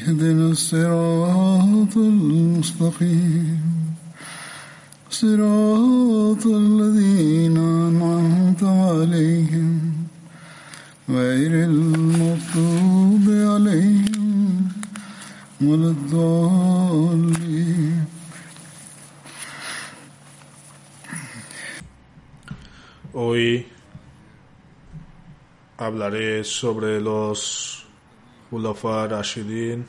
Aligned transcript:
اهدنا 0.00 0.50
الصراط 0.50 1.96
المستقيم 1.96 3.60
صراط 5.10 6.46
الذين 6.46 7.56
أنعمت 7.56 8.62
عليهم 8.62 9.92
غير 11.08 11.64
المغضوب 11.64 13.24
عليهم 13.28 14.68
ولا 15.60 15.88
الضالين 15.88 17.36
Hoy 23.12 23.66
hablaré 25.78 26.44
sobre 26.44 27.00
los 27.00 27.79
Khulafa 28.51 29.07
Rashidin, 29.07 29.87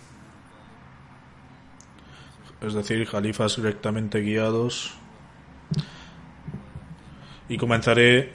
es 2.63 2.73
decir, 2.75 3.09
califas 3.11 3.57
directamente 3.57 4.21
guiados. 4.21 4.95
Y 7.49 7.59
comenzaré 7.59 8.33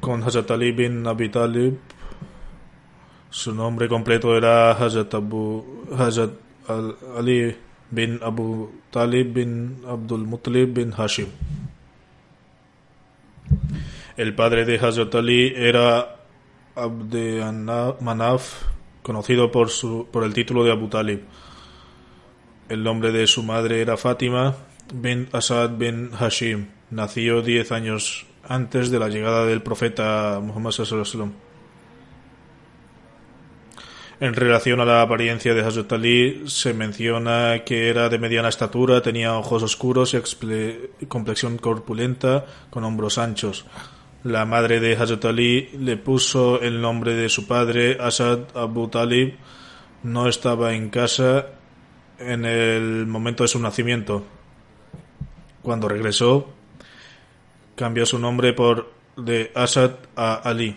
con 0.00 0.22
Hazrat 0.22 0.48
Ali 0.52 0.70
bin 0.72 1.04
Abi 1.06 1.28
Talib. 1.28 1.76
Su 3.30 3.52
nombre 3.52 3.88
completo 3.88 4.36
era 4.36 4.70
Hazrat, 4.72 5.12
Abu, 5.14 5.84
Hazrat 5.98 6.30
Al- 6.68 6.96
Ali 7.18 7.56
bin 7.90 8.20
Abu 8.22 8.70
Talib 8.92 9.34
bin 9.34 9.82
Abdul 9.88 10.24
Muttalib 10.24 10.72
bin 10.72 10.92
Hashim. 10.96 11.26
El 14.16 14.34
padre 14.36 14.64
de 14.64 14.78
Hazrat 14.78 15.12
Ali 15.16 15.52
era 15.56 16.14
Abd 16.76 17.14
Manaf, 18.00 18.62
conocido 19.04 19.52
por, 19.52 19.68
su, 19.68 20.08
por 20.10 20.24
el 20.24 20.32
título 20.32 20.64
de 20.64 20.72
Abu 20.72 20.88
Talib. 20.88 21.20
El 22.70 22.82
nombre 22.82 23.12
de 23.12 23.26
su 23.26 23.42
madre 23.42 23.82
era 23.82 23.98
Fátima 23.98 24.56
bin 24.92 25.28
Asad 25.32 25.76
bin 25.76 26.10
Hashim. 26.18 26.68
Nació 26.90 27.42
diez 27.42 27.70
años 27.70 28.26
antes 28.48 28.90
de 28.90 28.98
la 28.98 29.10
llegada 29.10 29.44
del 29.44 29.62
profeta 29.62 30.40
Muhammad 30.42 30.70
sallallahu. 30.70 31.32
En 34.20 34.32
relación 34.32 34.80
a 34.80 34.86
la 34.86 35.02
apariencia 35.02 35.52
de 35.52 35.62
Hazrat 35.62 35.92
Ali, 35.92 36.44
se 36.46 36.72
menciona 36.72 37.62
que 37.66 37.90
era 37.90 38.08
de 38.08 38.18
mediana 38.18 38.48
estatura, 38.48 39.02
tenía 39.02 39.36
ojos 39.36 39.62
oscuros 39.62 40.14
y 40.14 41.06
complexión 41.06 41.58
corpulenta, 41.58 42.46
con 42.70 42.84
hombros 42.84 43.18
anchos. 43.18 43.66
La 44.24 44.46
madre 44.46 44.80
de 44.80 44.96
Hazrat 44.96 45.22
Ali 45.26 45.68
le 45.78 45.98
puso 45.98 46.62
el 46.62 46.80
nombre 46.80 47.14
de 47.14 47.28
su 47.28 47.46
padre, 47.46 47.98
Asad 48.00 48.56
Abu 48.56 48.88
Talib. 48.88 49.34
No 50.02 50.28
estaba 50.28 50.72
en 50.72 50.88
casa 50.88 51.48
en 52.18 52.46
el 52.46 53.06
momento 53.06 53.44
de 53.44 53.48
su 53.48 53.58
nacimiento. 53.58 54.24
Cuando 55.60 55.90
regresó, 55.90 56.48
cambió 57.76 58.06
su 58.06 58.18
nombre 58.18 58.54
por 58.54 58.94
de 59.18 59.52
Asad 59.54 59.96
a 60.16 60.36
Ali. 60.36 60.74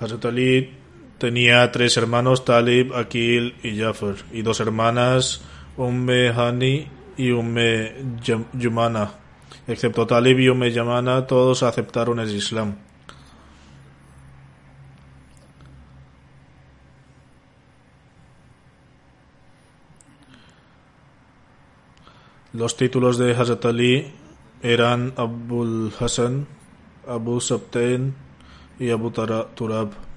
Hazrat 0.00 0.24
Ali 0.24 0.72
tenía 1.18 1.70
tres 1.72 1.94
hermanos, 1.98 2.46
Talib, 2.46 2.94
Akil 2.94 3.54
y 3.62 3.78
Jafar, 3.78 4.14
y 4.32 4.40
dos 4.40 4.60
hermanas, 4.60 5.42
Umme 5.76 6.30
Hani 6.30 6.97
y 7.18 7.30
Umme 7.32 7.92
Yumana. 8.54 9.12
Excepto 9.66 10.06
Talib 10.06 10.38
y 10.38 10.48
Umme 10.48 10.70
Yamana, 10.70 11.26
todos 11.26 11.62
aceptaron 11.62 12.20
el 12.20 12.34
Islam. 12.34 12.76
Los 22.54 22.76
títulos 22.76 23.18
de 23.18 23.32
Hazrat 23.32 23.64
Ali 23.66 24.10
eran 24.62 25.12
Abul 25.16 25.92
Hassan, 26.00 26.46
Abu 27.06 27.40
Sabtain 27.40 28.14
y 28.78 28.90
Abu 28.90 29.10
Turab. 29.10 30.07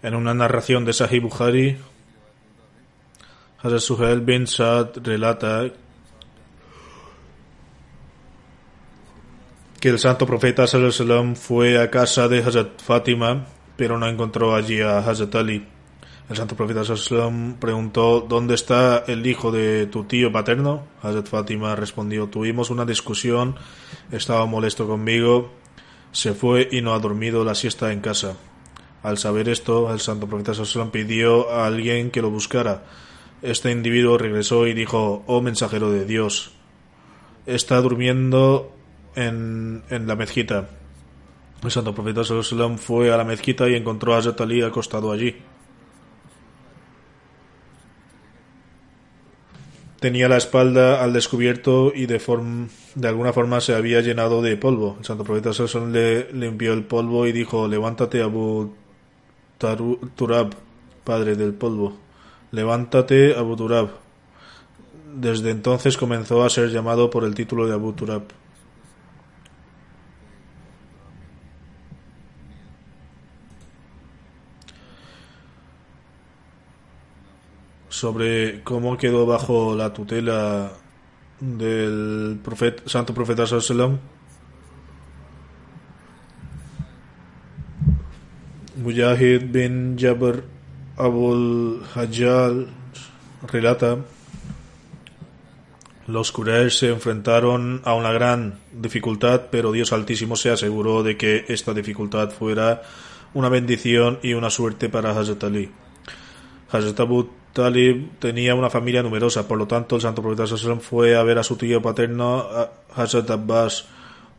En 0.00 0.14
una 0.14 0.32
narración 0.32 0.84
de 0.84 0.92
Sahih 0.92 1.20
Bukhari, 1.20 1.76
Hazrat 3.60 3.80
Suhail 3.80 4.20
bin 4.20 4.46
Saad 4.46 4.98
relata 5.02 5.66
que 9.80 9.88
el 9.88 9.98
santo 9.98 10.24
profeta 10.24 10.62
wasallam 10.62 11.34
fue 11.34 11.82
a 11.82 11.90
casa 11.90 12.28
de 12.28 12.38
Hazrat 12.38 12.80
Fátima, 12.80 13.46
pero 13.76 13.98
no 13.98 14.06
encontró 14.06 14.54
allí 14.54 14.80
a 14.80 14.98
Hazrat 14.98 15.34
Ali. 15.34 15.66
El 16.30 16.36
santo 16.36 16.54
profeta 16.54 16.82
wasallam 16.82 17.54
preguntó 17.58 18.20
¿Dónde 18.20 18.54
está 18.54 19.02
el 19.08 19.26
hijo 19.26 19.50
de 19.50 19.86
tu 19.86 20.04
tío 20.04 20.30
paterno? 20.30 20.86
Hazrat 21.02 21.26
Fátima 21.26 21.74
respondió 21.74 22.28
Tuvimos 22.28 22.70
una 22.70 22.84
discusión, 22.84 23.56
estaba 24.12 24.46
molesto 24.46 24.86
conmigo, 24.86 25.50
se 26.12 26.34
fue 26.34 26.68
y 26.70 26.82
no 26.82 26.94
ha 26.94 27.00
dormido 27.00 27.42
la 27.42 27.56
siesta 27.56 27.92
en 27.92 28.00
casa. 28.00 28.36
Al 29.08 29.16
saber 29.16 29.48
esto, 29.48 29.90
el 29.90 30.00
santo 30.00 30.26
profeta 30.26 30.52
sallallahu 30.52 30.90
pidió 30.90 31.50
a 31.50 31.66
alguien 31.66 32.10
que 32.10 32.20
lo 32.20 32.30
buscara. 32.30 32.84
Este 33.40 33.70
individuo 33.70 34.18
regresó 34.18 34.66
y 34.66 34.74
dijo, 34.74 35.24
oh 35.26 35.40
mensajero 35.40 35.90
de 35.90 36.04
Dios, 36.04 36.52
está 37.46 37.80
durmiendo 37.80 38.70
en, 39.16 39.82
en 39.88 40.06
la 40.06 40.14
mezquita. 40.14 40.68
El 41.64 41.70
santo 41.70 41.94
profeta 41.94 42.22
sallallahu 42.22 42.76
fue 42.76 43.10
a 43.10 43.16
la 43.16 43.24
mezquita 43.24 43.66
y 43.66 43.76
encontró 43.76 44.14
a 44.14 44.18
Hazrat 44.18 44.40
acostado 44.66 45.10
allí. 45.10 45.36
Tenía 50.00 50.28
la 50.28 50.36
espalda 50.36 51.02
al 51.02 51.14
descubierto 51.14 51.92
y 51.94 52.04
de, 52.06 52.20
form- 52.20 52.68
de 52.94 53.08
alguna 53.08 53.32
forma 53.32 53.60
se 53.60 53.74
había 53.74 54.02
llenado 54.02 54.42
de 54.42 54.56
polvo. 54.56 54.96
El 54.98 55.04
santo 55.06 55.24
profeta 55.24 55.54
sallallahu 55.54 55.92
le 55.92 56.32
limpió 56.34 56.74
el 56.74 56.84
polvo 56.84 57.26
y 57.26 57.32
dijo, 57.32 57.66
levántate 57.66 58.22
Abu 58.22 58.74
Turab, 59.58 60.54
padre 61.04 61.34
del 61.36 61.52
polvo. 61.52 61.96
Levántate 62.52 63.34
Abu 63.36 63.56
Turab. 63.56 63.88
Desde 65.14 65.50
entonces 65.50 65.96
comenzó 65.96 66.44
a 66.44 66.50
ser 66.50 66.70
llamado 66.70 67.10
por 67.10 67.24
el 67.24 67.34
título 67.34 67.66
de 67.66 67.74
Abu 67.74 67.92
Turab. 67.92 68.22
sobre 77.88 78.62
cómo 78.62 78.96
quedó 78.96 79.26
bajo 79.26 79.74
la 79.74 79.92
tutela 79.92 80.70
del 81.40 82.38
santo 82.86 83.12
profeta 83.12 83.44
sallam 83.44 83.98
Mujahid 88.78 89.50
bin 89.50 89.98
Jabr 89.98 90.44
Abul 90.96 91.82
Hajjal 91.94 92.68
relata, 93.50 93.98
los 96.06 96.32
Quraysh 96.32 96.78
se 96.78 96.88
enfrentaron 96.88 97.82
a 97.84 97.94
una 97.94 98.12
gran 98.12 98.60
dificultad, 98.72 99.42
pero 99.50 99.72
Dios 99.72 99.92
Altísimo 99.92 100.36
se 100.36 100.50
aseguró 100.50 101.02
de 101.02 101.16
que 101.16 101.44
esta 101.48 101.74
dificultad 101.74 102.30
fuera 102.30 102.82
una 103.34 103.48
bendición 103.48 104.20
y 104.22 104.34
una 104.34 104.48
suerte 104.48 104.88
para 104.88 105.10
Hazrat 105.10 105.42
Ali. 105.44 105.70
Hazrat 106.70 107.00
Abu 107.00 107.28
Talib 107.52 108.18
tenía 108.20 108.54
una 108.54 108.70
familia 108.70 109.02
numerosa, 109.02 109.48
por 109.48 109.58
lo 109.58 109.66
tanto 109.66 109.96
el 109.96 110.02
santo 110.02 110.22
profeta 110.22 110.46
Sallam 110.46 110.80
fue 110.80 111.16
a 111.16 111.22
ver 111.24 111.38
a 111.38 111.42
su 111.42 111.56
tío 111.56 111.82
paterno, 111.82 112.46
Hazrat 112.94 113.28
Abbas, 113.30 113.86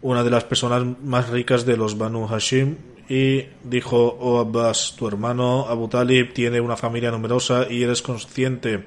una 0.02 0.24
de 0.24 0.30
las 0.30 0.46
personas 0.46 0.84
más 1.04 1.30
ricas 1.30 1.66
de 1.66 1.76
los 1.76 1.98
Banu 1.98 2.26
Hashim, 2.28 2.78
y 3.10 3.48
dijo, 3.64 4.18
oh 4.20 4.40
Abbas, 4.40 4.94
tu 4.96 5.08
hermano 5.08 5.66
Abu 5.68 5.88
Talib 5.88 6.32
tiene 6.32 6.62
una 6.62 6.78
familia 6.78 7.10
numerosa 7.10 7.66
y 7.68 7.82
eres 7.82 8.04
consciente 8.04 8.86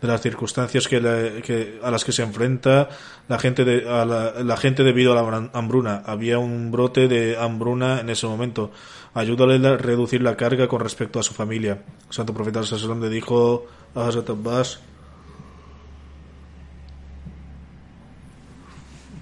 de 0.00 0.08
las 0.08 0.22
circunstancias 0.22 0.88
que, 0.88 1.78
a 1.82 1.90
las 1.90 2.04
que 2.04 2.12
se 2.12 2.22
enfrenta 2.22 2.88
la 3.28 3.38
gente, 3.38 3.64
de, 3.66 3.86
a 3.86 4.06
la, 4.06 4.56
gente 4.56 4.84
debido 4.84 5.12
a 5.12 5.22
la 5.22 5.50
hambruna. 5.52 6.02
Había 6.06 6.38
un 6.38 6.70
brote 6.70 7.08
de 7.08 7.36
hambruna 7.36 8.00
en 8.00 8.08
ese 8.08 8.26
momento. 8.26 8.70
Ayúdale 9.12 9.66
a 9.66 9.76
reducir 9.76 10.22
la 10.22 10.36
carga 10.36 10.66
con 10.66 10.80
respecto 10.80 11.20
a 11.20 11.22
su 11.22 11.34
familia. 11.34 11.82
Santo 12.08 12.32
profeta 12.32 12.62
Sallam 12.62 13.02
le 13.02 13.10
dijo 13.10 13.66
a 13.94 14.06
Hazrat 14.06 14.30
Abbas, 14.30 14.80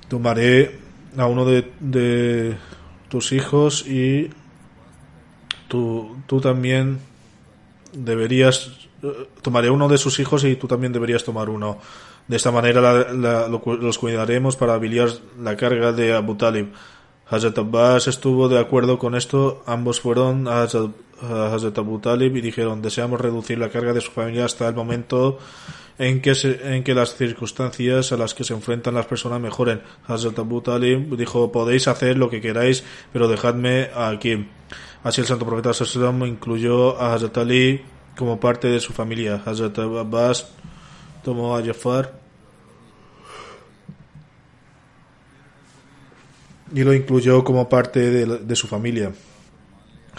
tomaré 0.08 0.78
a 1.16 1.26
uno 1.26 1.44
de 1.46 2.56
tus 3.08 3.32
hijos 3.32 3.86
y 3.86 4.30
tú, 5.68 6.16
tú 6.26 6.40
también 6.40 6.98
deberías 7.92 8.86
eh, 9.02 9.28
tomaré 9.42 9.70
uno 9.70 9.88
de 9.88 9.98
sus 9.98 10.18
hijos 10.20 10.44
y 10.44 10.56
tú 10.56 10.66
también 10.66 10.92
deberías 10.92 11.24
tomar 11.24 11.48
uno. 11.50 11.78
De 12.26 12.36
esta 12.36 12.50
manera 12.50 12.80
los 13.12 13.98
cuidaremos 13.98 14.56
para 14.56 14.74
aliviar 14.74 15.10
la 15.40 15.56
carga 15.56 15.92
de 15.92 16.12
Abu 16.12 16.34
Talib. 16.34 16.72
Hazrat 17.28 17.58
Abbas 17.58 18.08
estuvo 18.08 18.48
de 18.48 18.58
acuerdo 18.58 18.98
con 18.98 19.14
esto. 19.14 19.62
Ambos 19.66 20.00
fueron 20.00 20.48
a 20.48 20.62
Hazrat 20.62 20.90
Abu 21.22 21.98
Talib 21.98 22.36
y 22.36 22.40
dijeron 22.40 22.82
deseamos 22.82 23.20
reducir 23.20 23.58
la 23.58 23.70
carga 23.70 23.92
de 23.92 24.00
su 24.00 24.10
familia 24.10 24.44
hasta 24.44 24.68
el 24.68 24.74
momento 24.74 25.38
en 25.98 26.20
que, 26.20 26.32
en 26.62 26.84
que 26.84 26.94
las 26.94 27.14
circunstancias 27.14 28.12
a 28.12 28.16
las 28.16 28.34
que 28.34 28.44
se 28.44 28.52
enfrentan 28.52 28.94
las 28.94 29.06
personas 29.06 29.40
mejoren. 29.40 29.80
Hazrat 30.06 30.38
Abu 30.38 30.60
Talib 30.60 31.16
dijo, 31.16 31.50
podéis 31.50 31.88
hacer 31.88 32.18
lo 32.18 32.28
que 32.28 32.40
queráis, 32.40 32.84
pero 33.12 33.28
dejadme 33.28 33.90
aquí. 33.94 34.46
Así 35.02 35.20
el 35.20 35.26
santo 35.26 35.46
profeta 35.46 35.70
incluyó 36.26 37.00
a 37.00 37.14
Hazrat 37.14 37.38
Ali 37.38 37.82
como 38.16 38.38
parte 38.40 38.68
de 38.68 38.80
su 38.80 38.92
familia. 38.92 39.42
Hazrat 39.44 39.78
Abbas 39.78 40.50
tomó 41.22 41.56
a 41.56 41.64
Jafar 41.64 42.26
y 46.74 46.82
lo 46.82 46.92
incluyó 46.92 47.44
como 47.44 47.68
parte 47.68 48.26
de, 48.26 48.56
su 48.56 48.66
familia. 48.66 49.12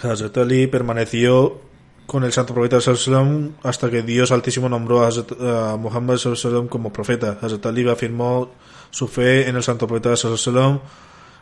Hazrat 0.01 0.38
Ali 0.38 0.67
permaneció 0.67 1.59
con 2.05 2.23
el 2.23 2.31
santo 2.31 2.53
profeta 2.53 2.79
Sallam 2.79 3.55
hasta 3.63 3.89
que 3.89 4.01
Dios 4.03 4.31
Altísimo 4.31 4.69
nombró 4.69 5.03
a, 5.03 5.77
Muhammad 5.77 6.17
Sallam 6.17 6.67
como 6.67 6.94
profeta. 6.94 7.38
Hazrat 7.41 7.65
Ali 7.65 7.88
afirmó 7.89 8.51
su 8.91 9.07
fe 9.07 9.49
en 9.49 9.55
el 9.55 9.63
santo 9.63 9.88
profeta 9.88 10.15
Sallam, 10.15 10.79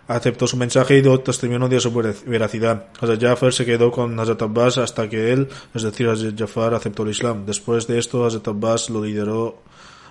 aceptó 0.08 0.48
su 0.48 0.58
mensaje 0.58 0.98
y 0.98 1.02
dio 1.02 1.20
testimonio 1.20 1.68
de 1.68 1.80
su 1.80 1.92
veracidad. 2.26 2.88
Hazrat 3.00 3.22
Jafar 3.22 3.54
se 3.54 3.66
quedó 3.66 3.92
con 3.92 4.20
Hazrat 4.20 4.42
Abbas 4.42 4.78
hasta 4.78 5.10
que 5.10 5.34
él, 5.34 5.50
es 5.74 5.84
decir, 5.84 6.08
Hazrat 6.08 6.40
Jafar, 6.40 6.74
aceptó 6.74 7.04
el 7.04 7.10
Islam. 7.10 7.46
Después 7.46 7.88
de 7.88 8.00
esto, 8.00 8.26
Hazrat 8.26 8.48
Abbas 8.48 8.90
lo, 8.90 9.04
lideró, 9.04 9.62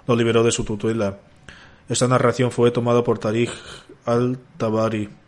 lo 0.06 0.16
liberó 0.16 0.42
de 0.42 0.52
su 0.52 0.64
tutela. 0.64 1.18
Esta 1.88 2.08
narración 2.08 2.50
fue 2.50 2.70
tomada 2.70 3.02
por 3.02 3.18
Tariq 3.18 3.50
al-Tabari. 4.04 5.23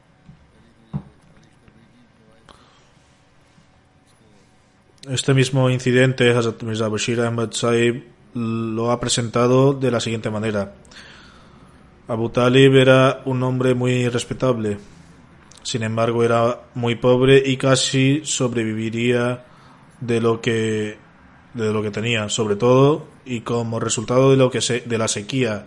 Este 5.08 5.34
mismo 5.34 5.70
incidente, 5.70 6.30
Hazrat 6.30 6.62
Mirza 6.64 6.88
Bashir 6.88 7.20
Ahmad 7.20 7.50
lo 8.34 8.90
ha 8.90 8.98
presentado 8.98 9.72
de 9.72 9.90
la 9.90 10.00
siguiente 10.00 10.30
manera. 10.30 10.74
Abu 12.08 12.28
Talib 12.30 12.74
era 12.74 13.22
un 13.24 13.42
hombre 13.44 13.74
muy 13.74 14.08
respetable. 14.08 14.78
Sin 15.62 15.84
embargo, 15.84 16.24
era 16.24 16.60
muy 16.74 16.96
pobre 16.96 17.42
y 17.44 17.56
casi 17.56 18.22
sobreviviría 18.24 19.44
de 20.00 20.20
lo 20.20 20.40
que 20.40 20.98
de 21.54 21.72
lo 21.72 21.82
que 21.82 21.90
tenía, 21.90 22.28
sobre 22.28 22.56
todo 22.56 23.06
y 23.24 23.40
como 23.40 23.80
resultado 23.80 24.32
de 24.32 24.36
lo 24.36 24.50
que 24.50 24.60
se, 24.60 24.80
de 24.80 24.98
la 24.98 25.08
sequía 25.08 25.66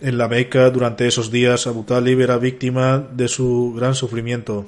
en 0.00 0.18
la 0.18 0.28
Meca 0.28 0.70
durante 0.70 1.06
esos 1.06 1.30
días 1.30 1.66
Abu 1.66 1.84
Talib 1.84 2.20
era 2.20 2.38
víctima 2.38 2.98
de 2.98 3.28
su 3.28 3.72
gran 3.76 3.94
sufrimiento. 3.94 4.66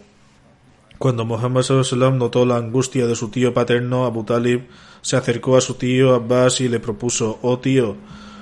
Cuando 1.03 1.25
Muhammad 1.25 1.65
sallam 1.65 2.17
notó 2.17 2.47
la 2.47 2.59
angustia 2.59 3.09
de 3.09 3.17
su 3.17 3.29
tío 3.29 3.53
paterno, 3.53 4.07
Abu 4.07 4.23
Talib 4.23 4.69
se 5.01 5.17
acercó 5.17 5.57
a 5.57 5.61
su 5.61 5.75
tío 5.75 6.15
Abbas 6.15 6.61
y 6.61 6.69
le 6.69 6.79
propuso, 6.79 7.41
oh 7.43 7.59
tío, 7.59 7.97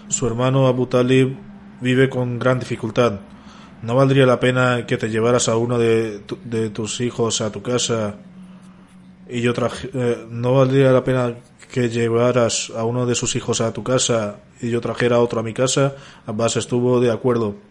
su 0.09 0.27
hermano 0.27 0.67
Abu 0.67 0.85
Talib 0.87 1.39
vive 1.81 2.11
con 2.11 2.39
gran 2.39 2.59
dificultad. 2.59 3.21
¿No 3.81 3.95
valdría 3.95 4.27
la 4.27 4.41
pena 4.41 4.85
que 4.85 4.99
te 4.99 5.09
llevaras 5.09 5.49
a 5.49 5.57
uno 5.57 5.79
de, 5.79 6.21
tus 6.75 7.01
hijos 7.01 7.41
a 7.41 7.51
tu 7.51 7.63
casa 7.63 8.17
y 9.27 9.41
yo 9.41 9.55
eh, 9.95 10.27
no 10.29 10.53
valdría 10.53 10.93
la 10.93 11.03
pena 11.03 11.37
que 11.73 11.89
llevaras 11.89 12.71
a 12.77 12.85
uno 12.85 13.07
de 13.07 13.15
sus 13.15 13.37
hijos 13.37 13.63
a 13.63 13.73
tu 13.73 13.83
casa 13.83 14.37
y 14.61 14.69
yo 14.69 14.83
trajera 14.83 15.21
otro 15.21 15.41
a 15.41 15.43
mi 15.43 15.55
casa? 15.55 15.95
Abbas 16.27 16.59
estuvo 16.59 17.01
de 17.01 17.11
acuerdo 17.11 17.70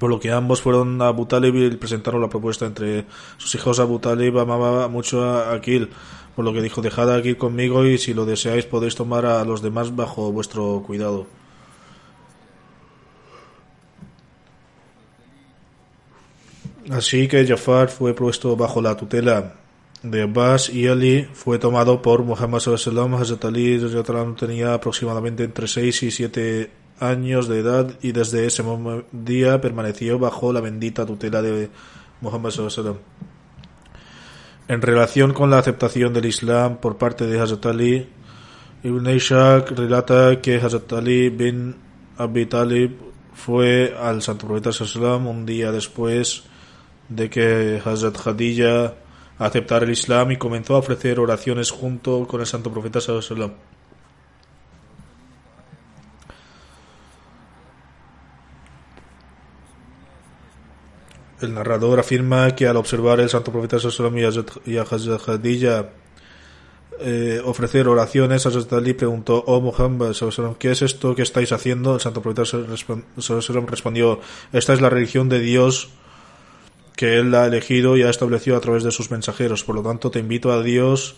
por 0.00 0.08
lo 0.08 0.18
que 0.18 0.32
ambos 0.32 0.62
fueron 0.62 1.00
a 1.02 1.08
Abu 1.08 1.26
Talib 1.26 1.54
y 1.54 1.76
presentaron 1.76 2.22
la 2.22 2.30
propuesta 2.30 2.64
entre 2.64 3.04
sus 3.36 3.54
hijos. 3.54 3.78
Abu 3.78 3.98
Talib 3.98 4.38
amaba 4.38 4.88
mucho 4.88 5.22
a 5.22 5.52
Akil, 5.52 5.90
por 6.34 6.44
lo 6.44 6.54
que 6.54 6.62
dijo, 6.62 6.80
dejad 6.80 7.14
aquí 7.14 7.34
conmigo 7.34 7.84
y 7.84 7.98
si 7.98 8.14
lo 8.14 8.24
deseáis 8.24 8.64
podéis 8.64 8.94
tomar 8.96 9.26
a 9.26 9.44
los 9.44 9.60
demás 9.60 9.94
bajo 9.94 10.32
vuestro 10.32 10.82
cuidado. 10.86 11.26
Así 16.90 17.28
que 17.28 17.46
Jafar 17.46 17.90
fue 17.90 18.14
puesto 18.14 18.56
bajo 18.56 18.80
la 18.80 18.96
tutela 18.96 19.54
de 20.02 20.22
Abbas 20.22 20.70
y 20.70 20.88
Ali 20.88 21.28
fue 21.34 21.58
tomado 21.58 22.00
por 22.00 22.22
Muhammad 22.22 22.60
sallallahu 22.60 23.16
Hazrat 23.16 23.44
Ali 23.44 23.78
tenía 24.38 24.72
aproximadamente 24.72 25.44
entre 25.44 25.68
6 25.68 26.02
y 26.04 26.10
7 26.10 26.79
años 27.00 27.48
de 27.48 27.58
edad 27.58 27.90
y 28.02 28.12
desde 28.12 28.46
ese 28.46 28.62
día 29.12 29.60
permaneció 29.60 30.18
bajo 30.18 30.52
la 30.52 30.60
bendita 30.60 31.06
tutela 31.06 31.42
de 31.42 31.70
Muhammad 32.20 32.50
sallallahu 32.50 32.98
En 34.68 34.82
relación 34.82 35.32
con 35.32 35.50
la 35.50 35.58
aceptación 35.58 36.12
del 36.12 36.26
Islam 36.26 36.76
por 36.76 36.98
parte 36.98 37.26
de 37.26 37.40
Hazrat 37.40 37.66
Ali, 37.66 38.08
Ibn 38.84 39.10
Ishaq 39.10 39.70
relata 39.72 40.40
que 40.40 40.56
Hazrat 40.56 40.92
Ali 40.92 41.30
bin 41.30 41.74
Abi 42.18 42.46
Talib 42.46 42.96
fue 43.34 43.96
al 43.98 44.22
Santo 44.22 44.46
Profeta 44.46 44.72
sallallahu 44.72 45.28
un 45.28 45.46
día 45.46 45.72
después 45.72 46.44
de 47.08 47.30
que 47.30 47.80
Hazrat 47.84 48.16
Khadija 48.16 48.94
aceptara 49.38 49.86
el 49.86 49.92
Islam 49.92 50.32
y 50.32 50.36
comenzó 50.36 50.76
a 50.76 50.78
ofrecer 50.78 51.18
oraciones 51.18 51.70
junto 51.70 52.26
con 52.26 52.40
el 52.40 52.46
Santo 52.46 52.70
Profeta 52.70 53.00
sallallahu 53.00 53.69
El 61.40 61.54
narrador 61.54 61.98
afirma 61.98 62.54
que 62.54 62.66
al 62.66 62.76
observar 62.76 63.20
el 63.20 63.28
santo 63.28 63.50
profeta 63.50 63.78
Sallallahu 63.78 64.44
y 64.66 64.76
a 64.76 64.84
Khadija 64.84 65.90
eh, 67.02 67.40
ofrecer 67.42 67.88
oraciones, 67.88 68.44
Hazrat 68.44 68.70
Ali 68.74 68.92
preguntó, 68.92 69.42
oh 69.46 69.60
Muhammad, 69.62 70.14
¿qué 70.58 70.70
es 70.72 70.82
esto 70.82 71.14
que 71.14 71.22
estáis 71.22 71.50
haciendo? 71.52 71.94
El 71.94 72.00
santo 72.00 72.20
profeta 72.20 72.44
Sallallahu 72.44 73.66
respondió, 73.66 74.20
esta 74.52 74.74
es 74.74 74.82
la 74.82 74.90
religión 74.90 75.30
de 75.30 75.40
Dios 75.40 75.88
que 76.96 77.16
Él 77.16 77.34
ha 77.34 77.46
elegido 77.46 77.96
y 77.96 78.02
ha 78.02 78.10
establecido 78.10 78.58
a 78.58 78.60
través 78.60 78.84
de 78.84 78.90
sus 78.90 79.10
mensajeros. 79.10 79.64
Por 79.64 79.76
lo 79.76 79.82
tanto, 79.82 80.10
te 80.10 80.18
invito 80.18 80.52
a 80.52 80.62
Dios 80.62 81.16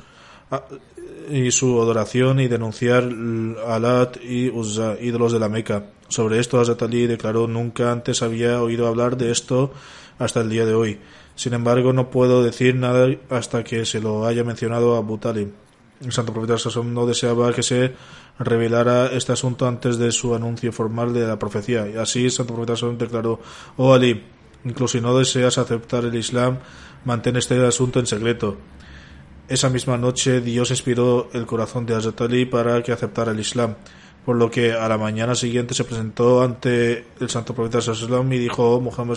y 1.29 1.51
su 1.51 1.83
adoración 1.83 2.39
y 2.39 2.47
denunciar 2.47 3.09
Alat 3.67 4.19
y 4.23 4.51
Uzza, 4.51 4.95
ídolos 5.01 5.33
de 5.33 5.41
la 5.41 5.49
Meca. 5.49 5.87
Sobre 6.07 6.39
esto, 6.39 6.61
Hazrat 6.61 6.83
Ali 6.83 7.09
declaró, 7.09 7.49
nunca 7.49 7.91
antes 7.91 8.23
había 8.23 8.63
oído 8.63 8.87
hablar 8.87 9.17
de 9.17 9.33
esto 9.33 9.73
hasta 10.23 10.41
el 10.41 10.51
día 10.51 10.67
de 10.67 10.75
hoy. 10.75 10.99
Sin 11.35 11.55
embargo, 11.55 11.93
no 11.93 12.11
puedo 12.11 12.43
decir 12.43 12.75
nada 12.75 13.09
hasta 13.31 13.65
que 13.65 13.85
se 13.85 14.01
lo 14.01 14.27
haya 14.27 14.45
mencionado 14.45 14.95
a 14.95 14.99
Abu 14.99 15.19
Talib. 15.19 15.53
El 16.01 16.13
santo 16.13 16.33
profeta 16.33 16.59
Sassom 16.59 16.93
no 16.93 17.07
deseaba 17.07 17.53
que 17.53 17.63
se 17.63 17.95
revelara 18.39 19.07
este 19.07 19.33
asunto 19.33 19.69
antes 19.69 19.99
de 19.99 20.11
su 20.11 20.35
anuncio 20.35 20.73
formal 20.73 21.13
de 21.13 21.27
la 21.27 21.39
profecía. 21.39 21.89
Y 21.89 21.97
así 21.97 22.25
el 22.25 22.31
santo 22.31 22.55
profeta 22.55 22.77
Sassom 22.77 22.99
declaró, 22.99 23.41
oh 23.77 23.95
Ali, 23.95 24.23
Incluso 24.65 24.99
si 24.99 25.03
no 25.03 25.17
deseas 25.19 25.59
aceptar 25.59 26.05
el 26.05 26.15
Islam, 26.15 26.59
mantén 27.05 27.37
este 27.37 27.59
asunto 27.67 27.99
en 27.99 28.07
secreto. 28.07 28.57
Esa 29.49 29.69
misma 29.69 29.99
noche 29.99 30.41
Dios 30.41 30.71
inspiró 30.71 31.29
el 31.33 31.47
corazón 31.47 31.85
de 31.85 31.95
Hazrat 31.95 32.21
Ali 32.21 32.47
para 32.47 32.83
que 32.83 32.93
aceptara 32.93 33.33
el 33.33 33.41
Islam, 33.41 33.75
por 34.25 34.37
lo 34.37 34.51
que 34.51 34.73
a 34.73 34.89
la 34.89 34.99
mañana 34.99 35.35
siguiente 35.35 35.75
se 35.75 35.85
presentó 35.85 36.43
ante 36.43 37.07
el 37.19 37.29
santo 37.29 37.55
profeta 37.55 37.81
Sallam 37.81 38.33
y 38.33 38.39
dijo, 38.39 38.77
oh, 38.77 38.81
Muhammad 38.81 39.17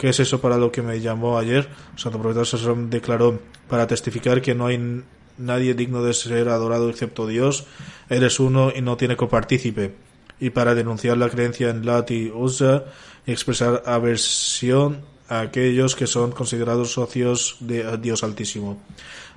¿qué 0.00 0.08
es 0.08 0.18
eso 0.18 0.40
para 0.40 0.56
lo 0.56 0.72
que 0.72 0.80
me 0.80 0.98
llamó 0.98 1.38
ayer? 1.38 1.68
Santo 1.94 2.18
profeta 2.18 2.46
Sallam 2.46 2.88
declaró, 2.88 3.38
para 3.68 3.86
testificar 3.86 4.40
que 4.40 4.54
no 4.54 4.66
hay 4.66 5.04
nadie 5.36 5.74
digno 5.74 6.02
de 6.02 6.14
ser 6.14 6.48
adorado 6.48 6.88
excepto 6.88 7.26
Dios, 7.26 7.66
eres 8.08 8.40
uno 8.40 8.72
y 8.74 8.80
no 8.80 8.96
tiene 8.96 9.16
copartícipe, 9.16 9.94
y 10.40 10.50
para 10.50 10.74
denunciar 10.74 11.18
la 11.18 11.28
creencia 11.28 11.68
en 11.68 11.84
Lat 11.84 12.10
y 12.12 12.30
Uzza 12.30 12.84
y 13.26 13.32
expresar 13.32 13.82
aversión 13.84 15.02
a 15.28 15.40
aquellos 15.40 15.94
que 15.94 16.06
son 16.06 16.32
considerados 16.32 16.92
socios 16.92 17.58
de 17.60 17.98
Dios 17.98 18.24
Altísimo. 18.24 18.80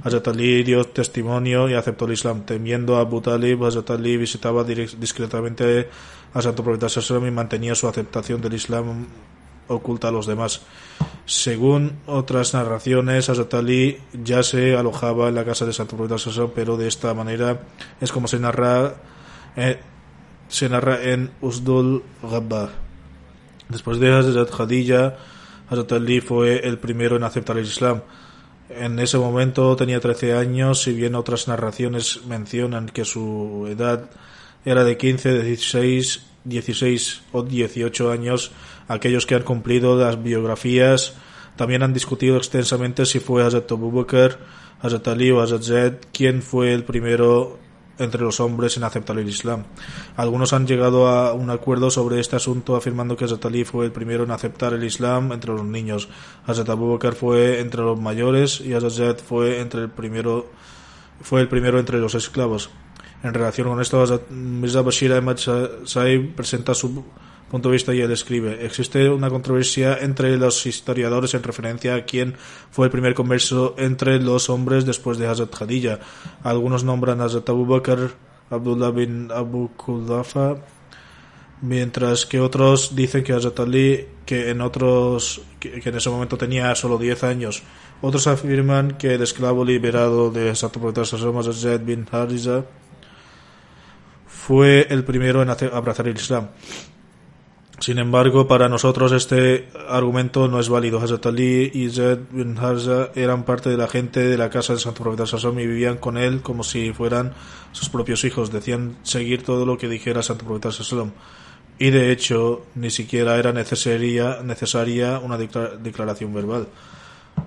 Hazrat 0.01 0.29
Ali 0.29 0.63
dio 0.63 0.85
testimonio 0.85 1.67
y 1.67 1.73
aceptó 1.73 2.05
el 2.05 2.13
Islam. 2.13 2.45
Temiendo 2.45 2.95
a 2.95 3.01
Abu 3.01 3.19
Talib, 3.19 3.65
Ali 3.65 4.17
visitaba 4.17 4.63
discretamente 4.63 5.89
a 6.33 6.41
Santo 6.41 6.63
Profeta 6.63 6.87
Sallam 6.87 7.27
y 7.27 7.31
mantenía 7.31 7.75
su 7.75 7.87
aceptación 7.87 8.41
del 8.41 8.53
Islam 8.53 9.05
oculta 9.67 10.09
a 10.09 10.11
los 10.11 10.27
demás. 10.27 10.61
Según 11.25 11.99
otras 12.05 12.53
narraciones, 12.53 13.29
Hazrat 13.29 13.53
Ali 13.53 13.99
ya 14.11 14.43
se 14.43 14.75
alojaba 14.75 15.29
en 15.29 15.35
la 15.35 15.45
casa 15.45 15.65
de 15.65 15.73
Santo 15.73 15.95
Profeta 15.95 16.49
pero 16.53 16.75
de 16.77 16.87
esta 16.87 17.13
manera 17.13 17.61
es 18.01 18.11
como 18.11 18.27
se 18.27 18.39
narra, 18.39 18.95
eh, 19.55 19.79
se 20.49 20.67
narra 20.69 21.01
en 21.03 21.31
Usdul 21.41 22.03
Ghabba. 22.21 22.69
Después 23.69 23.99
de 23.99 24.13
Hazrat 24.13 24.49
Khadija, 24.49 25.15
Hazrat 25.69 25.93
Ali 25.93 26.19
fue 26.19 26.67
el 26.67 26.77
primero 26.77 27.15
en 27.15 27.23
aceptar 27.23 27.57
el 27.57 27.65
Islam. 27.65 28.01
En 28.69 28.99
ese 28.99 29.17
momento 29.17 29.75
tenía 29.75 29.99
13 29.99 30.35
años, 30.35 30.81
si 30.81 30.93
bien 30.93 31.15
otras 31.15 31.47
narraciones 31.47 32.25
mencionan 32.25 32.87
que 32.87 33.05
su 33.05 33.67
edad 33.69 34.09
era 34.65 34.83
de 34.83 34.97
15, 34.97 35.43
16, 35.43 36.25
16 36.43 37.21
o 37.31 37.43
18 37.43 38.11
años. 38.11 38.51
Aquellos 38.93 39.25
que 39.25 39.33
han 39.33 39.41
cumplido 39.41 39.97
las 39.97 40.21
biografías 40.21 41.15
también 41.55 41.81
han 41.81 41.93
discutido 41.93 42.37
extensamente 42.37 43.07
si 43.07 43.19
fue 43.19 43.43
Hazrat 43.43 43.71
Abu 43.71 43.91
Bakr, 43.91 44.37
Hazrat 44.83 45.07
Ali 45.07 45.31
o 45.31 45.41
Hazrat 45.41 45.63
Zed 45.63 45.93
quien 46.11 46.43
fue 46.43 46.73
el 46.73 46.83
primero 46.83 47.57
entre 47.97 48.21
los 48.21 48.39
hombres 48.39 48.77
en 48.77 48.83
aceptar 48.83 49.17
el 49.17 49.27
Islam. 49.27 49.63
Algunos 50.15 50.53
han 50.53 50.67
llegado 50.67 51.07
a 51.07 51.33
un 51.33 51.49
acuerdo 51.49 51.89
sobre 51.89 52.19
este 52.19 52.35
asunto 52.35 52.75
afirmando 52.75 53.17
que 53.17 53.25
Hazrat 53.25 53.43
Ali 53.45 53.65
fue 53.65 53.85
el 53.85 53.91
primero 53.91 54.25
en 54.25 54.31
aceptar 54.31 54.73
el 54.73 54.83
Islam 54.83 55.31
entre 55.31 55.53
los 55.53 55.65
niños. 55.65 56.07
Hazrat 56.45 56.69
Abu 56.69 56.91
Bakr 56.91 57.15
fue 57.15 57.61
entre 57.61 57.81
los 57.81 57.99
mayores 57.99 58.61
y 58.61 58.75
Hazrat 58.75 58.91
Zaid 58.91 59.15
fue 59.17 59.59
entre 59.59 59.81
el 59.81 59.89
primero 59.89 60.51
fue 61.19 61.41
el 61.41 61.47
primero 61.47 61.79
entre 61.79 61.97
los 61.97 62.13
esclavos. 62.13 62.69
En 63.23 63.33
relación 63.33 63.69
con 63.69 63.81
esto, 63.81 64.03
Hazrat 64.03 64.29
Mirza 64.29 64.83
Bashir 64.83 65.13
Ahmad 65.13 65.37
Saib 65.37 66.35
presenta 66.35 66.75
su 66.75 67.03
punto 67.53 67.69
de 67.69 67.73
vista 67.73 67.93
y 67.93 68.01
él 68.01 68.11
escribe 68.11 68.65
existe 68.65 69.07
una 69.11 69.29
controversia 69.29 69.99
entre 70.01 70.37
los 70.37 70.65
historiadores 70.65 71.35
en 71.35 71.43
referencia 71.43 71.93
a 71.93 72.03
quién 72.03 72.33
fue 72.71 72.87
el 72.87 72.91
primer 72.91 73.13
converso 73.13 73.75
entre 73.77 74.19
los 74.19 74.49
hombres 74.49 74.85
después 74.85 75.19
de 75.19 75.27
Hazrat 75.27 75.55
Khadija. 75.55 75.99
Algunos 76.41 76.83
nombran 76.83 77.21
a 77.21 77.25
Hazrat 77.25 77.47
Abu 77.47 77.67
Bakr, 77.67 78.15
Abdullah 78.49 78.89
bin 78.89 79.29
Abu 79.31 79.69
Kudafa, 79.77 80.55
mientras 81.61 82.25
que 82.25 82.39
otros 82.39 82.95
dicen 82.95 83.23
que 83.23 83.33
Hazrat 83.33 83.59
Ali, 83.59 84.07
que 84.25 84.49
en 84.49 84.59
otros 84.59 85.43
que, 85.59 85.79
en 85.85 85.95
ese 85.95 86.09
momento 86.09 86.39
tenía 86.39 86.73
solo 86.73 86.97
10 86.97 87.23
años. 87.23 87.61
Otros 88.01 88.25
afirman 88.25 88.97
que 88.97 89.13
el 89.13 89.21
esclavo 89.21 89.63
liberado 89.63 90.31
de 90.31 90.55
Santo 90.55 90.79
Profeta 90.79 91.01
Hazrat 91.01 91.85
bin 91.85 92.07
Hariza, 92.11 92.65
fue 94.25 94.87
el 94.89 95.03
primero 95.03 95.43
en 95.43 95.49
abrazar 95.51 96.07
el 96.07 96.15
Islam. 96.15 96.49
Sin 97.83 97.99
embargo, 97.99 98.47
para 98.47 98.69
nosotros 98.69 99.11
este 99.11 99.67
argumento 99.89 100.47
no 100.47 100.57
es 100.57 100.69
válido. 100.69 101.01
Hazrat 101.01 101.25
Ali 101.25 101.69
y 101.73 101.89
Zaid 101.89 102.19
bin 102.31 102.57
Harza 102.57 103.09
eran 103.13 103.43
parte 103.43 103.69
de 103.69 103.75
la 103.75 103.89
gente 103.89 104.21
de 104.21 104.37
la 104.37 104.49
casa 104.49 104.71
del 104.71 104.79
Santo 104.79 105.03
Profeta 105.03 105.25
Sassom 105.25 105.59
y 105.59 105.67
vivían 105.67 105.97
con 105.97 106.17
él 106.17 106.39
como 106.39 106.63
si 106.63 106.93
fueran 106.93 107.33
sus 107.73 107.89
propios 107.89 108.23
hijos. 108.23 108.53
Decían 108.53 108.95
seguir 109.03 109.43
todo 109.43 109.65
lo 109.65 109.77
que 109.77 109.89
dijera 109.89 110.23
Santo 110.23 110.45
Profeta 110.45 110.71
Sassom. 110.71 111.11
Y 111.77 111.89
de 111.89 112.13
hecho, 112.13 112.65
ni 112.73 112.89
siquiera 112.89 113.35
era 113.37 113.51
necesaria, 113.51 114.41
necesaria 114.41 115.19
una 115.19 115.37
declaración 115.37 116.33
verbal. 116.33 116.69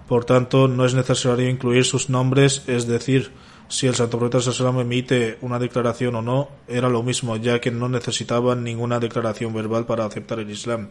Por 0.06 0.26
tanto, 0.26 0.68
no 0.68 0.84
es 0.84 0.92
necesario 0.92 1.48
incluir 1.48 1.86
sus 1.86 2.10
nombres, 2.10 2.62
es 2.66 2.86
decir, 2.86 3.32
si 3.68 3.86
el 3.86 3.94
Santo 3.94 4.18
Profeta 4.18 4.40
Sallam 4.40 4.80
emite 4.80 5.38
una 5.40 5.58
declaración 5.58 6.14
o 6.14 6.22
no, 6.22 6.48
era 6.68 6.88
lo 6.88 7.02
mismo, 7.02 7.36
ya 7.36 7.60
que 7.60 7.70
no 7.70 7.88
necesitaban 7.88 8.62
ninguna 8.62 9.00
declaración 9.00 9.52
verbal 9.52 9.86
para 9.86 10.04
aceptar 10.04 10.38
el 10.38 10.50
Islam. 10.50 10.88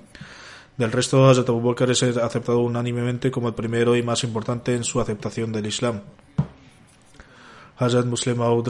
Del 0.77 0.91
resto, 0.91 1.29
Hazrat 1.29 1.47
Abu 1.47 1.61
Bakr 1.61 1.91
es 1.91 2.03
aceptado 2.03 2.59
unánimemente 2.59 3.31
como 3.31 3.47
el 3.47 3.53
primero 3.53 3.95
y 3.95 4.03
más 4.03 4.23
importante 4.25 4.75
en 4.75 4.83
su 4.83 4.99
aceptación 4.99 5.53
del 5.53 5.67
Islam. 5.67 6.01
Hazrat 7.77 8.05
Muslim 8.05 8.37
Maud 8.37 8.67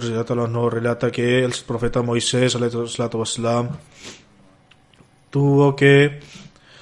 no 0.49 0.69
relata 0.69 1.11
que 1.11 1.43
el 1.43 1.53
profeta 1.65 2.01
Moisés 2.01 2.57
tuvo 5.29 5.75
que 5.75 6.19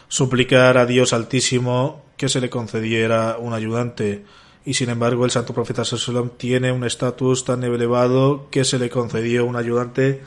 suplicar 0.08 0.78
a 0.78 0.86
Dios 0.86 1.12
Altísimo 1.14 2.04
que 2.18 2.30
se 2.30 2.40
le 2.40 2.50
concediera 2.50 3.38
un 3.40 3.54
ayudante 3.54 4.24
y 4.66 4.74
sin 4.74 4.90
embargo 4.90 5.26
el 5.26 5.32
santo 5.32 5.54
profeta 5.54 5.84
Sallam 5.84 6.30
tiene 6.30 6.72
un 6.72 6.84
estatus 6.84 7.44
tan 7.44 7.64
elevado 7.64 8.48
que 8.50 8.64
se 8.64 8.80
le 8.80 8.90
concedió 8.90 9.46
un 9.46 9.56
ayudante 9.56 10.24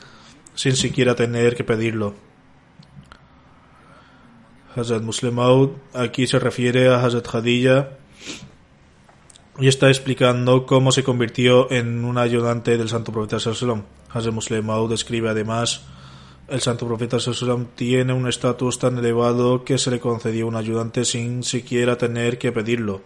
sin 0.53 0.75
siquiera 0.75 1.15
tener 1.15 1.55
que 1.55 1.63
pedirlo. 1.63 2.13
Hazrat 4.75 5.01
Muslim 5.01 5.37
aquí 5.93 6.27
se 6.27 6.37
refiere 6.37 6.87
a 6.89 7.03
Hazrat 7.03 7.27
Khadija 7.27 7.89
y 9.59 9.67
está 9.67 9.87
explicando 9.87 10.67
cómo 10.67 10.91
se 10.91 11.03
convirtió 11.03 11.71
en 11.71 12.05
un 12.05 12.19
ayudante 12.19 12.77
del 12.77 12.89
santo 12.89 13.11
profeta 13.11 13.39
Sallam. 13.39 13.83
Hazrat 14.11 14.33
Muslim 14.33 14.67
describe 14.87 15.29
además 15.29 15.81
el 16.47 16.61
santo 16.61 16.85
profeta 16.85 17.19
Sallam 17.19 17.65
tiene 17.75 18.13
un 18.13 18.27
estatus 18.27 18.77
tan 18.77 18.99
elevado 18.99 19.63
que 19.63 19.79
se 19.79 19.89
le 19.89 19.99
concedió 19.99 20.45
un 20.45 20.55
ayudante 20.55 21.05
sin 21.05 21.41
siquiera 21.41 21.97
tener 21.97 22.37
que 22.37 22.51
pedirlo 22.51 23.01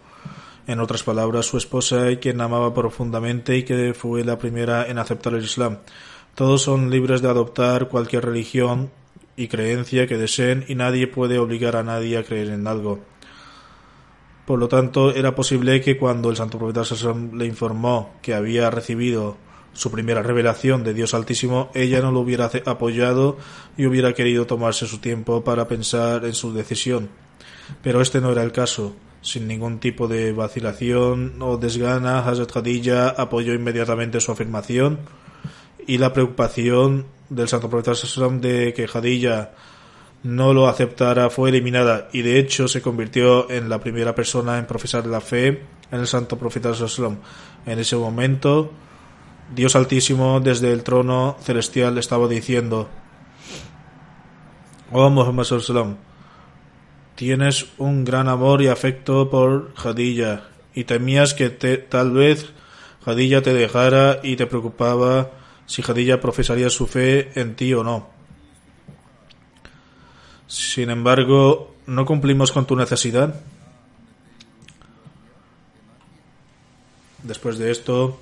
en 0.68 0.80
otras 0.80 1.04
palabras, 1.04 1.46
su 1.46 1.58
esposa, 1.58 2.08
quien 2.20 2.42
amaba 2.42 2.74
profundamente 2.74 3.58
y 3.58 3.64
que 3.64 3.94
fue 3.94 4.24
la 4.24 4.38
primera 4.38 4.88
en 4.88 4.98
aceptar 4.98 5.34
el 5.34 5.44
Islam. 5.44 5.80
Todos 6.36 6.62
son 6.62 6.90
libres 6.90 7.22
de 7.22 7.30
adoptar 7.30 7.88
cualquier 7.90 8.26
religión 8.26 8.92
y 9.36 9.48
creencia 9.48 10.08
que 10.08 10.18
deseen 10.18 10.66
y 10.68 10.76
nadie 10.76 11.08
puede 11.08 11.40
obligar 11.40 11.76
a 11.76 11.84
nadie 11.84 12.18
a 12.18 12.24
creer 12.24 12.50
en 12.50 12.68
algo. 12.68 13.00
Por 14.46 14.60
lo 14.60 14.68
tanto, 14.68 15.14
era 15.14 15.36
posible 15.36 15.82
que 15.82 15.98
cuando 15.98 16.30
el 16.30 16.36
santo 16.36 16.58
profeta 16.58 16.84
Sassam 16.84 17.38
le 17.38 17.46
informó 17.46 18.16
que 18.22 18.34
había 18.34 18.70
recibido 18.70 19.38
su 19.74 19.92
primera 19.92 20.22
revelación 20.22 20.84
de 20.84 20.94
Dios 20.94 21.14
Altísimo, 21.14 21.70
ella 21.74 22.02
no 22.02 22.12
lo 22.12 22.20
hubiera 22.20 22.50
apoyado 22.66 23.38
y 23.78 23.86
hubiera 23.86 24.14
querido 24.14 24.46
tomarse 24.48 24.88
su 24.88 25.00
tiempo 25.00 25.44
para 25.44 25.68
pensar 25.68 26.26
en 26.26 26.34
su 26.34 26.54
decisión. 26.54 27.10
Pero 27.82 28.02
este 28.02 28.20
no 28.20 28.32
era 28.32 28.44
el 28.44 28.52
caso 28.52 28.94
sin 29.22 29.48
ningún 29.48 29.80
tipo 29.80 30.08
de 30.08 30.34
vacilación 30.34 31.36
o 31.42 31.58
desgana, 31.58 32.20
Hazrat 32.20 32.52
Khadija 32.52 33.10
apoyó 33.10 33.54
inmediatamente 33.54 34.20
su 34.20 34.32
afirmación 34.32 35.00
y 35.88 35.98
la 35.98 36.14
preocupación 36.14 37.06
del 37.30 37.48
santo 37.48 37.70
profeta 37.70 37.94
de 38.42 38.74
que 38.74 38.88
Khadija 38.88 39.52
no 40.24 40.54
lo 40.54 40.68
aceptara 40.68 41.30
fue 41.30 41.50
eliminada 41.50 42.10
y 42.12 42.22
de 42.22 42.40
hecho 42.40 42.68
se 42.68 42.82
convirtió 42.82 43.50
en 43.50 43.70
la 43.70 43.80
primera 43.80 44.14
persona 44.14 44.58
en 44.58 44.66
profesar 44.66 45.08
la 45.08 45.22
fe 45.22 45.64
en 45.92 46.00
el 46.00 46.08
santo 46.08 46.38
profeta 46.38 46.72
En 47.66 47.80
ese 47.80 47.96
momento, 47.96 48.72
Dios 49.54 49.76
Altísimo 49.76 50.40
desde 50.40 50.72
el 50.72 50.84
trono 50.84 51.36
celestial 51.42 51.98
estaba 51.98 52.28
diciendo, 52.28 52.90
Oh 54.92 55.10
Muhammad 55.10 55.46
Tienes 57.16 57.68
un 57.78 58.04
gran 58.04 58.28
amor 58.28 58.62
y 58.62 58.68
afecto 58.68 59.30
por 59.30 59.74
Jadilla 59.76 60.50
y 60.74 60.86
temías 60.86 61.34
que 61.34 61.50
tal 61.50 62.12
vez 62.12 62.52
Jadilla 63.06 63.42
te 63.42 63.54
dejara 63.54 64.20
y 64.24 64.36
te 64.36 64.48
preocupaba 64.48 65.32
si 65.66 65.82
Jadilla 65.82 66.22
profesaría 66.22 66.70
su 66.70 66.88
fe 66.88 67.32
en 67.40 67.56
ti 67.56 67.74
o 67.74 67.84
no. 67.84 68.10
Sin 70.48 70.90
embargo, 70.90 71.76
¿no 71.86 72.06
cumplimos 72.06 72.52
con 72.52 72.66
tu 72.66 72.76
necesidad? 72.76 73.42
Después 77.24 77.58
de 77.58 77.72
esto, 77.72 78.20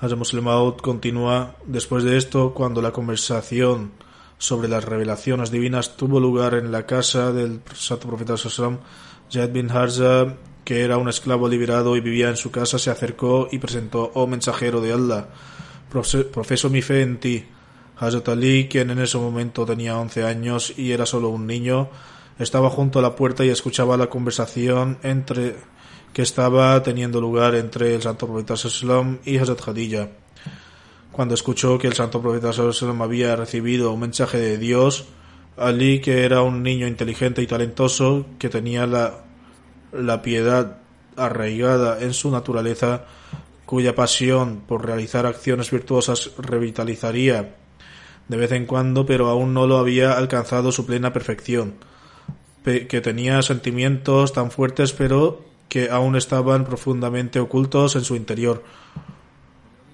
Hazrat 0.00 0.80
continúa. 0.80 1.56
Después 1.66 2.04
de 2.04 2.16
esto, 2.16 2.54
cuando 2.54 2.80
la 2.80 2.92
conversación 2.92 3.92
sobre 4.38 4.68
las 4.68 4.84
revelaciones 4.84 5.50
divinas 5.50 5.96
tuvo 5.96 6.20
lugar 6.20 6.54
en 6.54 6.70
la 6.70 6.86
casa 6.86 7.32
del 7.32 7.60
santo 7.74 8.08
profeta 8.08 8.36
Sallam. 8.36 8.78
Jad 9.30 9.50
bin 9.50 9.70
Harza, 9.70 10.36
que 10.64 10.82
era 10.82 10.98
un 10.98 11.08
esclavo 11.08 11.48
liberado 11.48 11.96
y 11.96 12.00
vivía 12.00 12.28
en 12.28 12.36
su 12.36 12.50
casa, 12.50 12.78
se 12.78 12.90
acercó 12.90 13.48
y 13.50 13.58
presentó, 13.58 14.12
oh 14.14 14.26
mensajero 14.26 14.80
de 14.80 14.92
Allah, 14.92 15.28
profeso 15.90 16.70
mi 16.70 16.82
fe 16.82 17.02
en 17.02 17.18
ti. 17.18 17.44
Hazrat 17.98 18.28
Ali, 18.28 18.68
quien 18.68 18.90
en 18.90 18.98
ese 18.98 19.16
momento 19.16 19.64
tenía 19.64 19.96
once 19.96 20.22
años 20.22 20.74
y 20.76 20.92
era 20.92 21.06
solo 21.06 21.30
un 21.30 21.46
niño, 21.46 21.88
estaba 22.38 22.68
junto 22.68 22.98
a 22.98 23.02
la 23.02 23.16
puerta 23.16 23.44
y 23.44 23.48
escuchaba 23.48 23.96
la 23.96 24.10
conversación 24.10 24.98
entre 25.02 25.56
que 26.12 26.22
estaba 26.22 26.82
teniendo 26.82 27.20
lugar 27.20 27.54
entre 27.54 27.94
el 27.94 28.02
santo 28.02 28.26
profeta 28.26 28.56
Sallam 28.56 29.18
y 29.24 29.38
Hazrat 29.38 29.62
Khadija. 29.62 30.08
Cuando 31.16 31.34
escuchó 31.34 31.78
que 31.78 31.86
el 31.86 31.94
santo 31.94 32.20
profeta 32.20 32.52
Sallam 32.52 33.00
había 33.00 33.34
recibido 33.36 33.90
un 33.90 34.00
mensaje 34.00 34.36
de 34.36 34.58
Dios, 34.58 35.06
Ali, 35.56 36.02
que 36.02 36.26
era 36.26 36.42
un 36.42 36.62
niño 36.62 36.86
inteligente 36.86 37.40
y 37.40 37.46
talentoso, 37.46 38.26
que 38.38 38.50
tenía 38.50 38.86
la, 38.86 39.24
la 39.94 40.20
piedad 40.20 40.76
arraigada 41.16 42.02
en 42.02 42.12
su 42.12 42.30
naturaleza, 42.30 43.06
cuya 43.64 43.94
pasión 43.94 44.60
por 44.68 44.84
realizar 44.84 45.24
acciones 45.24 45.70
virtuosas 45.70 46.32
revitalizaría 46.36 47.54
de 48.28 48.36
vez 48.36 48.52
en 48.52 48.66
cuando, 48.66 49.06
pero 49.06 49.30
aún 49.30 49.54
no 49.54 49.66
lo 49.66 49.78
había 49.78 50.18
alcanzado 50.18 50.70
su 50.70 50.84
plena 50.84 51.14
perfección, 51.14 51.76
que 52.62 53.00
tenía 53.00 53.40
sentimientos 53.40 54.34
tan 54.34 54.50
fuertes 54.50 54.92
pero 54.92 55.40
que 55.70 55.88
aún 55.88 56.14
estaban 56.14 56.66
profundamente 56.66 57.40
ocultos 57.40 57.96
en 57.96 58.04
su 58.04 58.16
interior, 58.16 58.62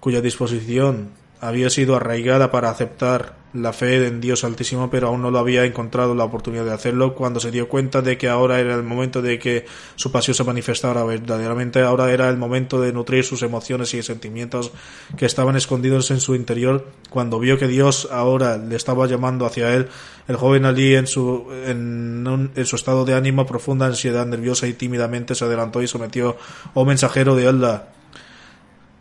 cuya 0.02 0.20
disposición 0.20 1.10
había 1.40 1.70
sido 1.70 1.94
arraigada 1.94 2.50
para 2.50 2.70
aceptar 2.70 3.36
la 3.52 3.72
fe 3.72 4.04
en 4.08 4.20
Dios 4.20 4.42
Altísimo, 4.42 4.90
pero 4.90 5.06
aún 5.06 5.22
no 5.22 5.30
lo 5.30 5.38
había 5.38 5.64
encontrado 5.64 6.12
la 6.16 6.24
oportunidad 6.24 6.64
de 6.64 6.72
hacerlo 6.72 7.14
cuando 7.14 7.38
se 7.38 7.52
dio 7.52 7.68
cuenta 7.68 8.02
de 8.02 8.18
que 8.18 8.28
ahora 8.28 8.58
era 8.58 8.74
el 8.74 8.82
momento 8.82 9.22
de 9.22 9.38
que 9.38 9.64
su 9.94 10.10
pasión 10.10 10.34
se 10.34 10.42
manifestara 10.42 11.04
verdaderamente, 11.04 11.82
ahora 11.82 12.10
era 12.10 12.28
el 12.30 12.36
momento 12.36 12.80
de 12.80 12.92
nutrir 12.92 13.22
sus 13.22 13.42
emociones 13.42 13.94
y 13.94 14.02
sentimientos 14.02 14.72
que 15.16 15.26
estaban 15.26 15.54
escondidos 15.54 16.10
en 16.10 16.18
su 16.18 16.34
interior. 16.34 16.84
Cuando 17.08 17.38
vio 17.38 17.56
que 17.56 17.68
Dios 17.68 18.08
ahora 18.10 18.56
le 18.56 18.74
estaba 18.74 19.06
llamando 19.06 19.46
hacia 19.46 19.72
él, 19.72 19.86
el 20.26 20.34
joven 20.34 20.64
Ali 20.64 20.96
en 20.96 21.06
su, 21.06 21.46
en, 21.64 22.50
en 22.56 22.66
su 22.66 22.74
estado 22.74 23.04
de 23.04 23.14
ánimo, 23.14 23.46
profunda 23.46 23.86
ansiedad, 23.86 24.26
nerviosa 24.26 24.66
y 24.66 24.72
tímidamente 24.72 25.36
se 25.36 25.44
adelantó 25.44 25.80
y 25.80 25.86
sometió, 25.86 26.36
oh 26.74 26.84
mensajero 26.84 27.36
de 27.36 27.46
Allah, 27.46 27.91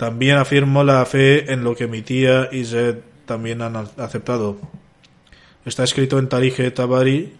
también 0.01 0.37
afirmó 0.37 0.83
la 0.83 1.05
fe 1.05 1.53
en 1.53 1.63
lo 1.63 1.75
que 1.75 1.85
mi 1.85 2.01
tía 2.01 2.49
y 2.51 2.65
Zed 2.65 3.01
también 3.27 3.61
han 3.61 3.75
aceptado. 3.75 4.57
Está 5.63 5.83
escrito 5.83 6.17
en 6.17 6.27
Tarije 6.27 6.71
Tabari 6.71 7.35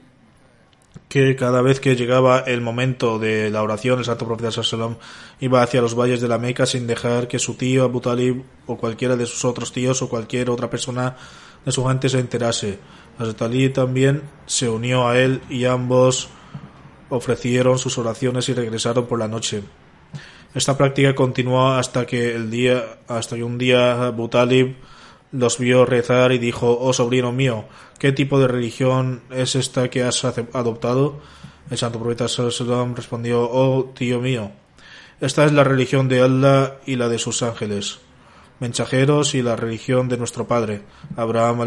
que 1.10 1.36
cada 1.36 1.64
vez 1.64 1.80
que 1.80 1.96
llegaba 1.96 2.42
el 2.42 2.62
momento 2.62 3.18
de 3.18 3.50
la 3.50 3.64
oración, 3.64 3.98
el 3.98 4.06
santo 4.06 4.28
profeta 4.28 4.52
Sallam 4.52 4.98
iba 5.40 5.64
hacia 5.64 5.82
los 5.82 5.96
valles 5.96 6.22
de 6.22 6.28
la 6.28 6.38
Meca 6.38 6.68
sin 6.68 6.86
dejar 6.86 7.28
que 7.28 7.40
su 7.40 7.56
tío 7.56 7.84
Abu 7.84 8.00
Talib 8.00 8.44
o 8.68 8.78
cualquiera 8.78 9.16
de 9.16 9.26
sus 9.26 9.44
otros 9.44 9.74
tíos 9.74 10.00
o 10.04 10.08
cualquier 10.08 10.52
otra 10.52 10.70
persona 10.70 11.18
de 11.66 11.72
su 11.72 11.84
gente 11.84 12.10
se 12.10 12.20
enterase. 12.20 12.78
Ali 13.18 13.70
también 13.70 14.22
se 14.46 14.70
unió 14.70 15.08
a 15.08 15.18
él 15.18 15.42
y 15.50 15.66
ambos 15.66 16.30
ofrecieron 17.10 17.80
sus 17.80 17.98
oraciones 17.98 18.48
y 18.50 18.54
regresaron 18.54 19.08
por 19.08 19.18
la 19.18 19.28
noche. 19.28 19.64
Esta 20.54 20.78
práctica 20.78 21.16
continuó 21.16 21.70
hasta 21.70 22.06
que 22.06 22.36
el 22.36 22.52
día, 22.52 22.84
hasta 23.08 23.38
que 23.38 23.44
un 23.44 23.58
día 23.58 24.08
Abu 24.08 24.28
Talib 24.28 24.76
los 25.32 25.58
vio 25.58 25.86
rezar 25.86 26.34
y 26.34 26.40
dijo, 26.40 26.78
oh 26.80 26.92
sobrino 26.92 27.32
mío, 27.32 27.66
¿qué 28.00 28.12
tipo 28.12 28.38
de 28.40 28.50
religión 28.50 29.22
es 29.32 29.56
esta 29.56 29.90
que 29.90 30.04
has 30.04 30.26
adoptado? 30.26 31.22
El 31.70 31.78
santo 31.78 32.00
profeta 32.00 32.28
Sallallahu 32.28 32.96
respondió, 32.96 33.50
oh 33.50 33.94
tío 33.96 34.20
mío, 34.20 34.52
esta 35.22 35.46
es 35.46 35.54
la 35.54 35.64
religión 35.64 36.10
de 36.10 36.22
Allah 36.22 36.80
y 36.86 36.98
la 36.98 37.08
de 37.08 37.18
sus 37.18 37.44
ángeles, 37.44 38.00
mensajeros 38.60 39.36
y 39.36 39.42
la 39.42 39.56
religión 39.56 40.10
de 40.10 40.18
nuestro 40.18 40.48
padre, 40.48 40.82
Abraham 41.16 41.62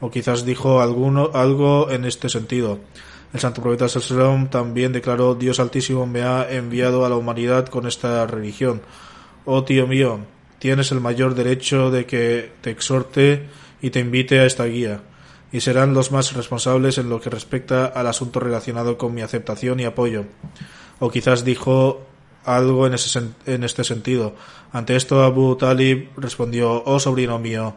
O 0.00 0.10
quizás 0.10 0.44
dijo 0.44 0.80
alguno, 0.80 1.30
algo 1.34 1.90
en 1.90 2.04
este 2.04 2.28
sentido. 2.28 2.78
El 3.32 3.40
santo 3.40 3.62
profeta 3.62 3.88
Sallallahu 3.88 4.48
también 4.48 4.92
declaró, 4.92 5.34
Dios 5.34 5.60
Altísimo 5.60 6.06
me 6.06 6.22
ha 6.22 6.50
enviado 6.50 7.04
a 7.04 7.08
la 7.08 7.16
humanidad 7.16 7.66
con 7.66 7.86
esta 7.86 8.26
religión. 8.26 8.80
Oh 9.44 9.64
tío 9.64 9.86
mío, 9.86 10.20
tienes 10.58 10.92
el 10.92 11.00
mayor 11.00 11.34
derecho 11.34 11.90
de 11.90 12.06
que 12.06 12.52
te 12.60 12.70
exhorte 12.70 13.46
y 13.82 13.90
te 13.90 14.00
invite 14.00 14.40
a 14.40 14.46
esta 14.46 14.64
guía, 14.64 15.02
y 15.52 15.60
serán 15.60 15.94
los 15.94 16.12
más 16.12 16.32
responsables 16.32 16.98
en 16.98 17.08
lo 17.08 17.20
que 17.20 17.30
respecta 17.30 17.86
al 17.86 18.06
asunto 18.06 18.40
relacionado 18.40 18.96
con 18.98 19.14
mi 19.14 19.22
aceptación 19.22 19.80
y 19.80 19.84
apoyo. 19.84 20.24
O 20.98 21.10
quizás 21.10 21.44
dijo 21.44 22.06
algo 22.44 22.86
en, 22.86 22.94
ese, 22.94 23.20
en 23.44 23.64
este 23.64 23.84
sentido. 23.84 24.34
Ante 24.72 24.96
esto 24.96 25.22
Abu 25.22 25.56
Talib 25.56 26.08
respondió, 26.16 26.82
oh 26.84 26.98
sobrino 26.98 27.38
mío, 27.38 27.74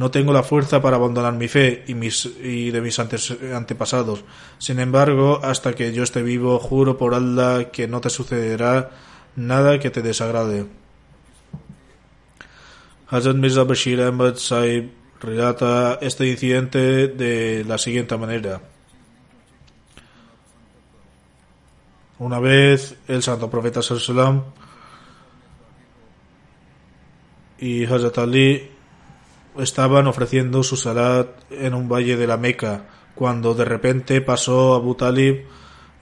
no 0.00 0.10
tengo 0.10 0.32
la 0.32 0.42
fuerza 0.42 0.80
para 0.80 0.96
abandonar 0.96 1.34
mi 1.34 1.46
fe 1.46 1.84
y, 1.86 2.70
de 2.70 2.80
mis 2.80 2.98
antepasados. 2.98 4.24
Sin 4.56 4.80
embargo, 4.80 5.40
hasta 5.42 5.74
que 5.74 5.92
yo 5.92 6.04
esté 6.04 6.22
vivo, 6.22 6.58
juro 6.58 6.96
por 6.96 7.12
Allah 7.12 7.70
que 7.70 7.86
no 7.86 8.00
te 8.00 8.08
sucederá 8.08 8.92
nada 9.36 9.78
que 9.78 9.90
te 9.90 10.00
desagrade. 10.00 10.64
Hazrat 13.08 13.36
Mirza 13.36 13.64
Bashir 13.64 14.00
Ahmad 14.00 14.36
Saib 14.36 14.90
relata 15.20 15.98
este 16.00 16.26
incidente 16.26 17.08
de 17.08 17.66
la 17.68 17.76
siguiente 17.76 18.16
manera. 18.16 18.58
Una 22.18 22.38
vez 22.40 22.96
el 23.06 23.22
santo 23.22 23.50
profeta 23.50 23.82
Sallam 23.82 24.44
y 27.58 27.84
Hazrat 27.84 28.16
Ali 28.16 28.79
estaban 29.62 30.06
ofreciendo 30.06 30.62
su 30.62 30.76
salat 30.76 31.28
en 31.50 31.74
un 31.74 31.88
valle 31.88 32.16
de 32.16 32.26
la 32.26 32.36
Meca, 32.36 32.86
cuando 33.14 33.54
de 33.54 33.64
repente 33.64 34.20
pasó 34.20 34.74
Abu 34.74 34.94
Talib. 34.94 35.46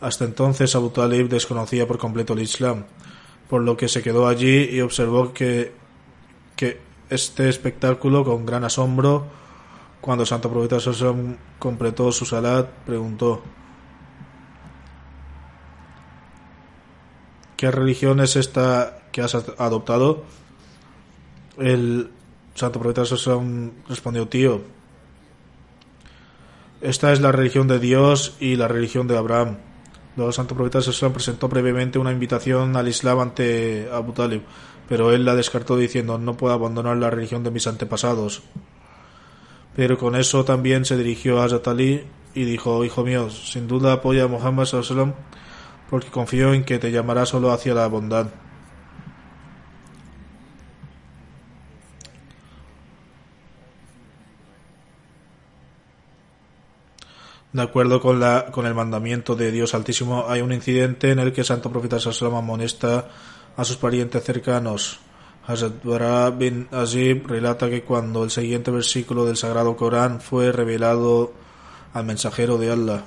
Hasta 0.01 0.25
entonces 0.25 0.75
Abu 0.77 0.91
Talib 0.91 1.29
desconocía 1.29 1.87
por 1.87 1.99
completo 1.99 2.35
el 2.35 2.43
Islam, 2.43 2.85
por 3.49 3.63
lo 3.63 3.77
que 3.77 3.89
se 3.89 4.03
quedó 4.03 4.29
allí 4.29 4.69
y 4.71 4.81
observó 4.81 5.33
que, 5.33 5.73
que 6.57 6.81
este 7.11 7.49
espectáculo 7.49 8.25
con 8.25 8.47
gran 8.47 8.65
asombro. 8.65 9.27
Cuando 10.01 10.25
santo 10.25 10.49
profeta 10.51 10.79
Sosam 10.79 11.37
completó 11.59 12.13
su 12.13 12.25
salat, 12.25 12.69
preguntó 12.87 13.43
¿Qué 17.59 17.73
religión 17.73 18.21
es 18.21 18.37
esta 18.37 19.01
que 19.11 19.21
has 19.21 19.35
adoptado? 19.35 20.23
El 21.57 22.13
santo 22.59 22.81
profeta 22.81 23.03
respondió, 23.89 24.29
tío, 24.29 24.61
esta 26.81 27.13
es 27.13 27.21
la 27.21 27.33
religión 27.33 27.67
de 27.69 27.79
Dios 27.79 28.37
y 28.41 28.57
la 28.57 28.69
religión 28.69 29.09
de 29.09 29.17
Abraham. 29.17 29.59
Luego 30.17 30.31
el 30.31 30.35
santo 30.35 30.55
profeta 30.55 30.81
presentó 31.13 31.49
brevemente 31.49 31.99
una 31.99 32.13
invitación 32.13 32.77
al 32.77 32.89
Islam 32.89 33.21
ante 33.21 33.89
Abu 33.93 34.13
Talib 34.13 34.43
pero 34.89 35.13
él 35.13 35.25
la 35.25 35.35
descartó 35.35 35.77
diciendo 35.77 36.19
no 36.19 36.37
puedo 36.37 36.55
abandonar 36.55 36.97
la 36.97 37.11
religión 37.11 37.45
de 37.45 37.51
mis 37.51 37.67
antepasados. 37.67 38.43
Pero 39.77 39.99
con 39.99 40.17
eso 40.17 40.45
también 40.45 40.85
se 40.85 40.97
dirigió 40.97 41.41
a 41.41 41.45
Hazrat 41.45 41.69
Ali 41.69 42.05
y 42.35 42.45
dijo, 42.45 42.85
hijo 42.85 43.05
mío, 43.05 43.31
sin 43.31 43.69
duda 43.69 43.93
apoya 43.93 44.25
a 44.25 44.29
Muhammad 44.29 44.65
sallam 44.65 45.13
porque 45.91 46.09
confío 46.09 46.55
en 46.55 46.65
que 46.65 46.79
te 46.79 46.91
llamará 46.91 47.27
solo 47.27 47.53
hacia 47.53 47.75
la 47.75 47.87
bondad. 47.87 48.29
De 57.59 57.65
acuerdo 57.65 58.01
con, 58.01 58.21
la, 58.21 58.53
con 58.53 58.67
el 58.67 58.75
mandamiento 58.75 59.35
de 59.35 59.51
Dios 59.51 59.75
Altísimo, 59.75 60.27
hay 60.29 60.43
un 60.43 60.53
incidente 60.53 61.11
en 61.11 61.19
el 61.19 61.33
que 61.33 61.41
el 61.41 61.45
Santo 61.45 61.73
Profeta 61.73 61.99
Sallam 61.99 62.37
amonesta 62.37 63.09
a 63.57 63.65
sus 63.65 63.77
parientes 63.77 64.23
cercanos. 64.23 65.01
Hazrat 65.45 65.83
bin 66.39 66.69
Azib 66.71 67.27
relata 67.27 67.69
que 67.69 67.83
cuando 67.83 68.23
el 68.23 68.31
siguiente 68.31 68.71
versículo 68.71 69.25
del 69.25 69.37
Sagrado 69.37 69.75
Corán 69.75 70.21
fue 70.21 70.53
revelado 70.53 71.33
al 71.95 72.05
mensajero 72.05 72.59
de 72.59 72.71
Allah, 72.71 73.05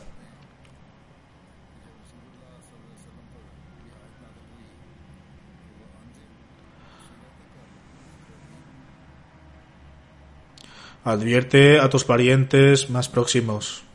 advierte 11.06 11.80
a 11.80 11.90
tus 11.90 12.04
parientes 12.04 12.90
más 12.90 13.08
próximos. 13.08 13.86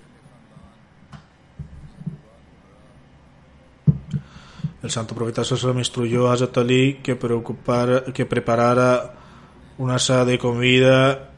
El 4.86 4.92
santo 4.92 5.16
profeta 5.16 5.42
me 5.74 5.80
instruyó 5.80 6.30
a 6.30 6.34
Ali 6.34 7.00
que, 7.02 7.18
que 8.14 8.26
preparara 8.26 9.14
una 9.78 9.98
sala 9.98 10.24
de 10.24 10.38
comida 10.38 11.30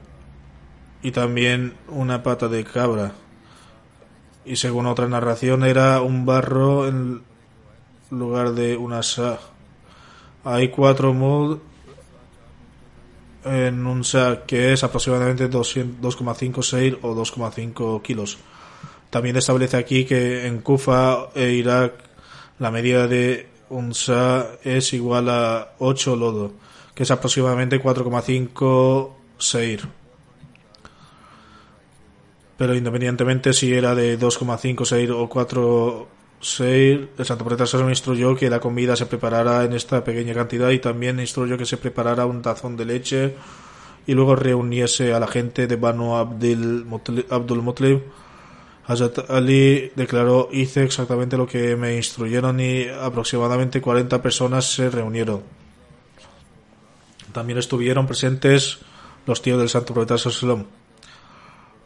y 1.02 1.12
también 1.12 1.72
una 1.88 2.22
pata 2.22 2.48
de 2.48 2.62
cabra. 2.62 3.12
Y 4.44 4.56
según 4.56 4.84
otra 4.84 5.08
narración 5.08 5.64
era 5.64 6.02
un 6.02 6.26
barro 6.26 6.88
en 6.88 7.22
lugar 8.10 8.52
de 8.52 8.76
una 8.76 9.02
sa. 9.02 9.38
Hay 10.44 10.68
cuatro 10.68 11.14
mud 11.14 11.56
en 13.46 13.86
un 13.86 14.04
sa 14.04 14.42
que 14.46 14.74
es 14.74 14.84
aproximadamente 14.84 15.48
2,5 15.48 16.62
seir 16.62 16.98
o 17.00 17.14
2,5 17.14 18.02
kilos. 18.02 18.36
También 19.08 19.38
establece 19.38 19.78
aquí 19.78 20.04
que 20.04 20.46
en 20.46 20.60
Kufa 20.60 21.30
e 21.34 21.52
Irak 21.52 22.07
la 22.58 22.70
medida 22.70 23.06
de 23.06 23.48
un 23.70 23.94
sa 23.94 24.46
es 24.64 24.92
igual 24.92 25.28
a 25.28 25.74
8 25.78 26.16
lodo, 26.16 26.52
que 26.94 27.02
es 27.02 27.10
aproximadamente 27.10 27.82
4,5 27.82 29.10
seir. 29.38 29.88
Pero 32.56 32.74
independientemente 32.74 33.52
si 33.52 33.72
era 33.72 33.94
de 33.94 34.18
2,5 34.18 34.84
seir 34.84 35.12
o 35.12 35.28
4 35.28 36.08
seir, 36.40 37.10
el 37.16 37.24
Santo 37.24 37.44
me 37.84 37.90
instruyó 37.90 38.34
que 38.34 38.50
la 38.50 38.60
comida 38.60 38.96
se 38.96 39.06
preparara 39.06 39.64
en 39.64 39.72
esta 39.74 40.02
pequeña 40.02 40.34
cantidad 40.34 40.70
y 40.70 40.78
también 40.78 41.20
instruyó 41.20 41.56
que 41.56 41.66
se 41.66 41.76
preparara 41.76 42.26
un 42.26 42.42
tazón 42.42 42.76
de 42.76 42.84
leche 42.84 43.34
y 44.06 44.14
luego 44.14 44.34
reuniese 44.34 45.12
a 45.12 45.20
la 45.20 45.26
gente 45.26 45.66
de 45.66 45.76
Banu 45.76 46.16
Abdul 46.16 46.84
Mutlib. 46.86 48.02
Hazrat 48.88 49.30
Ali 49.30 49.92
declaró, 49.94 50.48
hice 50.50 50.82
exactamente 50.82 51.36
lo 51.36 51.46
que 51.46 51.76
me 51.76 51.94
instruyeron 51.94 52.58
y 52.58 52.88
aproximadamente 52.88 53.82
40 53.82 54.22
personas 54.22 54.64
se 54.72 54.88
reunieron. 54.88 55.42
También 57.32 57.58
estuvieron 57.58 58.06
presentes 58.06 58.78
los 59.26 59.42
tíos 59.42 59.58
del 59.58 59.68
Santo 59.68 59.92
Profeta 59.92 60.14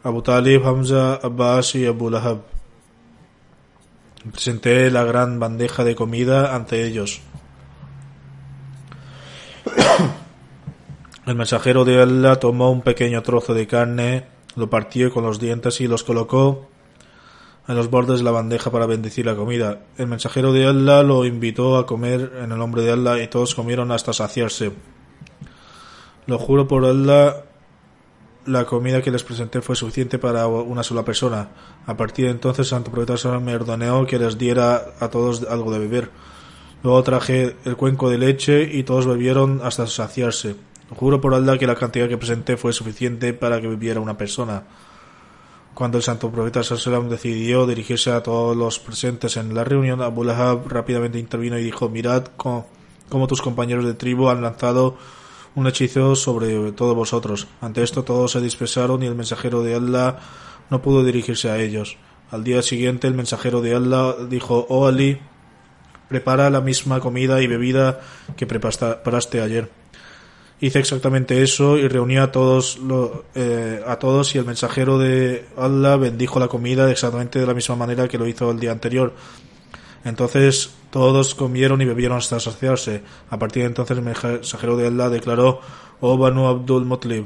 Abu 0.03 0.21
Talib, 0.21 0.65
Hamza, 0.65 1.15
Abbas 1.15 1.75
y 1.75 1.85
Abu 1.85 2.09
Lahab. 2.09 2.43
Presenté 4.31 4.89
la 4.89 5.03
gran 5.03 5.37
bandeja 5.41 5.83
de 5.83 5.95
comida 5.95 6.55
ante 6.55 6.85
ellos. 6.85 7.19
El 11.25 11.35
mensajero 11.35 11.83
de 11.83 12.01
Allah 12.01 12.37
tomó 12.37 12.71
un 12.71 12.81
pequeño 12.81 13.21
trozo 13.23 13.53
de 13.53 13.67
carne, 13.67 14.25
lo 14.55 14.69
partió 14.69 15.11
con 15.11 15.25
los 15.25 15.39
dientes 15.39 15.81
y 15.81 15.87
los 15.87 16.05
colocó 16.05 16.69
en 17.67 17.75
los 17.75 17.89
bordes 17.89 18.19
de 18.19 18.25
la 18.25 18.31
bandeja 18.31 18.71
para 18.71 18.85
bendecir 18.85 19.25
la 19.25 19.35
comida. 19.35 19.83
El 19.97 20.07
mensajero 20.07 20.51
de 20.51 20.65
Allah 20.65 21.03
lo 21.03 21.25
invitó 21.25 21.77
a 21.77 21.85
comer 21.85 22.33
en 22.43 22.51
el 22.51 22.57
nombre 22.57 22.81
de 22.81 22.91
Allah 22.91 23.21
y 23.21 23.27
todos 23.27 23.55
comieron 23.55 23.91
hasta 23.91 24.11
saciarse. 24.11 24.73
Lo 26.25 26.37
juro 26.37 26.67
por 26.67 26.85
Allah, 26.85 27.43
la 28.45 28.65
comida 28.65 29.01
que 29.01 29.11
les 29.11 29.23
presenté 29.23 29.61
fue 29.61 29.75
suficiente 29.75 30.19
para 30.19 30.47
una 30.47 30.83
sola 30.83 31.05
persona. 31.05 31.49
A 31.85 31.95
partir 31.95 32.25
de 32.25 32.31
entonces, 32.31 32.67
Santo 32.67 32.91
Profeta 32.91 33.39
me 33.39 33.55
ordenó 33.55 34.05
que 34.05 34.19
les 34.19 34.37
diera 34.37 34.93
a 34.99 35.09
todos 35.09 35.45
algo 35.49 35.71
de 35.71 35.79
beber. 35.79 36.09
Luego 36.83 37.01
traje 37.03 37.55
el 37.63 37.77
cuenco 37.77 38.09
de 38.09 38.17
leche 38.17 38.63
y 38.63 38.83
todos 38.83 39.05
bebieron 39.05 39.61
hasta 39.63 39.87
saciarse. 39.87 40.55
Juro 40.89 41.21
por 41.21 41.33
Allah 41.33 41.57
que 41.57 41.65
la 41.65 41.75
cantidad 41.75 42.09
que 42.09 42.17
presenté 42.17 42.57
fue 42.57 42.73
suficiente 42.73 43.33
para 43.33 43.61
que 43.61 43.67
viviera 43.67 44.01
una 44.01 44.17
persona. 44.17 44.63
Cuando 45.73 45.97
el 45.97 46.03
santo 46.03 46.31
profeta 46.31 46.61
Sallam 46.61 47.09
decidió 47.09 47.65
dirigirse 47.65 48.11
a 48.11 48.21
todos 48.21 48.55
los 48.55 48.77
presentes 48.77 49.37
en 49.37 49.55
la 49.55 49.63
reunión, 49.63 50.03
Abu 50.03 50.23
Lahab 50.23 50.67
rápidamente 50.67 51.17
intervino 51.17 51.57
y 51.57 51.63
dijo, 51.63 51.89
mirad 51.89 52.25
cómo, 52.37 52.67
tus 53.27 53.41
compañeros 53.41 53.83
de 53.85 53.95
tribu 53.95 54.29
han 54.29 54.43
lanzado 54.43 54.97
un 55.55 55.65
hechizo 55.65 56.15
sobre 56.15 56.73
todos 56.73 56.95
vosotros. 56.95 57.47
Ante 57.59 57.81
esto 57.81 58.03
todos 58.03 58.31
se 58.31 58.41
dispersaron 58.41 59.01
y 59.01 59.07
el 59.07 59.15
mensajero 59.15 59.63
de 59.63 59.73
Allah 59.73 60.19
no 60.69 60.81
pudo 60.83 61.03
dirigirse 61.03 61.49
a 61.49 61.57
ellos. 61.57 61.97
Al 62.29 62.43
día 62.43 62.61
siguiente 62.61 63.07
el 63.07 63.15
mensajero 63.15 63.61
de 63.61 63.75
Allah 63.75 64.15
dijo, 64.29 64.67
oh 64.69 64.85
Ali, 64.85 65.19
prepara 66.07 66.51
la 66.51 66.61
misma 66.61 66.99
comida 66.99 67.41
y 67.41 67.47
bebida 67.47 67.99
que 68.37 68.45
preparaste 68.45 69.41
ayer 69.41 69.82
hice 70.63 70.79
exactamente 70.79 71.41
eso 71.41 71.77
y 71.77 71.89
reunió 71.89 72.23
a 72.23 72.31
todos 72.31 72.79
eh, 73.35 73.83
a 73.85 73.97
todos 73.97 74.33
y 74.33 74.37
el 74.37 74.45
mensajero 74.45 74.97
de 74.97 75.45
Allah 75.57 75.97
bendijo 75.97 76.39
la 76.39 76.47
comida 76.47 76.89
exactamente 76.89 77.37
de 77.37 77.45
la 77.45 77.53
misma 77.53 77.75
manera 77.75 78.07
que 78.07 78.17
lo 78.17 78.25
hizo 78.25 78.49
el 78.49 78.61
día 78.61 78.71
anterior. 78.71 79.13
Entonces 80.05 80.73
todos 80.89 81.35
comieron 81.35 81.81
y 81.81 81.85
bebieron 81.85 82.17
hasta 82.17 82.39
saciarse. 82.39 83.03
A 83.29 83.37
partir 83.37 83.63
de 83.63 83.67
entonces 83.67 83.97
el 83.97 84.03
mensajero 84.05 84.77
de 84.77 84.87
Allah 84.87 85.09
declaró, 85.09 85.59
oh 85.99 86.17
Banu 86.17 86.47
Abdul 86.47 86.85
Mutlib, 86.85 87.25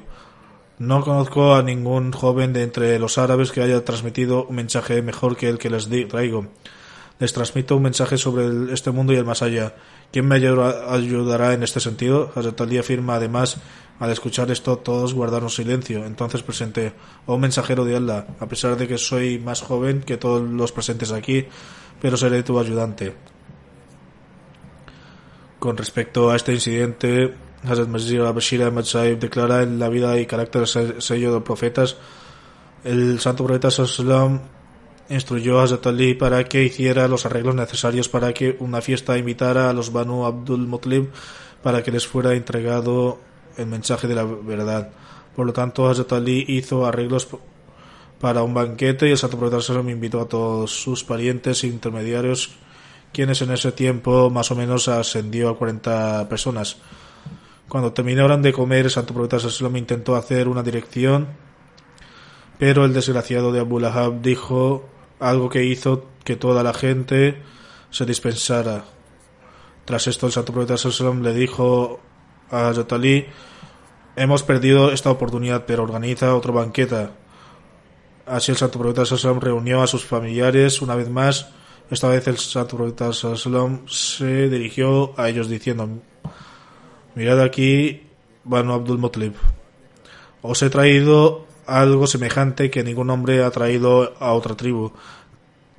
no 0.79 1.03
conozco 1.03 1.53
a 1.53 1.61
ningún 1.61 2.11
joven 2.13 2.53
de 2.53 2.63
entre 2.63 2.97
los 2.97 3.19
árabes 3.19 3.51
que 3.51 3.61
haya 3.61 3.85
transmitido 3.85 4.45
un 4.45 4.55
mensaje 4.55 5.03
mejor 5.03 5.37
que 5.37 5.47
el 5.47 5.59
que 5.59 5.69
les 5.69 5.87
traigo. 6.09 6.47
Les 7.19 7.33
transmito 7.33 7.75
un 7.75 7.83
mensaje 7.83 8.17
sobre 8.17 8.73
este 8.73 8.89
mundo 8.89 9.13
y 9.13 9.17
el 9.17 9.25
más 9.25 9.43
allá. 9.43 9.75
¿Quién 10.11 10.27
me 10.27 10.35
ayudará 10.35 11.53
en 11.53 11.63
este 11.63 11.79
sentido? 11.79 12.31
Hazrat 12.35 12.61
Ali 12.61 12.77
afirma 12.77 13.15
además, 13.15 13.57
al 13.99 14.11
escuchar 14.11 14.49
esto 14.51 14.77
todos 14.77 15.13
guardaron 15.13 15.49
silencio. 15.49 16.05
Entonces 16.05 16.43
presenté, 16.43 16.93
oh 17.25 17.37
mensajero 17.37 17.83
de 17.83 17.97
Allah, 17.97 18.27
a 18.39 18.47
pesar 18.47 18.77
de 18.77 18.87
que 18.87 18.97
soy 18.97 19.39
más 19.39 19.61
joven 19.61 20.01
que 20.01 20.17
todos 20.17 20.41
los 20.41 20.71
presentes 20.71 21.11
aquí, 21.11 21.45
pero 22.01 22.15
seré 22.15 22.43
tu 22.43 22.59
ayudante. 22.59 23.15
Con 25.59 25.75
respecto 25.75 26.29
a 26.29 26.35
este 26.35 26.53
incidente, 26.53 27.33
Hazrat 27.63 27.87
Masjid 27.89 28.21
al-Bashir 28.21 28.63
Ahmad 28.63 28.85
declara 29.19 29.63
en 29.63 29.79
la 29.79 29.89
vida 29.89 30.17
y 30.19 30.25
carácter 30.25 30.67
sello 30.67 31.33
de 31.33 31.41
profetas, 31.41 31.97
el 32.83 33.19
santo 33.19 33.43
profeta 33.43 33.71
Sallallahu 33.71 34.56
instruyó 35.09 35.59
a 35.59 35.63
Hazrat 35.63 35.87
Ali 35.87 36.13
para 36.13 36.43
que 36.45 36.63
hiciera 36.63 37.07
los 37.07 37.25
arreglos 37.25 37.55
necesarios 37.55 38.09
para 38.09 38.33
que 38.33 38.57
una 38.59 38.81
fiesta 38.81 39.17
invitara 39.17 39.69
a 39.69 39.73
los 39.73 39.91
Banu 39.91 40.25
Abdul 40.25 40.67
Mutlib 40.67 41.09
para 41.63 41.83
que 41.83 41.91
les 41.91 42.07
fuera 42.07 42.33
entregado 42.33 43.19
el 43.57 43.67
mensaje 43.67 44.07
de 44.07 44.15
la 44.15 44.23
verdad. 44.23 44.91
Por 45.35 45.45
lo 45.45 45.53
tanto, 45.53 45.87
Hazrat 45.87 46.13
Ali 46.13 46.45
hizo 46.47 46.85
arreglos 46.85 47.27
para 48.19 48.43
un 48.43 48.53
banquete 48.53 49.07
y 49.07 49.11
el 49.11 49.17
Santo 49.17 49.37
Profeta 49.37 49.81
me 49.83 49.91
invitó 49.91 50.21
a 50.21 50.27
todos 50.27 50.71
sus 50.71 51.03
parientes 51.03 51.63
e 51.63 51.67
intermediarios, 51.67 52.51
quienes 53.13 53.41
en 53.41 53.51
ese 53.51 53.71
tiempo 53.71 54.29
más 54.29 54.49
o 54.51 54.55
menos 54.55 54.87
ascendió 54.87 55.49
a 55.49 55.57
40 55.57 56.27
personas. 56.29 56.77
Cuando 57.67 57.93
terminaron 57.93 58.41
de 58.41 58.53
comer, 58.53 58.85
el 58.85 58.91
Santo 58.91 59.13
Profeta 59.13 59.37
me 59.69 59.79
intentó 59.79 60.15
hacer 60.15 60.47
una 60.47 60.63
dirección, 60.63 61.27
pero 62.57 62.85
el 62.85 62.93
desgraciado 62.93 63.51
de 63.51 63.59
Abu 63.59 63.79
Lahab 63.79 64.21
dijo 64.21 64.89
algo 65.19 65.49
que 65.49 65.63
hizo 65.63 66.05
que 66.23 66.35
toda 66.35 66.63
la 66.63 66.73
gente 66.73 67.41
se 67.89 68.05
dispensara. 68.05 68.85
Tras 69.85 70.07
esto, 70.07 70.25
el 70.27 70.33
santo 70.33 70.53
profeta 70.53 70.77
Sallam 70.77 71.23
le 71.23 71.33
dijo 71.33 71.99
a 72.51 72.71
Yatali, 72.71 73.25
hemos 74.15 74.43
perdido 74.43 74.91
esta 74.91 75.09
oportunidad, 75.09 75.65
pero 75.65 75.83
organiza 75.83 76.35
otro 76.35 76.53
banqueta. 76.53 77.11
Así 78.25 78.51
el 78.51 78.57
santo 78.57 78.79
profeta 78.79 79.05
Sallam 79.05 79.39
reunió 79.39 79.81
a 79.81 79.87
sus 79.87 80.03
familiares 80.03 80.81
una 80.81 80.95
vez 80.95 81.09
más. 81.09 81.49
Esta 81.89 82.09
vez 82.09 82.27
el 82.27 82.37
santo 82.37 82.75
profeta 82.75 83.13
Sallam 83.13 83.87
se 83.87 84.49
dirigió 84.49 85.17
a 85.17 85.29
ellos 85.29 85.47
diciendo, 85.47 85.87
mirad 87.15 87.41
aquí, 87.41 88.03
Banu 88.43 88.73
Abdul 88.73 88.97
Mutlib. 88.97 89.33
Os 90.41 90.61
he 90.61 90.69
traído 90.69 91.46
algo 91.67 92.07
semejante 92.07 92.69
que 92.71 92.83
ningún 92.83 93.09
hombre 93.09 93.43
ha 93.43 93.51
traído 93.51 94.15
a 94.19 94.33
otra 94.33 94.55
tribu. 94.55 94.93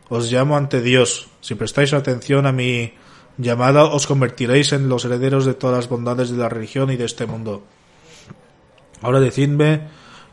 Os 0.09 0.31
llamo 0.31 0.57
ante 0.57 0.81
Dios. 0.81 1.29
Si 1.41 1.55
prestáis 1.55 1.93
atención 1.93 2.47
a 2.47 2.53
mi 2.53 2.93
llamada, 3.37 3.85
os 3.85 4.07
convertiréis 4.07 4.73
en 4.73 4.89
los 4.89 5.05
herederos 5.05 5.45
de 5.45 5.55
todas 5.55 5.77
las 5.77 5.89
bondades 5.89 6.31
de 6.31 6.37
la 6.37 6.49
religión 6.49 6.91
y 6.91 6.97
de 6.97 7.05
este 7.05 7.27
mundo. 7.27 7.63
Ahora 9.01 9.21
decidme, 9.21 9.89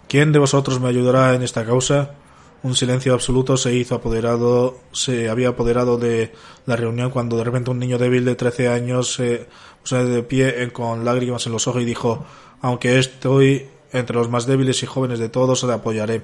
¿quién 0.07 0.31
de 0.31 0.39
vosotros 0.39 0.79
me 0.79 0.89
ayudará 0.89 1.33
en 1.35 1.43
esta 1.43 1.65
causa? 1.65 2.15
Un 2.63 2.75
silencio 2.75 3.13
absoluto 3.13 3.57
se 3.57 3.75
hizo 3.75 3.95
apoderado, 3.95 4.79
se 4.91 5.29
había 5.29 5.49
apoderado 5.49 5.97
de 5.97 6.33
la 6.65 6.75
reunión 6.75 7.11
cuando 7.11 7.37
de 7.37 7.43
repente 7.43 7.69
un 7.69 7.77
niño 7.77 7.99
débil 7.99 8.25
de 8.25 8.35
trece 8.35 8.69
años 8.69 9.13
se 9.13 9.47
puso 9.81 10.03
de 10.03 10.23
pie 10.23 10.71
con 10.73 11.05
lágrimas 11.05 11.45
en 11.45 11.51
los 11.51 11.67
ojos 11.67 11.83
y 11.83 11.85
dijo, 11.85 12.25
aunque 12.61 12.97
estoy 12.97 13.67
entre 13.95 14.15
los 14.15 14.29
más 14.29 14.45
débiles 14.45 14.83
y 14.83 14.85
jóvenes 14.85 15.19
de 15.19 15.29
todos 15.29 15.63
le 15.63 15.73
apoyaré. 15.73 16.21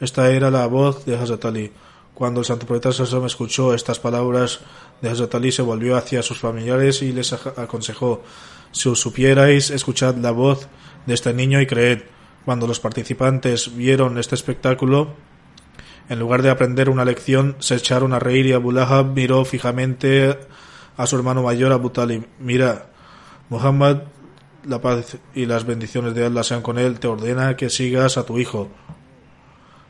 Esta 0.00 0.30
era 0.30 0.50
la 0.50 0.66
voz 0.66 1.04
de 1.04 1.16
Hazrat 1.16 1.44
Ali. 1.44 1.72
Cuando 2.14 2.40
el 2.40 2.46
santo 2.46 2.66
profeta 2.66 2.92
Sassam 2.92 3.26
escuchó 3.26 3.74
estas 3.74 4.00
palabras 4.00 4.60
de 5.00 5.08
Hazrat 5.08 5.34
Ali, 5.34 5.52
se 5.52 5.62
volvió 5.62 5.96
hacia 5.96 6.22
sus 6.22 6.38
familiares 6.38 7.02
y 7.02 7.12
les 7.12 7.32
aconsejó: 7.32 8.22
Si 8.72 8.88
os 8.88 9.00
supierais, 9.00 9.70
escuchad 9.70 10.16
la 10.16 10.32
voz 10.32 10.68
de 11.06 11.14
este 11.14 11.32
niño 11.32 11.60
y 11.60 11.66
creed. 11.66 12.02
Cuando 12.44 12.66
los 12.66 12.80
participantes 12.80 13.76
vieron 13.76 14.18
este 14.18 14.34
espectáculo, 14.34 15.14
en 16.08 16.18
lugar 16.18 16.42
de 16.42 16.50
aprender 16.50 16.88
una 16.88 17.04
lección, 17.04 17.56
se 17.58 17.74
echaron 17.74 18.14
a 18.14 18.18
reír 18.18 18.46
y 18.46 18.52
Abu 18.52 18.72
Lahab 18.72 19.06
miró 19.14 19.44
fijamente 19.44 20.38
a 20.96 21.06
su 21.06 21.16
hermano 21.16 21.42
mayor 21.42 21.72
Abu 21.72 21.90
Talib. 21.90 22.26
Mira, 22.38 22.86
Muhammad 23.50 23.98
la 24.68 24.80
paz 24.80 25.16
y 25.34 25.46
las 25.46 25.64
bendiciones 25.64 26.14
de 26.14 26.26
Allah 26.26 26.42
sean 26.42 26.62
con 26.62 26.78
él, 26.78 27.00
te 27.00 27.08
ordena 27.08 27.56
que 27.56 27.70
sigas 27.70 28.18
a 28.18 28.24
tu 28.24 28.38
hijo. 28.38 28.68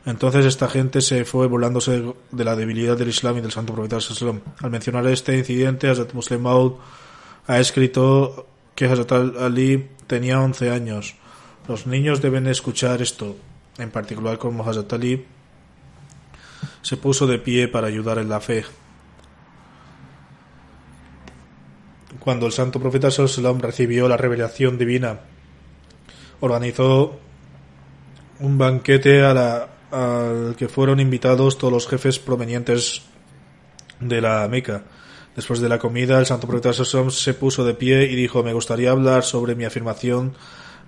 Entonces 0.05 0.45
esta 0.45 0.69
gente 0.69 1.01
se 1.01 1.25
fue 1.25 1.47
burlándose 1.47 2.13
de 2.31 2.43
la 2.43 2.55
debilidad 2.55 2.97
del 2.97 3.09
Islam 3.09 3.37
y 3.37 3.41
del 3.41 3.51
santo 3.51 3.73
profeta. 3.73 3.97
Al 4.61 4.71
mencionar 4.71 5.05
este 5.07 5.37
incidente, 5.37 5.89
Hazrat 5.89 6.13
Muslim 6.13 6.41
Maud 6.41 6.73
ha 7.47 7.59
escrito 7.59 8.47
que 8.73 8.85
Hazrat 8.85 9.11
Ali 9.11 9.89
tenía 10.07 10.39
11 10.39 10.71
años. 10.71 11.15
Los 11.67 11.85
niños 11.85 12.21
deben 12.21 12.47
escuchar 12.47 13.01
esto, 13.01 13.35
en 13.77 13.91
particular 13.91 14.37
como 14.37 14.67
Hazrat 14.67 14.91
Ali 14.93 15.25
se 16.81 16.97
puso 16.97 17.27
de 17.27 17.39
pie 17.39 17.67
para 17.67 17.87
ayudar 17.87 18.17
en 18.17 18.29
la 18.29 18.39
fe. 18.39 18.65
Cuando 22.19 22.45
el 22.45 22.51
santo 22.51 22.79
profeta 22.79 23.09
sallam 23.11 23.59
recibió 23.59 24.07
la 24.07 24.17
revelación 24.17 24.77
divina, 24.77 25.21
organizó 26.41 27.17
un 28.39 28.57
banquete 28.57 29.23
al 29.23 30.55
que 30.57 30.67
fueron 30.67 30.99
invitados 30.99 31.57
todos 31.57 31.73
los 31.73 31.87
jefes 31.87 32.19
provenientes 32.19 33.03
de 33.99 34.21
la 34.21 34.47
Meca. 34.47 34.83
Después 35.35 35.61
de 35.61 35.69
la 35.69 35.79
comida, 35.79 36.19
el 36.19 36.25
santo 36.25 36.47
profeta 36.47 36.73
se 36.73 37.33
puso 37.33 37.63
de 37.63 37.73
pie 37.73 38.03
y 38.03 38.15
dijo, 38.15 38.43
me 38.43 38.53
gustaría 38.53 38.91
hablar 38.91 39.23
sobre 39.23 39.55
mi 39.55 39.63
afirmación 39.63 40.33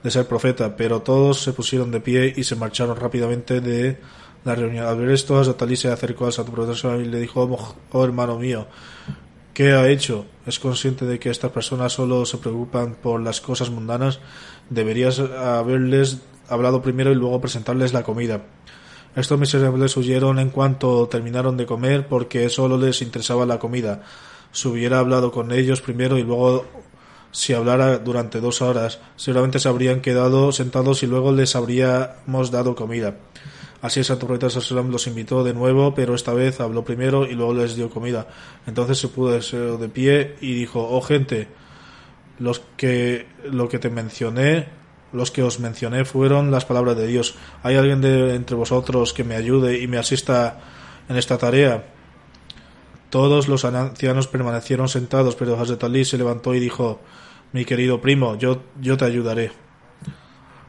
de 0.03 0.11
ser 0.11 0.27
profeta, 0.27 0.75
pero 0.75 1.01
todos 1.01 1.41
se 1.41 1.53
pusieron 1.53 1.91
de 1.91 2.01
pie 2.01 2.33
y 2.35 2.43
se 2.43 2.55
marcharon 2.55 2.97
rápidamente 2.97 3.61
de 3.61 3.99
la 4.43 4.55
reunión. 4.55 4.85
Al 4.85 4.97
ver 4.97 5.11
esto, 5.11 5.39
Azatali 5.39 5.75
se 5.75 5.89
acercó 5.89 6.25
al 6.25 6.33
santo 6.33 6.51
profeta 6.51 6.97
y 6.97 7.05
le 7.05 7.19
dijo, 7.19 7.75
oh 7.91 8.03
hermano 8.03 8.37
mío, 8.39 8.67
¿qué 9.53 9.73
ha 9.73 9.87
hecho? 9.89 10.25
¿Es 10.45 10.59
consciente 10.59 11.05
de 11.05 11.19
que 11.19 11.29
estas 11.29 11.51
personas 11.51 11.93
solo 11.93 12.25
se 12.25 12.37
preocupan 12.37 12.95
por 12.95 13.21
las 13.21 13.41
cosas 13.41 13.69
mundanas? 13.69 14.19
Deberías 14.69 15.19
haberles 15.19 16.19
hablado 16.49 16.81
primero 16.81 17.11
y 17.11 17.15
luego 17.15 17.41
presentarles 17.41 17.93
la 17.93 18.03
comida. 18.03 18.41
Estos 19.15 19.39
miserables 19.39 19.97
huyeron 19.97 20.39
en 20.39 20.49
cuanto 20.49 21.07
terminaron 21.07 21.57
de 21.57 21.65
comer 21.65 22.07
porque 22.07 22.49
solo 22.49 22.77
les 22.77 23.01
interesaba 23.01 23.45
la 23.45 23.59
comida. 23.59 24.03
Si 24.51 24.67
hubiera 24.67 24.99
hablado 24.99 25.31
con 25.31 25.51
ellos 25.51 25.81
primero 25.81 26.17
y 26.17 26.23
luego 26.23 26.65
si 27.31 27.53
hablara 27.53 27.97
durante 27.99 28.41
dos 28.41 28.61
horas, 28.61 28.99
seguramente 29.15 29.59
se 29.59 29.69
habrían 29.69 30.01
quedado 30.01 30.51
sentados 30.51 31.03
y 31.03 31.07
luego 31.07 31.31
les 31.31 31.55
habríamos 31.55 32.51
dado 32.51 32.75
comida. 32.75 33.15
Así 33.81 33.99
el 33.99 34.05
santo 34.05 34.27
profeta 34.27 34.47
los 34.83 35.07
invitó 35.07 35.43
de 35.43 35.53
nuevo, 35.53 35.95
pero 35.95 36.13
esta 36.13 36.33
vez 36.33 36.59
habló 36.59 36.83
primero 36.83 37.25
y 37.25 37.33
luego 37.33 37.53
les 37.53 37.75
dio 37.75 37.89
comida. 37.89 38.27
Entonces 38.67 38.99
se 38.99 39.07
pudo 39.07 39.31
de 39.31 39.89
pie 39.89 40.35
y 40.39 40.53
dijo, 40.53 40.87
oh 40.87 41.01
gente, 41.01 41.47
los 42.37 42.61
que, 42.77 43.25
lo 43.43 43.67
que 43.69 43.79
te 43.79 43.89
mencioné 43.89 44.81
los 45.13 45.31
que 45.31 45.43
os 45.43 45.59
mencioné 45.59 46.05
fueron 46.05 46.51
las 46.51 46.65
palabras 46.65 46.97
de 46.97 47.07
Dios. 47.07 47.35
¿Hay 47.63 47.75
alguien 47.75 48.01
de 48.01 48.35
entre 48.35 48.55
vosotros 48.55 49.13
que 49.13 49.23
me 49.23 49.35
ayude 49.35 49.79
y 49.79 49.87
me 49.87 49.97
asista 49.97 50.59
en 51.09 51.17
esta 51.17 51.37
tarea? 51.37 51.85
Todos 53.09 53.47
los 53.47 53.65
ancianos 53.65 54.27
permanecieron 54.27 54.87
sentados, 54.87 55.35
pero 55.35 55.59
Hazrat 55.59 55.83
Ali 55.83 56.05
se 56.05 56.17
levantó 56.17 56.55
y 56.55 56.59
dijo, 56.59 57.01
mi 57.51 57.65
querido 57.65 57.99
primo, 57.99 58.37
yo, 58.37 58.63
yo 58.79 58.95
te 58.95 59.05
ayudaré. 59.05 59.51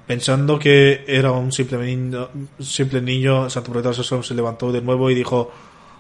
Pensando 0.07 0.59
que 0.59 1.05
era 1.07 1.31
un 1.33 1.53
simple 1.53 1.79
niño, 1.79 2.29
simple 2.59 3.01
niño 3.01 3.49
Santo 3.49 3.73
Profeta 3.73 3.93
se 4.23 4.35
levantó 4.35 4.73
de 4.73 4.83
nuevo 4.83 5.11
y 5.11 5.15
dijo, 5.15 5.51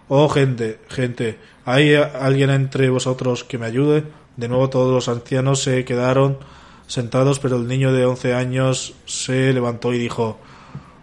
oh 0.09 0.29
gente, 0.29 0.81
gente, 0.88 1.38
¿hay 1.65 1.95
alguien 1.95 2.51
entre 2.51 2.91
vosotros 2.91 3.45
que 3.45 3.59
me 3.59 3.67
ayude? 3.67 4.05
De 4.37 4.49
nuevo 4.49 4.69
todos 4.69 4.93
los 4.93 5.09
ancianos 5.09 5.62
se 5.62 5.85
quedaron 5.85 6.38
sentados, 6.87 7.38
pero 7.38 7.57
el 7.57 7.67
niño 7.69 7.93
de 7.93 8.05
11 8.05 8.35
años 8.35 8.95
se 9.07 9.53
levantó 9.53 9.95
y 9.95 9.99
dijo, 9.99 10.38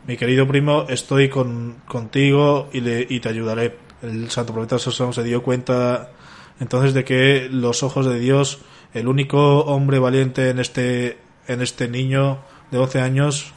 mi 0.06 0.18
querido 0.18 0.48
primo, 0.48 0.86
estoy 0.90 1.30
con, 1.30 1.78
contigo 1.88 2.70
y, 2.74 2.82
le, 2.82 3.06
y 3.10 3.20
te 3.20 3.30
ayudaré. 3.30 3.78
El 4.02 4.30
santo 4.30 4.54
profeta 4.54 4.78
se 4.80 5.24
dio 5.24 5.42
cuenta 5.44 6.12
entonces 6.60 6.94
de 6.94 7.04
que 7.04 7.48
los 7.52 7.84
ojos 7.84 8.06
de 8.06 8.20
Dios, 8.20 8.60
el 8.94 9.08
único 9.08 9.60
hombre 9.62 10.00
valiente 10.00 10.50
en 10.50 10.60
este, 10.60 11.18
en 11.48 11.62
este 11.62 11.88
niño 11.88 12.40
de 12.72 12.78
11 12.78 13.02
años, 13.02 13.54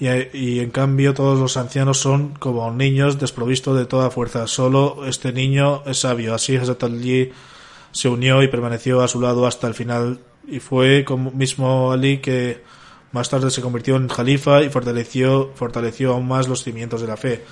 y, 0.00 0.60
en 0.60 0.70
cambio 0.70 1.12
todos 1.12 1.38
los 1.38 1.58
ancianos 1.58 1.98
son 1.98 2.30
como 2.30 2.70
niños 2.72 3.18
desprovistos 3.18 3.76
de 3.76 3.84
toda 3.84 4.10
fuerza. 4.10 4.46
Solo 4.46 5.04
este 5.06 5.32
niño 5.32 5.82
es 5.84 6.00
sabio. 6.00 6.34
Así 6.34 6.56
Hazrat 6.56 6.82
Ali 6.84 7.32
se 7.92 8.08
unió 8.08 8.42
y 8.42 8.48
permaneció 8.48 9.02
a 9.02 9.08
su 9.08 9.20
lado 9.20 9.46
hasta 9.46 9.66
el 9.66 9.74
final 9.74 10.20
y 10.48 10.58
fue 10.58 11.04
como 11.04 11.30
mismo 11.30 11.92
Ali 11.92 12.18
que 12.18 12.62
más 13.12 13.28
tarde 13.28 13.50
se 13.50 13.60
convirtió 13.60 13.96
en 13.96 14.08
califa 14.08 14.62
y 14.62 14.70
fortaleció, 14.70 15.50
fortaleció 15.54 16.12
aún 16.12 16.28
más 16.28 16.48
los 16.48 16.64
cimientos 16.64 17.02
de 17.02 17.06
la 17.06 17.18
fe. 17.18 17.44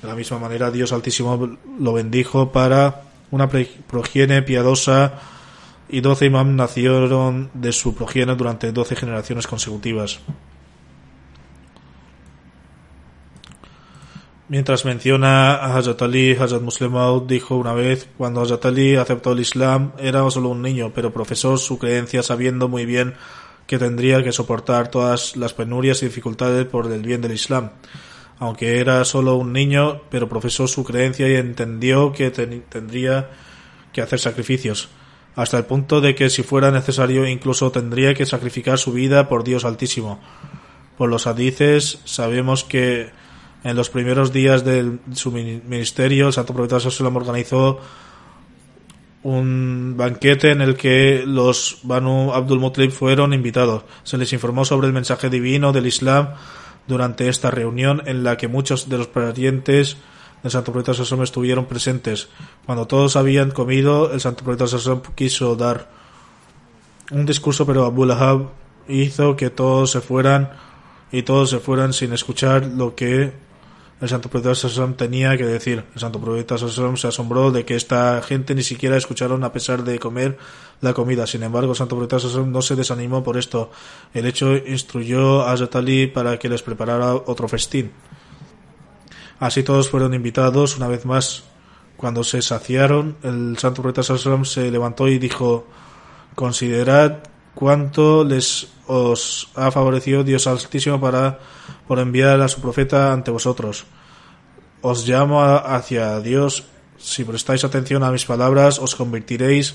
De 0.00 0.06
la 0.06 0.14
misma 0.14 0.38
manera, 0.38 0.70
Dios 0.70 0.92
Altísimo 0.92 1.58
lo 1.80 1.92
bendijo 1.92 2.52
para 2.52 3.02
una 3.32 3.48
progenie 3.48 4.42
piadosa 4.42 5.14
y 5.88 6.00
doce 6.00 6.26
imam 6.26 6.56
nacieron 6.56 7.50
de 7.54 7.72
su 7.72 7.94
progenie 7.94 8.34
durante 8.34 8.72
doce 8.72 8.96
generaciones 8.96 9.46
consecutivas. 9.46 10.20
Mientras 14.48 14.84
menciona 14.84 15.56
a 15.56 15.76
Hazrat 15.76 16.02
Ali, 16.02 16.36
Hazrat 16.36 16.62
Muslim 16.62 16.92
dijo 17.26 17.56
una 17.56 17.72
vez, 17.72 18.08
cuando 18.16 18.42
Hazrat 18.42 18.66
Ali 18.66 18.94
aceptó 18.94 19.32
el 19.32 19.40
Islam, 19.40 19.90
era 19.98 20.28
solo 20.30 20.50
un 20.50 20.62
niño, 20.62 20.92
pero 20.94 21.12
profesó 21.12 21.56
su 21.56 21.78
creencia 21.78 22.22
sabiendo 22.22 22.68
muy 22.68 22.86
bien 22.86 23.14
que 23.66 23.78
tendría 23.78 24.22
que 24.22 24.30
soportar 24.30 24.88
todas 24.88 25.36
las 25.36 25.52
penurias 25.52 26.00
y 26.02 26.06
dificultades 26.06 26.64
por 26.66 26.90
el 26.92 27.02
bien 27.02 27.20
del 27.20 27.32
Islam. 27.32 27.70
Aunque 28.38 28.78
era 28.78 29.04
solo 29.04 29.34
un 29.34 29.52
niño, 29.52 30.02
pero 30.10 30.28
profesó 30.28 30.68
su 30.68 30.84
creencia 30.84 31.28
y 31.28 31.34
entendió 31.34 32.12
que 32.12 32.30
tendría 32.30 33.30
que 33.92 34.00
hacer 34.00 34.20
sacrificios, 34.20 34.90
hasta 35.36 35.58
el 35.58 35.66
punto 35.66 36.00
de 36.00 36.14
que 36.14 36.30
si 36.30 36.42
fuera 36.42 36.70
necesario 36.70 37.26
incluso 37.28 37.70
tendría 37.70 38.14
que 38.14 38.26
sacrificar 38.26 38.78
su 38.78 38.92
vida 38.92 39.28
por 39.28 39.44
Dios 39.44 39.64
Altísimo. 39.64 40.18
Por 40.96 41.10
los 41.10 41.26
hadices 41.26 42.00
sabemos 42.04 42.64
que 42.64 43.10
en 43.62 43.76
los 43.76 43.90
primeros 43.90 44.32
días 44.32 44.64
de 44.64 44.98
su 45.12 45.30
ministerio, 45.30 46.28
el 46.28 46.32
Santo 46.32 46.54
Profeta 46.54 46.78
organizó 47.14 47.80
un 49.22 49.94
banquete 49.96 50.52
en 50.52 50.60
el 50.60 50.76
que 50.76 51.24
los 51.26 51.80
Banu 51.82 52.32
Abdul 52.32 52.60
Mutlib 52.60 52.92
fueron 52.92 53.32
invitados. 53.32 53.82
Se 54.04 54.18
les 54.18 54.32
informó 54.32 54.64
sobre 54.64 54.86
el 54.86 54.92
mensaje 54.92 55.28
divino 55.28 55.72
del 55.72 55.86
Islam 55.86 56.34
durante 56.86 57.28
esta 57.28 57.50
reunión 57.50 58.02
en 58.06 58.22
la 58.22 58.36
que 58.36 58.46
muchos 58.46 58.88
de 58.88 58.98
los 58.98 59.08
parientes 59.08 59.96
del 60.46 60.52
Santo 60.52 60.70
Profeta 60.70 60.94
Sallam 60.94 61.24
estuvieron 61.24 61.66
presentes. 61.66 62.28
Cuando 62.66 62.86
todos 62.86 63.16
habían 63.16 63.50
comido, 63.50 64.12
el 64.12 64.20
Santo 64.20 64.44
Profeta 64.44 64.68
Sallam 64.68 65.02
quiso 65.16 65.56
dar 65.56 65.90
un 67.10 67.26
discurso, 67.26 67.66
pero 67.66 67.84
Abu 67.84 68.04
Lahab 68.04 68.50
hizo 68.86 69.34
que 69.34 69.50
todos 69.50 69.90
se 69.90 70.00
fueran 70.00 70.50
y 71.10 71.24
todos 71.24 71.50
se 71.50 71.58
fueran 71.58 71.92
sin 71.92 72.12
escuchar 72.12 72.64
lo 72.64 72.94
que 72.94 73.32
el 74.00 74.08
santo 74.08 74.28
profeta 74.28 74.54
Sallam 74.54 74.94
tenía 74.94 75.36
que 75.36 75.46
decir. 75.46 75.82
El 75.94 76.00
santo 76.00 76.20
profeta 76.20 76.56
Sallam 76.58 76.96
se 76.96 77.08
asombró 77.08 77.50
de 77.50 77.64
que 77.64 77.74
esta 77.74 78.22
gente 78.22 78.54
ni 78.54 78.62
siquiera 78.62 78.96
escucharon 78.96 79.42
a 79.42 79.52
pesar 79.52 79.82
de 79.82 79.98
comer 79.98 80.38
la 80.80 80.94
comida. 80.94 81.26
Sin 81.26 81.42
embargo, 81.42 81.72
el 81.72 81.76
santo 81.76 81.96
profeta 81.96 82.20
Sallam 82.20 82.52
no 82.52 82.62
se 82.62 82.76
desanimó 82.76 83.24
por 83.24 83.36
esto. 83.36 83.72
El 84.14 84.26
hecho 84.26 84.54
instruyó 84.54 85.42
a 85.42 85.56
Zatali 85.56 86.06
para 86.06 86.38
que 86.38 86.48
les 86.48 86.62
preparara 86.62 87.14
otro 87.14 87.48
festín. 87.48 87.90
Así 89.38 89.62
todos 89.62 89.90
fueron 89.90 90.14
invitados 90.14 90.76
una 90.76 90.88
vez 90.88 91.04
más. 91.04 91.44
Cuando 91.96 92.24
se 92.24 92.42
saciaron, 92.42 93.16
el 93.22 93.56
santo 93.58 93.82
profeta 93.82 94.02
Sallam 94.02 94.44
se 94.44 94.70
levantó 94.70 95.08
y 95.08 95.18
dijo, 95.18 95.66
considerad 96.34 97.18
cuánto 97.54 98.22
les 98.22 98.68
os 98.86 99.48
ha 99.54 99.70
favorecido 99.70 100.22
Dios 100.22 100.46
Altísimo 100.46 101.00
para 101.00 101.38
por 101.88 101.98
enviar 101.98 102.40
a 102.40 102.48
su 102.48 102.60
profeta 102.60 103.12
ante 103.12 103.30
vosotros. 103.30 103.86
Os 104.82 105.08
llamo 105.08 105.42
hacia 105.42 106.20
Dios. 106.20 106.64
Si 106.98 107.24
prestáis 107.24 107.64
atención 107.64 108.04
a 108.04 108.12
mis 108.12 108.24
palabras, 108.24 108.78
os 108.78 108.94
convertiréis 108.94 109.74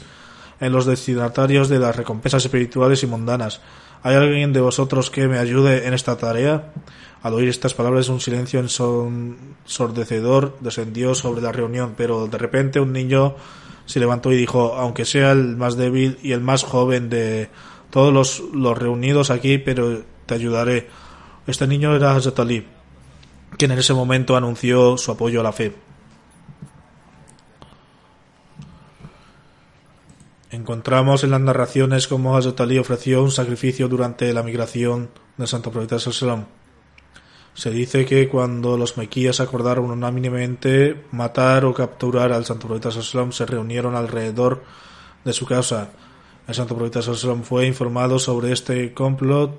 en 0.60 0.72
los 0.72 0.86
destinatarios 0.86 1.70
de 1.70 1.80
las 1.80 1.96
recompensas 1.96 2.46
espirituales 2.46 3.04
y 3.04 3.08
mundanas. 3.08 3.62
¿Hay 4.04 4.16
alguien 4.16 4.52
de 4.52 4.62
vosotros 4.62 5.12
que 5.12 5.28
me 5.28 5.38
ayude 5.38 5.88
en 5.88 5.94
esta 5.94 6.18
tarea? 6.18 6.74
Al 7.22 7.36
oír 7.36 7.50
estas 7.50 7.76
palabras, 7.76 8.10
un 8.10 8.20
silencio 8.20 8.60
ensordecedor 8.60 10.58
descendió 10.60 11.14
sobre 11.14 11.42
la 11.42 11.52
reunión, 11.52 11.94
pero 11.96 12.26
de 12.26 12.38
repente 12.40 12.80
un 12.80 12.94
niño 12.94 13.36
se 13.86 14.00
levantó 14.00 14.32
y 14.32 14.38
dijo, 14.38 14.74
aunque 14.74 15.06
sea 15.06 15.32
el 15.34 15.56
más 15.56 15.78
débil 15.78 16.18
y 16.24 16.32
el 16.32 16.42
más 16.42 16.64
joven 16.64 17.10
de 17.10 17.50
todos 17.92 18.42
los, 18.54 18.78
reunidos 18.78 19.30
aquí, 19.30 19.60
pero 19.60 20.02
te 20.26 20.34
ayudaré. 20.34 20.88
Este 21.46 21.68
niño 21.68 21.96
era 21.96 22.16
Hazrat 22.16 22.40
Ali, 22.40 22.66
quien 23.58 23.72
en 23.72 23.80
ese 23.80 23.94
momento 23.94 24.36
anunció 24.36 24.98
su 24.98 25.12
apoyo 25.12 25.42
a 25.42 25.44
la 25.44 25.52
fe. 25.52 25.74
Encontramos 30.52 31.24
en 31.24 31.32
las 31.32 31.40
narraciones 31.40 32.10
cómo 32.10 32.36
Hazrat 32.36 32.60
ofreció 32.60 33.24
un 33.24 33.32
sacrificio 33.32 33.88
durante 33.88 34.34
la 34.34 34.44
migración 34.44 35.10
del 35.38 35.48
Santo 35.48 35.72
Profeta 35.72 35.98
Sallallahu 35.98 36.46
Se 37.54 37.72
dice 37.72 38.06
que 38.06 38.28
cuando 38.28 38.78
los 38.78 38.98
mequías 38.98 39.40
acordaron 39.40 39.90
unánimemente 39.90 41.06
matar 41.12 41.64
o 41.64 41.74
capturar 41.74 42.34
al 42.34 42.44
Santo 42.44 42.68
Profeta 42.68 42.92
Sallallahu 42.92 43.32
se 43.32 43.46
reunieron 43.46 43.96
alrededor 43.96 44.62
de 45.24 45.32
su 45.32 45.46
casa. 45.46 45.92
El 46.50 46.54
Santo 46.54 46.76
Profeta 46.76 47.02
Sallallahu 47.02 47.44
fue 47.44 47.66
informado 47.66 48.20
sobre 48.20 48.52
este 48.52 48.94
complot 48.94 49.56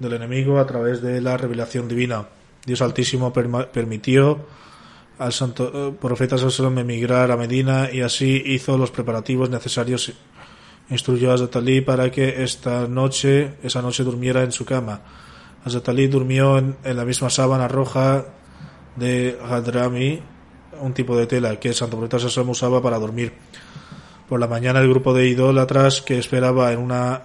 del 0.00 0.14
enemigo 0.14 0.58
a 0.58 0.66
través 0.66 1.00
de 1.00 1.20
la 1.20 1.36
revelación 1.36 1.86
divina. 1.86 2.26
Dios 2.64 2.82
Altísimo 2.82 3.32
permitió 3.32 4.46
al 5.18 5.32
santo 5.32 5.70
eh, 5.72 5.92
profeta 6.00 6.36
Sallallahu 6.38 6.80
emigrar 6.80 7.30
a 7.30 7.36
Medina 7.36 7.88
y 7.92 8.00
así 8.00 8.42
hizo 8.46 8.76
los 8.76 8.90
preparativos 8.90 9.50
necesarios. 9.50 10.12
Instruyó 10.88 11.32
a 11.32 11.38
Zatali 11.38 11.80
para 11.80 12.10
que 12.10 12.44
esta 12.44 12.86
noche, 12.86 13.54
esa 13.62 13.82
noche 13.82 14.04
durmiera 14.04 14.42
en 14.42 14.52
su 14.52 14.64
cama. 14.64 15.00
Zatali 15.68 16.06
durmió 16.06 16.58
en, 16.58 16.76
la 16.84 17.04
misma 17.04 17.28
sábana 17.28 17.66
roja 17.66 18.24
de 18.94 19.38
Hadrami, 19.42 20.20
un 20.80 20.94
tipo 20.94 21.16
de 21.16 21.26
tela 21.26 21.58
que 21.58 21.68
el 21.68 21.74
santo 21.74 21.96
profeta 21.96 22.18
Sallallahu 22.18 22.52
usaba 22.52 22.82
para 22.82 22.98
dormir. 22.98 23.32
Por 24.28 24.38
la 24.38 24.46
mañana 24.46 24.80
el 24.80 24.88
grupo 24.88 25.12
de 25.14 25.28
idólatras 25.28 26.02
que 26.02 26.18
esperaba 26.18 26.72
en 26.72 26.78
una 26.78 27.22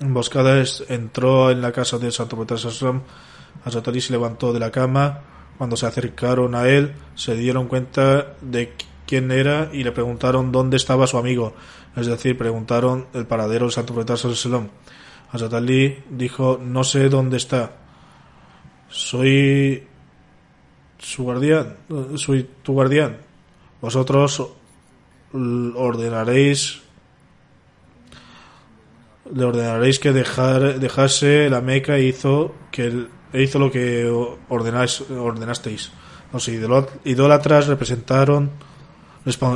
emboscada 0.00 0.62
entró 0.88 1.50
en 1.50 1.62
la 1.62 1.72
casa 1.72 1.98
del 1.98 2.12
santo 2.12 2.36
profeta 2.36 2.58
Sallallahu 2.58 3.02
Hazrat 3.64 3.98
se 3.98 4.12
levantó 4.12 4.52
de 4.52 4.60
la 4.60 4.70
cama. 4.70 5.22
Cuando 5.58 5.76
se 5.76 5.86
acercaron 5.86 6.54
a 6.54 6.68
él, 6.68 6.92
se 7.14 7.34
dieron 7.34 7.68
cuenta 7.68 8.34
de 8.40 8.72
quién 9.06 9.30
era 9.30 9.70
y 9.72 9.84
le 9.84 9.92
preguntaron 9.92 10.52
dónde 10.52 10.76
estaba 10.76 11.06
su 11.06 11.16
amigo. 11.18 11.54
Es 11.96 12.06
decir, 12.06 12.36
preguntaron 12.36 13.06
el 13.14 13.26
paradero 13.26 13.66
del 13.66 13.72
Santo 13.72 13.94
Profeta 13.94 14.16
Salom. 14.16 14.68
Hazrat 15.32 15.54
Ali 15.54 16.02
dijo, 16.10 16.60
no 16.62 16.84
sé 16.84 17.08
dónde 17.08 17.38
está. 17.38 17.72
Soy 18.88 19.86
su 20.98 21.24
guardián, 21.24 21.76
soy 22.16 22.48
tu 22.62 22.74
guardián. 22.74 23.18
Vosotros 23.80 24.50
ordenaréis 25.32 26.82
le 29.34 29.44
ordenaréis 29.44 29.98
que 29.98 30.12
dejar, 30.12 30.78
dejase 30.78 31.50
la 31.50 31.60
Meca 31.60 31.96
e 31.96 32.04
hizo 32.04 32.54
que 32.70 32.86
el, 32.86 33.08
e 33.36 33.42
hizo 33.42 33.58
lo 33.58 33.70
que 33.70 34.08
ordenáis, 34.48 35.04
ordenasteis. 35.10 35.92
Los 36.32 36.48
idólatras 36.48 37.66
representaron, 37.66 38.50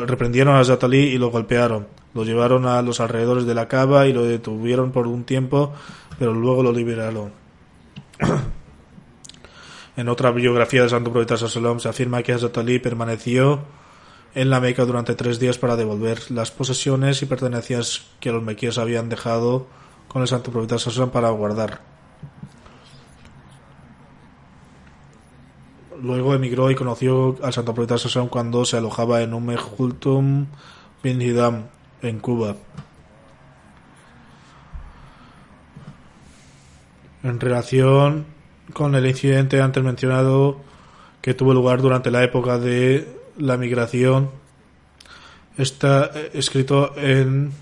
reprendieron 0.05 0.55
a 0.55 0.65
Zatali 0.65 0.99
y 0.99 1.17
lo 1.17 1.31
golpearon. 1.31 1.89
Lo 2.13 2.25
llevaron 2.25 2.67
a 2.67 2.83
los 2.83 3.01
alrededores 3.01 3.47
de 3.47 3.55
la 3.55 3.69
cava 3.69 4.07
y 4.07 4.13
lo 4.13 4.25
detuvieron 4.25 4.93
por 4.93 5.07
un 5.07 5.25
tiempo, 5.25 5.73
pero 6.19 6.35
luego 6.35 6.63
lo 6.63 6.73
liberaron. 6.73 7.33
en 9.97 10.09
otra 10.11 10.31
biografía 10.31 10.83
del 10.83 10.91
Santo 10.91 11.11
Profeta 11.11 11.39
Salom 11.39 11.81
se 11.81 11.89
afirma 11.89 12.23
que 12.23 12.35
Azatali 12.35 12.81
permaneció 12.81 13.61
en 14.35 14.51
la 14.51 14.61
Meca 14.61 14.85
durante 14.85 15.15
tres 15.15 15.41
días 15.41 15.57
para 15.57 15.77
devolver 15.77 16.31
las 16.31 16.51
posesiones 16.51 17.23
y 17.23 17.27
pertenencias 17.27 18.09
que 18.21 18.31
los 18.31 18.43
mequíes 18.43 18.77
habían 18.77 19.09
dejado 19.09 19.69
con 20.07 20.21
el 20.21 20.29
Santo 20.29 20.51
Profeta 20.51 20.79
Salom 20.79 21.09
para 21.09 21.31
guardar. 21.31 21.90
Luego 26.03 26.35
emigró 26.35 26.71
y 26.71 26.75
conoció 26.75 27.37
al 27.43 27.53
Santo 27.53 27.75
Profeta 27.75 27.99
Sassan 27.99 28.29
cuando 28.29 28.65
se 28.65 28.77
alojaba 28.77 29.23
en 29.23 29.35
Hultum 29.35 30.47
bin 31.03 31.23
Hidam, 31.23 31.67
en 32.03 32.19
Cuba. 32.21 32.57
En 37.23 37.39
relación 37.39 38.27
con 38.73 38.95
el 38.95 39.07
incidente 39.07 39.61
antes 39.61 39.83
mencionado 39.83 40.61
que 41.21 41.35
tuvo 41.35 41.53
lugar 41.53 41.83
durante 41.83 42.11
la 42.11 42.25
época 42.25 42.59
de 42.59 43.07
la 43.37 43.59
migración, 43.59 44.31
está 45.59 46.11
escrito 46.33 46.97
en 46.97 47.53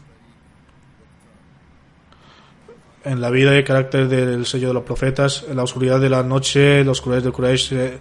en 3.05 3.21
la 3.21 3.31
vida 3.31 3.59
y 3.59 3.65
carácter 3.65 4.09
del 4.09 4.45
sello 4.45 4.69
de 4.69 4.75
los 4.75 4.83
profetas, 4.83 5.45
en 5.49 5.57
la 5.57 5.63
oscuridad 5.63 5.99
de 5.99 6.11
la 6.11 6.23
noche, 6.23 6.85
los 6.85 7.01
Quraysh 7.01 7.23
de 7.23 7.33
Quraysh 7.33 7.73
eh, 7.73 7.99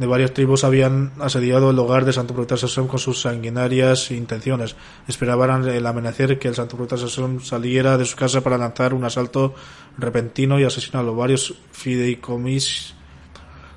de 0.00 0.06
varias 0.06 0.32
tribus 0.32 0.64
habían 0.64 1.12
asediado 1.20 1.70
el 1.70 1.78
hogar 1.78 2.06
de 2.06 2.14
Santo 2.14 2.32
Profeta 2.32 2.56
Sasson 2.56 2.88
con 2.88 2.98
sus 2.98 3.20
sanguinarias 3.20 4.10
intenciones. 4.10 4.74
Esperaban 5.06 5.68
el 5.68 5.86
amanecer 5.86 6.38
que 6.38 6.48
el 6.48 6.54
Santo 6.54 6.78
Profeta 6.78 6.96
Sasson 6.96 7.42
saliera 7.42 7.98
de 7.98 8.06
su 8.06 8.16
casa 8.16 8.40
para 8.40 8.56
lanzar 8.56 8.94
un 8.94 9.04
asalto 9.04 9.54
repentino 9.98 10.58
y 10.58 10.64
asesinar 10.64 11.02
a 11.02 11.06
los 11.06 11.14
varios 11.14 11.54
fideicomis, 11.72 12.94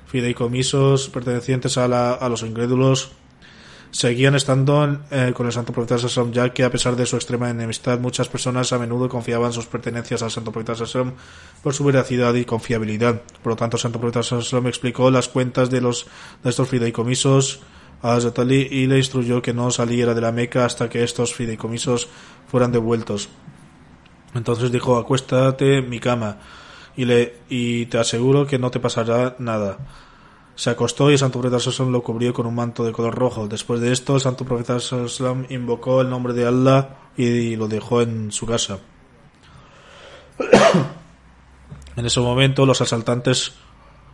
fideicomisos 0.06 1.10
pertenecientes 1.10 1.76
a, 1.76 2.14
a 2.14 2.28
los 2.30 2.42
incrédulos 2.42 3.12
seguían 3.94 4.34
estando 4.34 4.98
eh, 5.12 5.32
con 5.32 5.46
el 5.46 5.52
santo 5.52 5.72
profeta 5.72 5.98
Sassom, 5.98 6.32
ya 6.32 6.52
que 6.52 6.64
a 6.64 6.70
pesar 6.70 6.96
de 6.96 7.06
su 7.06 7.14
extrema 7.14 7.48
enemistad, 7.48 8.00
muchas 8.00 8.26
personas 8.26 8.72
a 8.72 8.78
menudo 8.80 9.08
confiaban 9.08 9.52
sus 9.52 9.66
pertenencias 9.66 10.20
al 10.24 10.32
santo 10.32 10.50
profeta 10.50 10.74
Sassom 10.74 11.12
por 11.62 11.74
su 11.74 11.84
veracidad 11.84 12.34
y 12.34 12.44
confiabilidad. 12.44 13.22
Por 13.40 13.52
lo 13.52 13.56
tanto, 13.56 13.76
el 13.76 13.80
santo 13.80 14.00
profeta 14.00 14.24
Sassom 14.24 14.66
explicó 14.66 15.12
las 15.12 15.28
cuentas 15.28 15.70
de, 15.70 15.80
los, 15.80 16.06
de 16.42 16.50
estos 16.50 16.68
fideicomisos 16.68 17.60
a 18.02 18.20
Zatali 18.20 18.66
y 18.68 18.88
le 18.88 18.98
instruyó 18.98 19.40
que 19.40 19.54
no 19.54 19.70
saliera 19.70 20.12
de 20.12 20.20
la 20.20 20.32
Meca 20.32 20.64
hasta 20.64 20.88
que 20.88 21.04
estos 21.04 21.32
fideicomisos 21.32 22.08
fueran 22.48 22.72
devueltos. 22.72 23.28
Entonces 24.34 24.72
dijo, 24.72 24.98
acuéstate 24.98 25.82
mi 25.82 26.00
cama 26.00 26.38
y 26.96 27.86
te 27.86 27.98
aseguro 27.98 28.44
que 28.44 28.58
no 28.58 28.72
te 28.72 28.80
pasará 28.80 29.36
nada. 29.38 29.78
Se 30.56 30.70
acostó 30.70 31.10
y 31.10 31.14
el 31.14 31.18
santo 31.18 31.40
profeta 31.40 31.58
Sallam 31.58 31.92
lo 31.92 32.02
cubrió 32.02 32.32
con 32.32 32.46
un 32.46 32.54
manto 32.54 32.84
de 32.84 32.92
color 32.92 33.14
rojo. 33.14 33.48
Después 33.48 33.80
de 33.80 33.92
esto, 33.92 34.14
el 34.14 34.20
santo 34.20 34.44
profeta 34.44 34.78
Sallam 34.78 35.46
invocó 35.48 36.00
el 36.00 36.10
nombre 36.10 36.32
de 36.32 36.46
Allah 36.46 36.96
y 37.16 37.56
lo 37.56 37.66
dejó 37.66 38.02
en 38.02 38.30
su 38.30 38.46
casa. 38.46 38.78
en 41.96 42.06
ese 42.06 42.20
momento, 42.20 42.66
los 42.66 42.80
asaltantes 42.80 43.54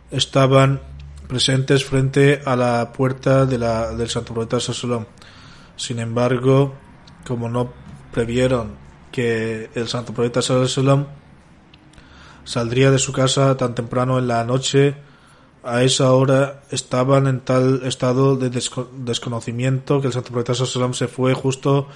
estaban 0.09 0.81
presentes 1.27 1.85
frente 1.85 2.41
a 2.43 2.55
la 2.55 2.91
puerta 2.91 3.45
de 3.45 3.57
la, 3.57 3.91
del 3.91 4.09
santo 4.09 4.33
profeta 4.33 4.59
Sallam. 4.59 5.05
Sin 5.75 5.99
embargo, 5.99 6.73
como 7.25 7.49
no 7.49 7.71
previeron 8.11 8.75
que 9.11 9.69
el 9.75 9.87
santo 9.87 10.13
profeta 10.13 10.41
Sallam 10.41 11.05
saldría 12.43 12.89
de 12.89 12.99
su 12.99 13.13
casa 13.13 13.55
tan 13.57 13.75
temprano 13.75 14.17
en 14.17 14.27
la 14.27 14.43
noche, 14.43 14.95
a 15.63 15.83
esa 15.83 16.11
hora 16.13 16.63
estaban 16.71 17.27
en 17.27 17.39
tal 17.41 17.83
estado 17.85 18.35
de 18.35 18.49
desconocimiento 18.49 20.01
que 20.01 20.07
el 20.07 20.13
Santo 20.13 20.31
Profeta 20.31 20.55
Sallam 20.55 20.93
se 20.93 21.07
fue 21.07 21.33
justo 21.33 21.87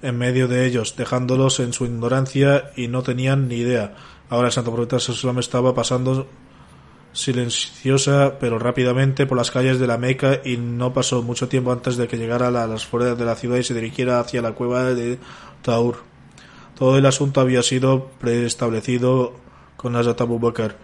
en 0.00 0.16
medio 0.16 0.48
de 0.48 0.66
ellos, 0.66 0.96
dejándolos 0.96 1.60
en 1.60 1.72
su 1.72 1.84
ignorancia 1.84 2.70
y 2.76 2.88
no 2.88 3.02
tenían 3.02 3.48
ni 3.48 3.56
idea. 3.56 3.94
Ahora 4.30 4.48
el 4.48 4.52
Santo 4.52 4.72
Profeta 4.72 5.00
Sallam 5.00 5.38
estaba 5.38 5.74
pasando 5.74 6.26
silenciosa 7.12 8.38
pero 8.38 8.58
rápidamente 8.58 9.26
por 9.26 9.36
las 9.36 9.50
calles 9.50 9.78
de 9.78 9.86
la 9.86 9.98
Meca 9.98 10.40
y 10.44 10.56
no 10.56 10.92
pasó 10.92 11.22
mucho 11.22 11.48
tiempo 11.48 11.72
antes 11.72 11.96
de 11.96 12.06
que 12.06 12.16
llegara 12.16 12.48
a 12.48 12.66
las 12.66 12.86
fuerzas 12.86 13.18
de 13.18 13.24
la 13.24 13.34
ciudad 13.34 13.56
y 13.56 13.64
se 13.64 13.74
dirigiera 13.74 14.20
hacia 14.20 14.40
la 14.40 14.52
cueva 14.52 14.84
de 14.84 15.18
Taur. 15.62 15.96
Todo 16.78 16.96
el 16.96 17.06
asunto 17.06 17.40
había 17.40 17.62
sido 17.62 18.08
preestablecido 18.20 19.34
con 19.76 19.96
Hazrat 19.96 20.20
Abu 20.20 20.38
Bakr 20.38 20.76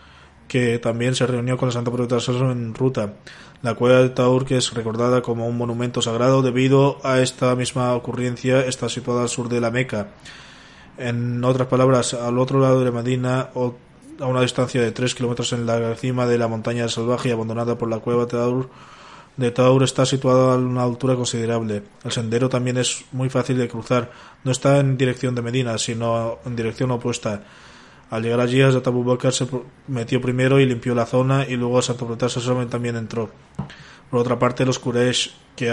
que 0.48 0.78
también 0.78 1.14
se 1.14 1.26
reunió 1.26 1.56
con 1.56 1.68
el 1.68 1.72
Santo 1.72 1.92
Profeta 1.92 2.18
en 2.50 2.74
ruta. 2.74 3.14
La 3.62 3.74
cueva 3.74 4.00
de 4.00 4.10
Taur, 4.10 4.44
que 4.44 4.58
es 4.58 4.74
recordada 4.74 5.22
como 5.22 5.46
un 5.48 5.56
monumento 5.56 6.02
sagrado 6.02 6.42
debido 6.42 6.98
a 7.02 7.20
esta 7.20 7.56
misma 7.56 7.94
ocurrencia, 7.94 8.60
está 8.60 8.88
situada 8.88 9.22
al 9.22 9.28
sur 9.28 9.48
de 9.48 9.60
la 9.60 9.70
Meca. 9.70 10.08
En 10.98 11.42
otras 11.42 11.68
palabras, 11.68 12.14
al 12.14 12.38
otro 12.38 12.60
lado 12.60 12.84
de 12.84 12.92
Medina, 12.92 13.48
a 14.20 14.26
una 14.26 14.42
distancia 14.42 14.80
de 14.80 14.92
3 14.92 15.14
kilómetros 15.14 15.52
en 15.52 15.66
la 15.66 15.94
cima 15.96 16.26
de 16.26 16.38
la 16.38 16.46
montaña 16.46 16.88
salvaje 16.88 17.30
y 17.30 17.32
abandonada 17.32 17.76
por 17.78 17.88
la 17.88 17.98
cueva 17.98 18.26
Taur, 18.26 18.68
de 19.36 19.50
Taur 19.50 19.82
está 19.82 20.06
situada 20.06 20.54
a 20.54 20.56
una 20.56 20.84
altura 20.84 21.16
considerable. 21.16 21.82
El 22.04 22.12
sendero 22.12 22.48
también 22.48 22.76
es 22.76 23.04
muy 23.10 23.28
fácil 23.30 23.58
de 23.58 23.66
cruzar. 23.66 24.12
No 24.44 24.52
está 24.52 24.78
en 24.78 24.96
dirección 24.96 25.34
de 25.34 25.42
Medina, 25.42 25.76
sino 25.78 26.38
en 26.44 26.54
dirección 26.54 26.92
opuesta. 26.92 27.42
Al 28.14 28.22
llegar 28.22 28.38
allí, 28.38 28.62
Hazrat 28.62 28.86
Abu 28.86 29.18
se 29.32 29.44
metió 29.88 30.20
primero 30.20 30.60
y 30.60 30.66
limpió 30.66 30.94
la 30.94 31.04
zona 31.04 31.48
y 31.48 31.56
luego 31.56 31.82
Santo 31.82 32.06
Profeta 32.06 32.28
también 32.70 32.94
entró. 32.94 33.28
Por 34.08 34.20
otra 34.20 34.38
parte, 34.38 34.64
los 34.64 34.78
Quraysh 34.78 35.34
que, 35.56 35.66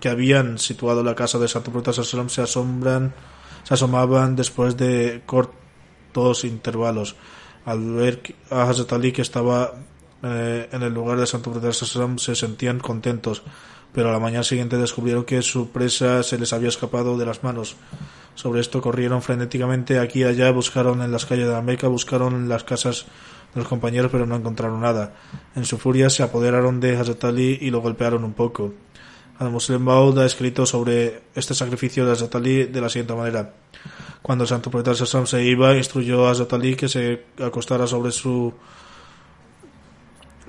que 0.00 0.08
habían 0.08 0.58
situado 0.58 1.04
la 1.04 1.14
casa 1.14 1.38
de 1.38 1.46
Santo 1.46 1.70
Profeta 1.70 1.92
se 2.02 2.42
asombran, 2.42 3.14
se 3.62 3.74
asomaban 3.74 4.34
después 4.34 4.76
de 4.76 5.22
cortos 5.24 6.42
intervalos. 6.42 7.14
Al 7.64 7.92
ver 7.92 8.22
a 8.50 8.62
Hazrat 8.62 8.92
Ali 8.94 9.12
que 9.12 9.22
estaba 9.22 9.74
eh, 10.24 10.68
en 10.72 10.82
el 10.82 10.92
lugar 10.92 11.20
de 11.20 11.28
Santo 11.28 11.52
Profeta 11.52 11.72
se 11.72 12.34
sentían 12.34 12.80
contentos. 12.80 13.44
pero 13.92 14.08
a 14.08 14.12
la 14.12 14.18
mañana 14.18 14.42
siguiente 14.42 14.76
descubrieron 14.78 15.24
que 15.24 15.42
su 15.42 15.70
presa 15.70 16.24
se 16.24 16.38
les 16.38 16.52
había 16.52 16.70
escapado 16.70 17.16
de 17.16 17.24
las 17.24 17.44
manos. 17.44 17.76
Sobre 18.38 18.60
esto 18.60 18.80
corrieron 18.80 19.20
frenéticamente 19.20 19.98
aquí 19.98 20.20
y 20.20 20.22
allá, 20.22 20.52
buscaron 20.52 21.02
en 21.02 21.10
las 21.10 21.26
calles 21.26 21.48
de 21.48 21.52
la 21.52 21.60
Meca, 21.60 21.88
buscaron 21.88 22.36
en 22.36 22.48
las 22.48 22.62
casas 22.62 23.06
de 23.52 23.62
los 23.62 23.68
compañeros, 23.68 24.12
pero 24.12 24.26
no 24.26 24.36
encontraron 24.36 24.80
nada. 24.80 25.12
En 25.56 25.64
su 25.64 25.76
furia 25.76 26.08
se 26.08 26.22
apoderaron 26.22 26.78
de 26.78 26.96
Hazrat 26.96 27.24
Ali 27.24 27.58
y 27.60 27.70
lo 27.70 27.80
golpearon 27.80 28.22
un 28.22 28.34
poco. 28.34 28.74
Al 29.40 29.50
Muslim 29.50 29.82
Maud 29.82 30.16
ha 30.20 30.24
escrito 30.24 30.66
sobre 30.66 31.22
este 31.34 31.52
sacrificio 31.52 32.06
de 32.06 32.12
Hazrat 32.12 32.36
Ali 32.36 32.66
de 32.66 32.80
la 32.80 32.88
siguiente 32.88 33.12
manera. 33.12 33.54
Cuando 34.22 34.44
el 34.44 34.48
santo 34.48 34.70
profeta 34.70 34.94
Sassam 34.94 35.26
se 35.26 35.42
iba, 35.42 35.76
instruyó 35.76 36.28
a 36.28 36.30
Hazrat 36.30 36.52
Ali 36.52 36.76
que 36.76 36.86
se 36.86 37.24
acostara 37.44 37.88
sobre 37.88 38.12
su, 38.12 38.54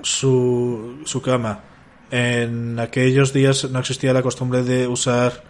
su, 0.00 1.00
su 1.04 1.20
cama. 1.20 1.58
En 2.12 2.78
aquellos 2.78 3.32
días 3.32 3.68
no 3.68 3.80
existía 3.80 4.12
la 4.12 4.22
costumbre 4.22 4.62
de 4.62 4.86
usar 4.86 5.49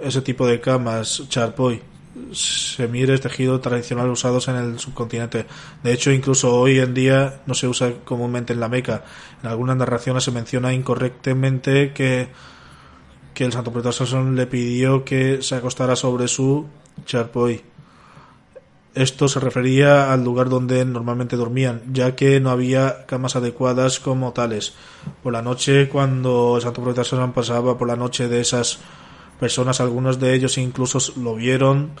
ese 0.00 0.22
tipo 0.22 0.46
de 0.46 0.60
camas, 0.60 1.22
charpoy, 1.28 1.82
semires, 2.32 3.20
tejido 3.20 3.60
tradicional 3.60 4.10
usados 4.10 4.48
en 4.48 4.56
el 4.56 4.78
subcontinente. 4.78 5.46
De 5.82 5.92
hecho, 5.92 6.10
incluso 6.10 6.54
hoy 6.54 6.78
en 6.78 6.94
día 6.94 7.40
no 7.46 7.54
se 7.54 7.68
usa 7.68 7.92
comúnmente 8.04 8.52
en 8.52 8.60
la 8.60 8.68
Meca. 8.68 9.04
En 9.42 9.48
algunas 9.48 9.76
narraciones 9.76 10.24
se 10.24 10.30
menciona 10.30 10.72
incorrectamente 10.72 11.92
que, 11.92 12.28
que 13.34 13.44
el 13.44 13.52
santo 13.52 13.72
profeta 13.72 14.04
le 14.32 14.46
pidió 14.46 15.04
que 15.04 15.42
se 15.42 15.56
acostara 15.56 15.96
sobre 15.96 16.28
su 16.28 16.66
charpoy. 17.04 17.62
Esto 18.94 19.28
se 19.28 19.40
refería 19.40 20.10
al 20.10 20.24
lugar 20.24 20.48
donde 20.48 20.82
normalmente 20.86 21.36
dormían, 21.36 21.82
ya 21.92 22.16
que 22.16 22.40
no 22.40 22.48
había 22.48 23.04
camas 23.04 23.36
adecuadas 23.36 24.00
como 24.00 24.32
tales. 24.32 24.72
Por 25.22 25.34
la 25.34 25.42
noche, 25.42 25.90
cuando 25.90 26.56
el 26.56 26.62
santo 26.62 26.82
profeta 26.82 27.32
pasaba 27.34 27.76
por 27.76 27.88
la 27.88 27.96
noche 27.96 28.26
de 28.26 28.40
esas 28.40 28.78
personas, 29.38 29.80
algunos 29.80 30.18
de 30.18 30.34
ellos 30.34 30.58
incluso 30.58 30.98
lo 31.20 31.34
vieron, 31.34 31.92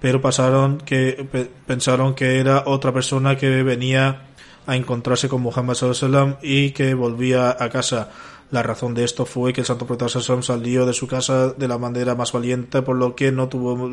pero 0.00 0.20
pasaron 0.20 0.78
que 0.78 1.26
pensaron 1.66 2.14
que 2.14 2.38
era 2.38 2.64
otra 2.66 2.92
persona 2.92 3.36
que 3.36 3.62
venía 3.62 4.28
a 4.66 4.76
encontrarse 4.76 5.28
con 5.28 5.42
Muhammad 5.42 5.74
sallallahu 5.74 6.38
y 6.42 6.70
que 6.70 6.94
volvía 6.94 7.56
a 7.58 7.68
casa. 7.68 8.10
La 8.50 8.62
razón 8.62 8.94
de 8.94 9.02
esto 9.02 9.26
fue 9.26 9.52
que 9.52 9.62
el 9.62 9.66
santo 9.66 9.86
profeta 9.86 10.08
salió 10.42 10.86
de 10.86 10.92
su 10.92 11.08
casa 11.08 11.48
de 11.48 11.66
la 11.66 11.78
manera 11.78 12.14
más 12.14 12.30
valiente, 12.30 12.82
por 12.82 12.96
lo 12.96 13.16
que 13.16 13.32
no 13.32 13.48
tuvo 13.48 13.88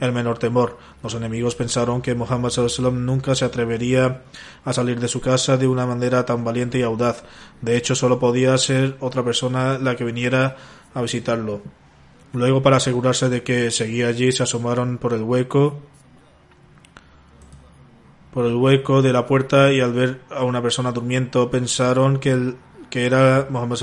el 0.00 0.12
menor 0.12 0.38
temor. 0.38 0.78
Los 1.02 1.14
enemigos 1.14 1.56
pensaron 1.56 2.00
que 2.00 2.14
Muhammad 2.14 2.52
nunca 2.92 3.34
se 3.34 3.44
atrevería 3.44 4.22
a 4.64 4.72
salir 4.72 4.98
de 4.98 5.08
su 5.08 5.20
casa 5.20 5.56
de 5.56 5.66
una 5.66 5.84
manera 5.84 6.24
tan 6.24 6.44
valiente 6.44 6.78
y 6.78 6.82
audaz. 6.82 7.24
De 7.60 7.76
hecho, 7.76 7.94
solo 7.94 8.18
podía 8.18 8.56
ser 8.56 8.96
otra 9.00 9.24
persona 9.24 9.78
la 9.78 9.94
que 9.94 10.04
viniera 10.04 10.56
a 10.94 11.02
visitarlo. 11.02 11.81
Luego, 12.32 12.62
para 12.62 12.78
asegurarse 12.78 13.28
de 13.28 13.42
que 13.42 13.70
seguía 13.70 14.08
allí, 14.08 14.32
se 14.32 14.42
asomaron 14.42 14.98
por 14.98 15.12
el 15.12 15.22
hueco 15.22 15.80
por 18.32 18.46
el 18.46 18.54
hueco 18.54 19.02
de 19.02 19.12
la 19.12 19.26
puerta 19.26 19.72
y 19.72 19.80
al 19.80 19.92
ver 19.92 20.20
a 20.30 20.42
una 20.44 20.62
persona 20.62 20.90
durmiendo 20.90 21.50
pensaron 21.50 22.18
que 22.18 22.30
el 22.30 22.56
que 22.88 23.06
era 23.06 23.46
Mohammed. 23.48 23.78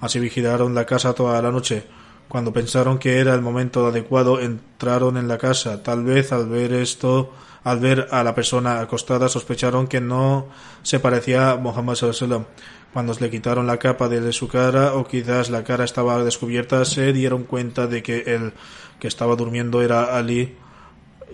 Así 0.00 0.20
vigilaron 0.20 0.74
la 0.74 0.84
casa 0.84 1.14
toda 1.14 1.40
la 1.40 1.50
noche. 1.50 1.86
Cuando 2.28 2.52
pensaron 2.52 2.98
que 2.98 3.18
era 3.18 3.34
el 3.34 3.40
momento 3.40 3.86
adecuado, 3.86 4.38
entraron 4.38 5.16
en 5.16 5.28
la 5.28 5.38
casa. 5.38 5.82
Tal 5.82 6.04
vez 6.04 6.30
al 6.30 6.46
ver 6.46 6.74
esto, 6.74 7.32
al 7.64 7.80
ver 7.80 8.06
a 8.10 8.22
la 8.22 8.34
persona 8.34 8.80
acostada, 8.80 9.30
sospecharon 9.30 9.86
que 9.86 10.02
no 10.02 10.48
se 10.82 11.00
parecía 11.00 11.52
a 11.52 11.56
Mohammed 11.56 11.94
sallam. 11.94 12.44
Cuando 12.92 13.14
le 13.20 13.30
quitaron 13.30 13.66
la 13.66 13.78
capa 13.78 14.08
de 14.08 14.32
su 14.32 14.48
cara, 14.48 14.94
o 14.94 15.06
quizás 15.06 15.50
la 15.50 15.62
cara 15.62 15.84
estaba 15.84 16.24
descubierta, 16.24 16.84
se 16.84 17.12
dieron 17.12 17.44
cuenta 17.44 17.86
de 17.86 18.02
que 18.02 18.22
el 18.26 18.52
que 18.98 19.08
estaba 19.08 19.36
durmiendo 19.36 19.82
era 19.82 20.16
Ali 20.16 20.56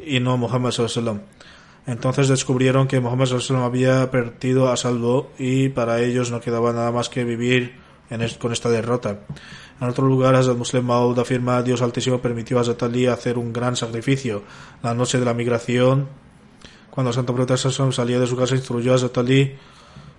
y 0.05 0.21
no 0.21 0.37
Mohammed 0.37 0.73
sallam. 0.73 1.21
Entonces 1.87 2.29
descubrieron 2.29 2.89
que 2.89 3.01
Mohammed 3.01 3.27
sallallahu 3.27 3.65
había 3.65 4.11
perdido 4.11 4.71
a 4.71 4.77
salvo 4.77 5.31
y 5.39 5.69
para 5.69 6.01
ellos 6.01 6.31
no 6.31 6.41
quedaba 6.41 6.73
nada 6.73 6.91
más 6.91 7.09
que 7.09 7.25
vivir 7.25 7.75
con 8.39 8.53
esta 8.53 8.71
derrota. 8.71 9.21
En 9.81 9.89
otro 9.89 10.07
lugar, 10.07 10.35
Hazrat 10.35 10.57
Muslim 10.57 10.85
Maud 10.85 11.19
afirma 11.19 11.63
Dios 11.63 11.83
Altísimo 11.83 12.21
permitió 12.21 12.59
a 12.59 12.61
Hazrat 12.63 12.83
Ali 12.85 13.07
hacer 13.07 13.39
un 13.39 13.53
gran 13.53 13.77
sacrificio. 13.77 14.43
La 14.83 14.95
noche 14.95 15.19
de 15.19 15.25
la 15.25 15.35
migración, 15.35 16.09
cuando 16.91 17.11
el 17.11 17.15
Santo 17.15 17.35
Profeta 17.35 17.57
salía 17.57 18.19
de 18.19 18.27
su 18.27 18.37
casa, 18.37 18.55
instruyó 18.55 18.93
a 18.93 18.95
Hazrat 18.97 19.19
Ali 19.19 19.57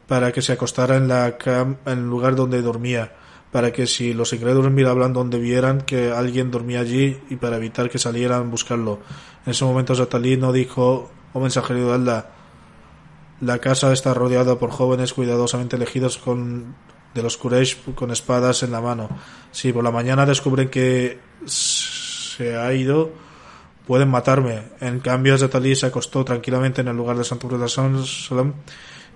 para 0.07 0.31
que 0.31 0.41
se 0.41 0.53
acostara 0.53 0.97
en, 0.97 1.07
la 1.07 1.37
en 1.45 1.77
el 1.85 2.07
lugar 2.07 2.35
donde 2.35 2.61
dormía, 2.61 3.13
para 3.51 3.71
que 3.71 3.87
si 3.87 4.13
los 4.13 4.33
incrédulos 4.33 4.71
miraban 4.71 5.13
donde 5.13 5.39
vieran 5.39 5.81
que 5.81 6.11
alguien 6.11 6.51
dormía 6.51 6.81
allí 6.81 7.17
y 7.29 7.37
para 7.37 7.57
evitar 7.57 7.89
que 7.89 7.97
salieran 7.97 8.41
a 8.41 8.49
buscarlo. 8.49 8.99
En 9.45 9.51
ese 9.51 9.65
momento 9.65 9.93
Ali 10.11 10.37
no 10.37 10.51
dijo 10.51 11.09
Oh 11.35 11.41
mensajero 11.41 11.89
de 11.89 11.93
Allah, 11.95 12.29
la 13.41 13.59
casa 13.59 13.91
está 13.91 14.13
rodeada 14.13 14.57
por 14.57 14.71
jóvenes 14.71 15.13
cuidadosamente 15.13 15.75
elegidos 15.75 16.17
con, 16.17 16.75
de 17.13 17.21
los 17.21 17.35
Quraysh 17.35 17.93
con 17.93 18.09
espadas 18.11 18.63
en 18.63 18.71
la 18.71 18.79
mano. 18.79 19.09
Si 19.51 19.73
por 19.73 19.83
la 19.83 19.91
mañana 19.91 20.25
descubren 20.25 20.69
que 20.69 21.19
se 21.45 22.55
ha 22.55 22.73
ido, 22.73 23.11
pueden 23.85 24.07
matarme. 24.07 24.63
En 24.79 25.01
cambio, 25.01 25.37
Zatali 25.37 25.75
se 25.75 25.87
acostó 25.87 26.23
tranquilamente 26.23 26.79
en 26.79 26.87
el 26.87 26.95
lugar 26.95 27.17
de 27.17 27.25
Santo 27.25 27.49
Profeta 27.49 27.67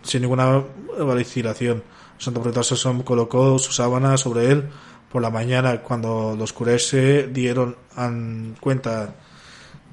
sin 0.02 0.22
ninguna 0.22 0.64
vacilación. 1.00 1.84
Santo 2.18 2.41
Profeta 2.41 2.64
colocó 3.06 3.60
su 3.60 3.72
sábana 3.72 4.18
sobre 4.18 4.52
él. 4.52 4.70
Por 5.12 5.22
la 5.22 5.32
mañana, 5.32 5.82
cuando 5.82 6.36
los 6.38 6.54
se 6.86 7.28
dieron 7.28 7.76
cuenta 8.60 9.16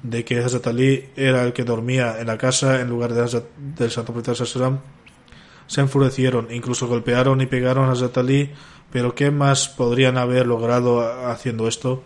de 0.03 0.23
que 0.23 0.39
Hazrat 0.39 0.67
Ali 0.67 1.09
era 1.15 1.43
el 1.43 1.53
que 1.53 1.63
dormía 1.63 2.19
en 2.19 2.27
la 2.27 2.37
casa 2.37 2.81
en 2.81 2.89
lugar 2.89 3.13
de 3.13 3.41
del 3.75 3.91
Santo 3.91 4.13
Profeta 4.13 4.35
se 5.67 5.81
enfurecieron, 5.81 6.47
incluso 6.51 6.87
golpearon 6.87 7.41
y 7.41 7.45
pegaron 7.45 7.89
a 7.89 7.91
Hazrat 7.91 8.17
Ali, 8.19 8.51
pero 8.91 9.15
¿qué 9.15 9.31
más 9.31 9.67
podrían 9.67 10.17
haber 10.17 10.47
logrado 10.47 11.01
haciendo 11.29 11.67
esto? 11.67 12.03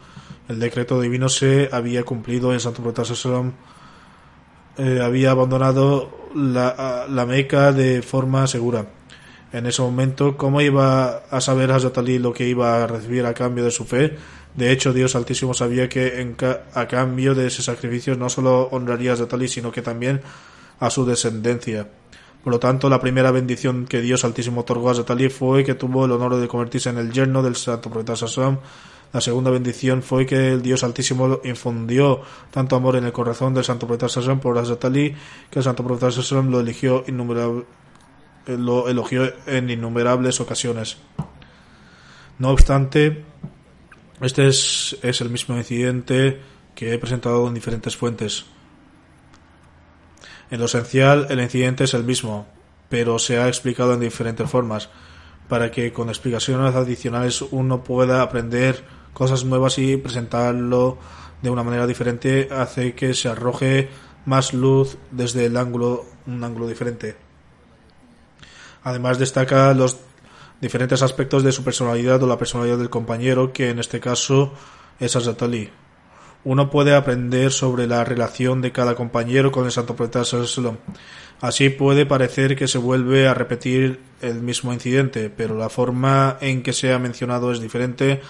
El 0.47 0.59
decreto 0.59 0.99
divino 0.99 1.29
se 1.29 1.69
había 1.71 2.03
cumplido 2.03 2.51
y 2.51 2.55
el 2.55 2.59
Santo 2.59 2.81
Profeta 2.81 3.05
eh, 4.77 4.99
había 5.01 5.31
abandonado 5.31 6.29
la, 6.35 7.05
la 7.09 7.25
Meca 7.25 7.71
de 7.71 8.01
forma 8.01 8.47
segura. 8.47 8.85
En 9.53 9.65
ese 9.65 9.81
momento, 9.81 10.37
¿cómo 10.37 10.61
iba 10.61 11.23
a 11.29 11.41
saber 11.41 11.71
Hazrat 11.71 11.97
Ali 11.97 12.19
lo 12.19 12.31
que 12.31 12.47
iba 12.47 12.83
a 12.83 12.87
recibir 12.87 13.25
a 13.25 13.33
cambio 13.33 13.65
de 13.65 13.71
su 13.71 13.83
fe? 13.83 14.17
De 14.55 14.71
hecho, 14.71 14.93
Dios 14.93 15.15
Altísimo 15.15 15.53
sabía 15.53 15.87
que 15.87 16.35
a 16.73 16.87
cambio 16.87 17.35
de 17.35 17.47
ese 17.47 17.61
sacrificio 17.61 18.15
no 18.15 18.29
solo 18.29 18.67
honraría 18.71 19.13
a 19.13 19.15
Zatali, 19.15 19.47
sino 19.47 19.71
que 19.71 19.81
también 19.81 20.21
a 20.79 20.89
su 20.89 21.05
descendencia. 21.05 21.87
Por 22.43 22.51
lo 22.51 22.59
tanto, 22.59 22.89
la 22.89 22.99
primera 22.99 23.31
bendición 23.31 23.85
que 23.85 24.01
Dios 24.01 24.25
Altísimo 24.25 24.61
otorgó 24.61 24.89
a 24.89 24.95
Zatali 24.95 25.29
fue 25.29 25.63
que 25.63 25.75
tuvo 25.75 26.05
el 26.05 26.11
honor 26.11 26.35
de 26.35 26.47
convertirse 26.47 26.89
en 26.89 26.97
el 26.97 27.11
yerno 27.11 27.43
del 27.43 27.55
santo 27.55 27.89
profeta 27.89 28.15
Sassam. 28.15 28.59
La 29.13 29.19
segunda 29.19 29.51
bendición 29.51 30.03
fue 30.03 30.25
que 30.25 30.53
el 30.53 30.61
Dios 30.61 30.83
Altísimo 30.83 31.41
infundió 31.43 32.21
tanto 32.49 32.75
amor 32.77 32.95
en 32.95 33.03
el 33.03 33.11
corazón 33.11 33.53
del 33.53 33.65
santo 33.65 33.85
profeta 33.85 34.07
Sassam 34.07 34.39
por 34.39 34.65
Zatali 34.65 35.13
que 35.49 35.59
el 35.59 35.63
santo 35.63 35.83
profeta 35.83 36.11
Sassam 36.11 36.49
lo 36.49 36.61
eligió 36.61 37.03
lo 38.47 38.89
elogió 38.89 39.31
en 39.45 39.69
innumerables 39.69 40.39
ocasiones. 40.39 40.97
No 42.39 42.49
obstante, 42.49 43.23
este 44.21 44.47
es, 44.47 44.97
el 45.03 45.29
mismo 45.29 45.57
incidente 45.57 46.39
que 46.73 46.93
he 46.93 46.97
presentado 46.97 47.47
en 47.47 47.53
diferentes 47.53 47.97
fuentes. 47.97 48.45
En 50.49 50.59
lo 50.59 50.65
esencial, 50.65 51.27
el 51.29 51.39
incidente 51.39 51.83
es 51.83 51.93
el 51.93 52.03
mismo, 52.03 52.47
pero 52.89 53.19
se 53.19 53.37
ha 53.39 53.47
explicado 53.47 53.93
en 53.93 53.99
diferentes 53.99 54.49
formas, 54.49 54.89
para 55.47 55.69
que 55.69 55.93
con 55.93 56.09
explicaciones 56.09 56.73
adicionales 56.75 57.41
uno 57.41 57.83
pueda 57.83 58.21
aprender 58.21 58.83
cosas 59.13 59.43
nuevas 59.43 59.77
y 59.77 59.97
presentarlo 59.97 60.97
de 61.41 61.49
una 61.49 61.63
manera 61.63 61.87
diferente 61.87 62.49
hace 62.51 62.93
que 62.93 63.13
se 63.13 63.29
arroje 63.29 63.89
más 64.25 64.53
luz 64.53 64.97
desde 65.11 65.45
el 65.45 65.57
ángulo, 65.57 66.05
un 66.27 66.43
ángulo 66.43 66.67
diferente. 66.67 67.15
Además 68.83 69.19
destaca 69.19 69.73
los 69.73 69.97
diferentes 70.59 71.01
aspectos 71.01 71.43
de 71.43 71.51
su 71.51 71.63
personalidad 71.63 72.21
o 72.21 72.27
la 72.27 72.37
personalidad 72.37 72.77
del 72.77 72.89
compañero, 72.89 73.51
que 73.51 73.69
en 73.69 73.79
este 73.79 73.99
caso 73.99 74.53
es 74.99 75.15
Azatali. 75.15 75.69
Uno 76.43 76.71
puede 76.71 76.95
aprender 76.95 77.51
sobre 77.51 77.85
la 77.85 78.03
relación 78.03 78.61
de 78.61 78.71
cada 78.71 78.95
compañero 78.95 79.51
con 79.51 79.65
el 79.65 79.71
Santo 79.71 79.95
Profeta 79.95 80.23
Así 81.39 81.69
puede 81.69 82.05
parecer 82.05 82.55
que 82.55 82.67
se 82.67 82.79
vuelve 82.79 83.27
a 83.27 83.33
repetir 83.33 83.99
el 84.21 84.41
mismo 84.41 84.73
incidente, 84.73 85.29
pero 85.29 85.55
la 85.55 85.69
forma 85.69 86.37
en 86.41 86.63
que 86.63 86.73
se 86.73 86.93
ha 86.93 86.99
mencionado 86.99 87.51
es 87.51 87.59
diferente 87.59 88.21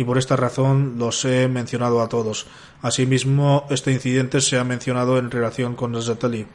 y 0.00 0.04
por 0.04 0.16
esta 0.16 0.34
razón 0.34 0.94
los 0.96 1.26
he 1.26 1.46
mencionado 1.46 2.00
a 2.00 2.08
todos. 2.08 2.46
Asimismo, 2.80 3.66
este 3.68 3.92
incidente 3.92 4.40
se 4.40 4.56
ha 4.56 4.64
mencionado 4.64 5.18
en 5.18 5.30
relación 5.30 5.76
con 5.76 5.94
Azatali. 5.94 6.46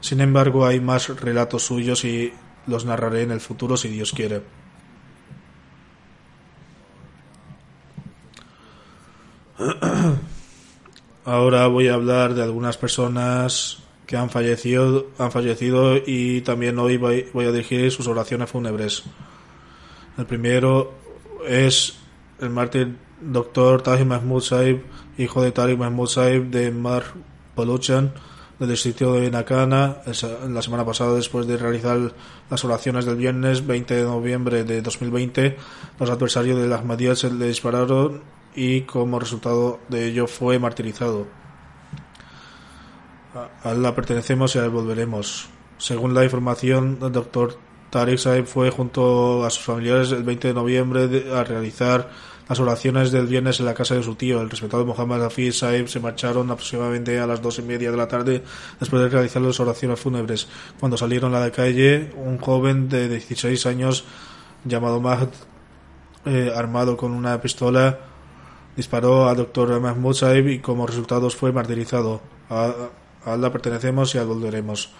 Sin 0.00 0.20
embargo, 0.20 0.66
hay 0.66 0.80
más 0.80 1.08
relatos 1.20 1.62
suyos 1.62 2.04
y 2.04 2.32
los 2.66 2.84
narraré 2.84 3.22
en 3.22 3.30
el 3.30 3.40
futuro 3.40 3.76
si 3.76 3.86
Dios 3.88 4.10
quiere. 4.10 4.42
Ahora 11.24 11.68
voy 11.68 11.86
a 11.86 11.94
hablar 11.94 12.34
de 12.34 12.42
algunas 12.42 12.76
personas 12.78 13.78
que 14.06 14.16
han 14.16 14.28
fallecido, 14.28 15.06
han 15.18 15.30
fallecido 15.30 15.98
y 16.04 16.40
también 16.40 16.76
hoy 16.80 16.96
voy 16.96 17.44
a 17.46 17.52
dirigir 17.52 17.92
sus 17.92 18.08
oraciones 18.08 18.50
fúnebres. 18.50 19.04
El 20.16 20.26
primero 20.26 20.94
es 21.46 21.97
el 22.40 22.50
mártir 22.50 22.96
doctor 23.20 23.82
Tahir 23.82 24.06
Mahmoud 24.06 24.42
Saib, 24.42 24.82
hijo 25.16 25.42
de 25.42 25.52
Tariq 25.52 25.78
Mahmoud 25.78 26.08
Saib 26.08 26.50
de 26.50 26.70
Mar 26.70 27.04
Poluchan, 27.54 28.12
del 28.58 28.70
distrito 28.70 29.14
de 29.14 29.30
Nakana, 29.30 29.98
la 30.48 30.62
semana 30.62 30.84
pasada, 30.84 31.14
después 31.14 31.46
de 31.46 31.56
realizar 31.56 32.12
las 32.50 32.64
oraciones 32.64 33.04
del 33.04 33.16
viernes 33.16 33.66
20 33.66 33.94
de 33.94 34.02
noviembre 34.02 34.64
de 34.64 34.82
2020, 34.82 35.56
los 35.98 36.10
adversarios 36.10 36.60
de 36.60 36.66
la 36.66 36.76
Ahmadiyya 36.76 37.14
se 37.14 37.30
le 37.30 37.46
dispararon 37.46 38.22
y 38.54 38.82
como 38.82 39.20
resultado 39.20 39.78
de 39.88 40.06
ello 40.06 40.26
fue 40.26 40.58
martirizado. 40.58 41.26
A 43.34 43.70
Allah 43.70 43.94
pertenecemos 43.94 44.56
y 44.56 44.58
a 44.58 44.64
él 44.64 44.70
volveremos. 44.70 45.48
Según 45.76 46.14
la 46.14 46.24
información, 46.24 46.98
el 47.00 47.12
doctor 47.12 47.56
Tariq 47.90 48.18
Saib 48.18 48.46
fue 48.46 48.70
junto 48.70 49.44
a 49.44 49.50
sus 49.50 49.64
familiares 49.64 50.10
el 50.10 50.24
20 50.24 50.48
de 50.48 50.54
noviembre 50.54 51.32
a 51.32 51.44
realizar 51.44 52.10
las 52.48 52.60
oraciones 52.60 53.12
del 53.12 53.26
viernes 53.26 53.60
en 53.60 53.66
la 53.66 53.74
casa 53.74 53.94
de 53.94 54.02
su 54.02 54.14
tío, 54.14 54.40
el 54.40 54.48
respetado 54.48 54.86
Muhammad 54.86 55.24
Hafiz 55.24 55.58
Saib, 55.58 55.88
se 55.88 56.00
marcharon 56.00 56.50
aproximadamente 56.50 57.18
a 57.18 57.26
las 57.26 57.42
dos 57.42 57.58
y 57.58 57.62
media 57.62 57.90
de 57.90 57.96
la 57.96 58.08
tarde 58.08 58.42
después 58.80 59.02
de 59.02 59.08
realizar 59.10 59.42
las 59.42 59.60
oraciones 59.60 60.00
fúnebres. 60.00 60.48
Cuando 60.80 60.96
salieron 60.96 61.34
a 61.34 61.40
la 61.40 61.50
calle, 61.50 62.10
un 62.16 62.38
joven 62.38 62.88
de 62.88 63.08
16 63.08 63.66
años 63.66 64.04
llamado 64.64 65.00
Mahd, 65.00 65.28
eh, 66.24 66.50
armado 66.56 66.96
con 66.96 67.12
una 67.12 67.40
pistola, 67.40 67.98
disparó 68.76 69.28
al 69.28 69.36
doctor 69.36 69.78
Mahmoud 69.78 70.14
Saib 70.14 70.48
y 70.48 70.58
como 70.60 70.86
resultado 70.86 71.28
fue 71.28 71.52
martirizado. 71.52 72.22
A, 72.48 72.72
a 73.26 73.32
Allah 73.34 73.52
pertenecemos 73.52 74.14
y 74.14 74.18
a 74.18 74.24
volveremos. 74.24 74.90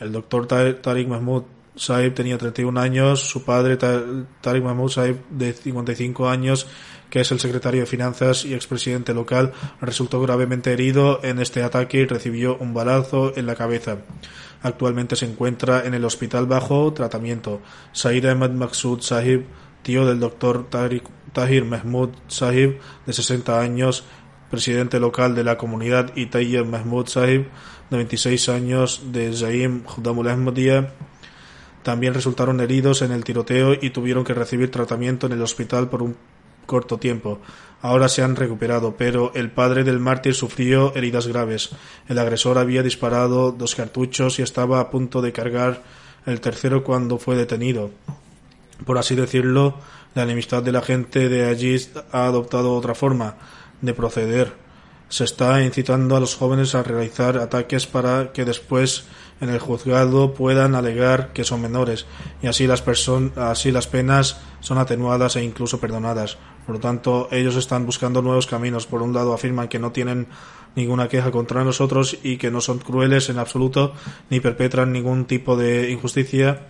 El 0.00 0.10
doctor 0.10 0.48
Tariq 0.48 1.06
Mahmoud 1.06 1.44
Saib 1.74 2.14
tenía 2.14 2.36
31 2.36 2.78
años, 2.78 3.20
su 3.20 3.44
padre 3.44 3.76
Tariq 3.76 4.62
Mahmoud 4.62 4.90
Saib 4.90 5.16
de 5.30 5.52
55 5.52 6.28
años, 6.28 6.66
que 7.08 7.20
es 7.20 7.32
el 7.32 7.40
secretario 7.40 7.80
de 7.80 7.86
Finanzas 7.86 8.44
y 8.44 8.54
expresidente 8.54 9.14
local, 9.14 9.52
resultó 9.80 10.20
gravemente 10.20 10.72
herido 10.72 11.20
en 11.22 11.38
este 11.38 11.62
ataque 11.62 11.98
y 11.98 12.06
recibió 12.06 12.56
un 12.58 12.74
balazo 12.74 13.36
en 13.36 13.46
la 13.46 13.54
cabeza. 13.54 13.98
Actualmente 14.62 15.16
se 15.16 15.26
encuentra 15.26 15.84
en 15.84 15.94
el 15.94 16.04
hospital 16.04 16.46
bajo 16.46 16.92
tratamiento. 16.92 17.60
Said 17.92 18.24
Ahmad 18.26 18.50
Maksud 18.50 19.00
Sahib, 19.00 19.46
tío 19.82 20.06
del 20.06 20.20
doctor 20.20 20.68
Tahir 20.70 21.64
Mahmoud 21.64 22.10
Sahib, 22.28 22.78
de 23.06 23.12
60 23.12 23.60
años, 23.60 24.04
presidente 24.50 25.00
local 25.00 25.34
de 25.34 25.44
la 25.44 25.56
comunidad, 25.56 26.12
y 26.14 26.26
Tayyib 26.26 26.66
Mahmoud 26.66 27.06
Sahib, 27.06 27.48
de 27.90 27.96
26 27.96 28.48
años, 28.50 29.02
de 29.10 29.32
Zaim 29.34 29.82
Khudamul 29.82 30.28
Ahmadiyya, 30.28 30.92
también 31.82 32.14
resultaron 32.14 32.60
heridos 32.60 33.02
en 33.02 33.12
el 33.12 33.24
tiroteo 33.24 33.74
y 33.80 33.90
tuvieron 33.90 34.24
que 34.24 34.34
recibir 34.34 34.70
tratamiento 34.70 35.26
en 35.26 35.32
el 35.32 35.42
hospital 35.42 35.88
por 35.88 36.02
un 36.02 36.16
corto 36.66 36.98
tiempo. 36.98 37.40
Ahora 37.80 38.08
se 38.08 38.22
han 38.22 38.36
recuperado, 38.36 38.96
pero 38.96 39.32
el 39.34 39.50
padre 39.50 39.82
del 39.82 39.98
mártir 39.98 40.34
sufrió 40.34 40.94
heridas 40.94 41.26
graves. 41.26 41.70
El 42.08 42.18
agresor 42.18 42.58
había 42.58 42.82
disparado 42.82 43.50
dos 43.50 43.74
cartuchos 43.74 44.38
y 44.38 44.42
estaba 44.42 44.80
a 44.80 44.90
punto 44.90 45.20
de 45.20 45.32
cargar 45.32 45.82
el 46.24 46.40
tercero 46.40 46.84
cuando 46.84 47.18
fue 47.18 47.34
detenido. 47.34 47.90
Por 48.86 48.98
así 48.98 49.16
decirlo, 49.16 49.74
la 50.14 50.22
enemistad 50.22 50.62
de 50.62 50.72
la 50.72 50.82
gente 50.82 51.28
de 51.28 51.46
allí 51.46 51.76
ha 52.12 52.26
adoptado 52.26 52.74
otra 52.74 52.94
forma 52.94 53.36
de 53.80 53.94
proceder. 53.94 54.61
Se 55.12 55.24
está 55.24 55.62
incitando 55.62 56.16
a 56.16 56.20
los 56.20 56.36
jóvenes 56.36 56.74
a 56.74 56.82
realizar 56.82 57.36
ataques 57.36 57.86
para 57.86 58.32
que 58.32 58.46
después 58.46 59.04
en 59.42 59.50
el 59.50 59.58
juzgado 59.58 60.32
puedan 60.32 60.74
alegar 60.74 61.34
que 61.34 61.44
son 61.44 61.60
menores 61.60 62.06
y 62.40 62.46
así 62.46 62.66
las, 62.66 62.82
así 63.36 63.70
las 63.72 63.86
penas 63.88 64.40
son 64.60 64.78
atenuadas 64.78 65.36
e 65.36 65.44
incluso 65.44 65.78
perdonadas. 65.80 66.38
Por 66.64 66.76
lo 66.76 66.80
tanto, 66.80 67.28
ellos 67.30 67.56
están 67.56 67.84
buscando 67.84 68.22
nuevos 68.22 68.46
caminos. 68.46 68.86
Por 68.86 69.02
un 69.02 69.12
lado, 69.12 69.34
afirman 69.34 69.68
que 69.68 69.78
no 69.78 69.92
tienen 69.92 70.28
ninguna 70.76 71.08
queja 71.08 71.30
contra 71.30 71.62
nosotros 71.62 72.16
y 72.22 72.38
que 72.38 72.50
no 72.50 72.62
son 72.62 72.78
crueles 72.78 73.28
en 73.28 73.38
absoluto 73.38 73.92
ni 74.30 74.40
perpetran 74.40 74.92
ningún 74.92 75.26
tipo 75.26 75.58
de 75.58 75.90
injusticia 75.90 76.68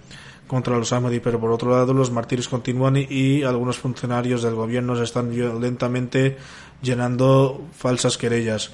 contra 0.53 0.77
los 0.77 0.93
Ahmadi, 0.93 1.19
pero 1.21 1.41
por 1.41 1.51
otro 1.51 1.71
lado 1.71 1.95
los 1.95 2.11
martirios 2.11 2.47
continúan 2.47 2.95
y, 2.99 3.43
algunos 3.43 3.79
funcionarios 3.79 4.43
del 4.43 4.55
gobierno 4.55 4.95
se 4.95 5.05
están 5.05 5.31
violentamente 5.31 6.37
llenando 6.83 7.65
falsas 7.75 8.19
querellas 8.19 8.71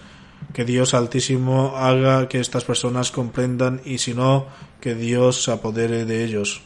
que 0.52 0.64
Dios 0.64 0.92
Altísimo 0.92 1.76
haga 1.76 2.28
que 2.28 2.40
estas 2.40 2.64
personas 2.64 3.12
comprendan 3.12 3.80
y 3.84 3.98
si 3.98 4.12
no, 4.12 4.46
que 4.80 4.96
Dios 4.96 5.44
se 5.44 5.52
apodere 5.52 6.04
de 6.04 6.24
ellos. 6.24 6.62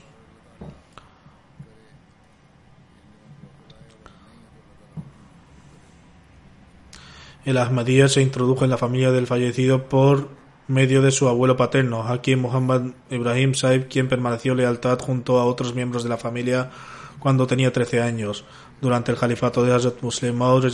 El 7.44 7.58
Ahmadiyya 7.58 8.08
se 8.08 8.22
introdujo 8.22 8.64
en 8.64 8.70
la 8.70 8.78
familia 8.78 9.10
del 9.10 9.26
fallecido 9.26 9.90
por 9.90 10.30
medio 10.68 11.02
de 11.02 11.10
su 11.10 11.28
abuelo 11.28 11.56
paterno, 11.56 12.02
Hakim 12.02 12.40
Muhammad 12.40 12.92
Ibrahim 13.10 13.54
Saib, 13.54 13.88
quien 13.88 14.08
permaneció 14.08 14.54
lealtad 14.54 14.98
junto 15.00 15.38
a 15.38 15.44
otros 15.44 15.74
miembros 15.74 16.02
de 16.02 16.08
la 16.08 16.16
familia 16.16 16.70
cuando 17.18 17.46
tenía 17.46 17.72
13 17.72 18.02
años, 18.02 18.44
durante 18.80 19.12
el 19.12 19.18
califato 19.18 19.64
de 19.64 19.72
Hazrat 19.72 20.02
Muslim 20.02 20.34
Maud 20.34 20.64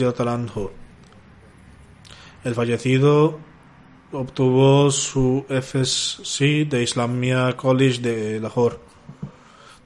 el 2.45 2.55
fallecido 2.55 3.39
obtuvo 4.13 4.91
su 4.91 5.45
FSC 5.49 6.67
de 6.69 6.83
Islamia 6.83 7.57
College 7.57 8.01
de 8.01 8.41
Lahore. 8.41 8.77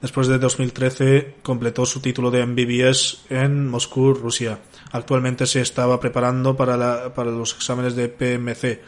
Después 0.01 0.27
de 0.27 0.37
2013 0.37 1.37
completó 1.41 1.85
su 1.85 1.99
título 1.99 2.29
de 2.29 2.45
MBBS 2.45 3.25
en 3.29 3.67
Moscú, 3.67 4.13
Rusia. 4.13 4.59
Actualmente 4.91 5.45
se 5.45 5.61
estaba 5.61 5.99
preparando 5.99 6.55
para, 6.55 7.13
para 7.13 7.31
los 7.31 7.55
exámenes 7.55 7.95
de 7.95 8.09
PMC. 8.09 8.81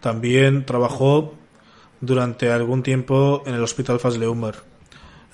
También 0.00 0.66
trabajó 0.66 1.34
durante 2.00 2.50
algún 2.50 2.82
tiempo 2.82 3.42
en 3.46 3.54
el 3.54 3.62
Hospital 3.62 4.00
Fazle 4.00 4.28
Umar. 4.28 4.56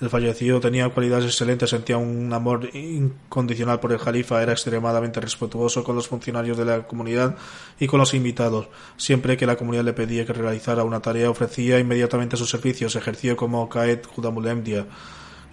El 0.01 0.09
fallecido 0.09 0.59
tenía 0.59 0.89
cualidades 0.89 1.25
excelentes, 1.25 1.69
sentía 1.69 1.97
un 1.97 2.33
amor 2.33 2.69
incondicional 2.75 3.79
por 3.79 3.93
el 3.93 3.99
Jalifa, 3.99 4.41
era 4.43 4.51
extremadamente 4.51 5.21
respetuoso 5.21 5.83
con 5.83 5.95
los 5.95 6.09
funcionarios 6.09 6.57
de 6.57 6.65
la 6.65 6.85
comunidad 6.87 7.37
y 7.79 7.87
con 7.87 7.99
los 7.99 8.13
invitados. 8.13 8.67
Siempre 8.97 9.37
que 9.37 9.45
la 9.45 9.55
comunidad 9.55 9.85
le 9.85 9.93
pedía 9.93 10.25
que 10.25 10.33
realizara 10.33 10.83
una 10.83 10.99
tarea, 10.99 11.29
ofrecía 11.29 11.79
inmediatamente 11.79 12.35
sus 12.35 12.49
servicios, 12.49 12.97
ejerció 12.97 13.37
como 13.37 13.69
Kaed 13.69 13.99
Judamulemdia. 14.05 14.87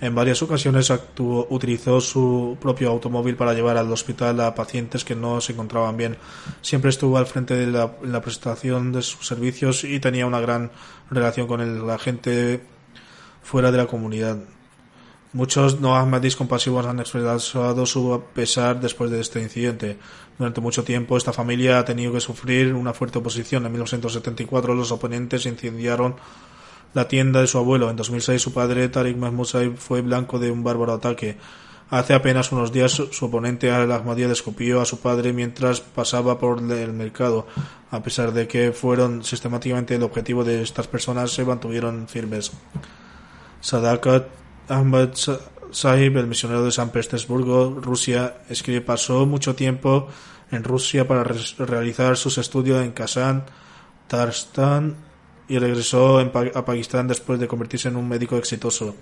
En 0.00 0.14
varias 0.14 0.42
ocasiones 0.42 0.90
actuó, 0.90 1.46
utilizó 1.50 2.00
su 2.00 2.56
propio 2.58 2.88
automóvil 2.88 3.36
para 3.36 3.52
llevar 3.52 3.76
al 3.76 3.92
hospital 3.92 4.40
a 4.40 4.54
pacientes 4.54 5.04
que 5.04 5.14
no 5.14 5.42
se 5.42 5.52
encontraban 5.52 5.98
bien. 5.98 6.16
Siempre 6.62 6.88
estuvo 6.88 7.18
al 7.18 7.26
frente 7.26 7.54
de 7.54 7.66
la, 7.66 8.22
prestación 8.22 8.92
de 8.92 9.02
sus 9.02 9.26
servicios 9.26 9.84
y 9.84 10.00
tenía 10.00 10.26
una 10.26 10.40
gran 10.40 10.70
relación 11.10 11.46
con 11.46 11.86
la 11.86 11.98
gente 11.98 12.62
fuera 13.42 13.70
de 13.70 13.76
la 13.76 13.86
comunidad. 13.86 14.38
Muchos 15.34 15.80
no 15.80 15.94
ahmadis 15.94 16.34
compasivos 16.34 16.86
han 16.86 16.98
expresado 16.98 17.84
su 17.84 18.22
pesar 18.34 18.80
después 18.80 19.10
de 19.10 19.20
este 19.20 19.40
incidente. 19.42 19.98
Durante 20.38 20.62
mucho 20.62 20.82
tiempo 20.82 21.18
esta 21.18 21.34
familia 21.34 21.78
ha 21.78 21.84
tenido 21.84 22.12
que 22.12 22.20
sufrir 22.20 22.74
una 22.74 22.94
fuerte 22.94 23.18
oposición. 23.18 23.66
En 23.66 23.72
1974 23.72 24.74
los 24.74 24.90
oponentes 24.90 25.44
incendiaron 25.44 26.16
la 26.94 27.08
tienda 27.08 27.40
de 27.40 27.46
su 27.46 27.58
abuelo. 27.58 27.90
En 27.90 27.96
2006 27.96 28.40
su 28.40 28.52
padre 28.52 28.88
Tariq 28.88 29.16
Mahmoud 29.16 29.76
fue 29.76 30.00
blanco 30.00 30.38
de 30.38 30.50
un 30.50 30.62
bárbaro 30.62 30.94
ataque. 30.94 31.36
Hace 31.90 32.14
apenas 32.14 32.52
unos 32.52 32.72
días 32.72 32.92
su 32.92 33.24
oponente 33.24 33.70
al 33.72 33.90
Ahmadiyya 33.90 34.28
descupió 34.28 34.80
a 34.80 34.84
su 34.84 35.00
padre 35.00 35.32
mientras 35.32 35.80
pasaba 35.80 36.38
por 36.38 36.58
el 36.58 36.92
mercado. 36.92 37.48
A 37.90 38.00
pesar 38.00 38.32
de 38.32 38.46
que 38.46 38.72
fueron 38.72 39.24
sistemáticamente 39.24 39.96
el 39.96 40.04
objetivo 40.04 40.44
de 40.44 40.62
estas 40.62 40.86
personas, 40.86 41.32
se 41.32 41.44
mantuvieron 41.44 42.06
firmes. 42.06 42.52
Sadakat 43.60 44.28
Ahmad 44.68 45.10
Sahib, 45.72 46.16
el 46.16 46.28
misionero 46.28 46.64
de 46.64 46.70
San 46.70 46.90
Petersburgo, 46.90 47.80
Rusia, 47.80 48.36
escribe 48.48 48.82
pasó 48.82 49.26
mucho 49.26 49.56
tiempo 49.56 50.06
en 50.52 50.62
Rusia 50.62 51.08
para 51.08 51.24
realizar 51.24 52.16
sus 52.16 52.38
estudios 52.38 52.82
en 52.84 52.92
Kazán, 52.92 53.44
Tarstan 54.06 55.09
y 55.50 55.58
regresó 55.58 56.20
a 56.20 56.64
Pakistán 56.64 57.08
después 57.08 57.40
de 57.40 57.48
convertirse 57.48 57.88
en 57.88 57.96
un 57.96 58.08
médico 58.08 58.36
exitoso. 58.36 58.94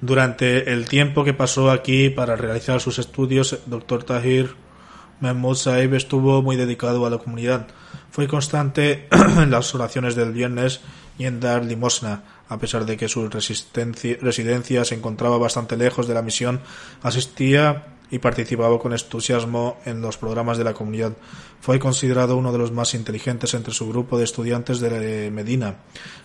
Durante 0.00 0.72
el 0.72 0.88
tiempo 0.88 1.24
que 1.24 1.34
pasó 1.34 1.70
aquí 1.70 2.08
para 2.08 2.36
realizar 2.36 2.80
sus 2.80 2.98
estudios, 2.98 3.58
Dr. 3.66 4.04
Tahir 4.04 4.56
Mahmoud 5.20 5.56
Sahib 5.56 5.94
estuvo 5.94 6.40
muy 6.40 6.56
dedicado 6.56 7.04
a 7.04 7.10
la 7.10 7.18
comunidad. 7.18 7.66
Fue 8.10 8.26
constante 8.26 9.08
en 9.10 9.50
las 9.50 9.74
oraciones 9.74 10.14
del 10.14 10.32
viernes 10.32 10.80
y 11.18 11.26
en 11.26 11.38
dar 11.38 11.64
limosna 11.66 12.22
a 12.48 12.56
pesar 12.56 12.86
de 12.86 12.96
que 12.96 13.08
su 13.08 13.28
residencia 13.28 14.84
se 14.86 14.94
encontraba 14.94 15.36
bastante 15.36 15.76
lejos 15.76 16.08
de 16.08 16.14
la 16.14 16.22
misión, 16.22 16.60
asistía 17.02 17.97
y 18.10 18.18
participaba 18.18 18.78
con 18.78 18.92
entusiasmo 18.92 19.78
en 19.84 20.00
los 20.00 20.16
programas 20.16 20.58
de 20.58 20.64
la 20.64 20.74
comunidad. 20.74 21.12
Fue 21.60 21.78
considerado 21.78 22.36
uno 22.36 22.52
de 22.52 22.58
los 22.58 22.72
más 22.72 22.94
inteligentes 22.94 23.54
entre 23.54 23.74
su 23.74 23.88
grupo 23.88 24.18
de 24.18 24.24
estudiantes 24.24 24.80
de 24.80 25.30
Medina. 25.30 25.76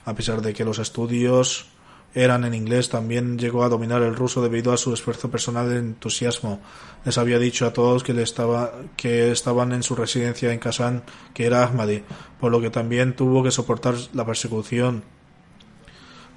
A 0.05 0.15
pesar 0.15 0.41
de 0.41 0.53
que 0.53 0.65
los 0.65 0.79
estudios 0.79 1.67
eran 2.15 2.45
en 2.45 2.53
inglés, 2.53 2.89
también 2.89 3.39
llegó 3.39 3.63
a 3.63 3.69
dominar 3.69 4.03
el 4.03 4.15
ruso 4.15 4.41
debido 4.41 4.71
a 4.71 4.77
su 4.77 4.93
esfuerzo 4.93 5.31
personal 5.31 5.67
de 5.69 5.77
entusiasmo. 5.77 6.61
Les 7.05 7.17
había 7.17 7.39
dicho 7.39 7.65
a 7.65 7.73
todos 7.73 8.03
que, 8.03 8.13
le 8.13 8.21
estaba, 8.21 8.71
que 8.95 9.31
estaban 9.31 9.73
en 9.73 9.81
su 9.81 9.95
residencia 9.95 10.53
en 10.53 10.59
Kazán 10.59 11.03
que 11.33 11.45
era 11.45 11.63
Ahmadi, 11.63 12.03
por 12.39 12.51
lo 12.51 12.61
que 12.61 12.69
también 12.69 13.15
tuvo 13.15 13.43
que 13.43 13.51
soportar 13.51 13.95
la 14.13 14.25
persecución 14.25 15.03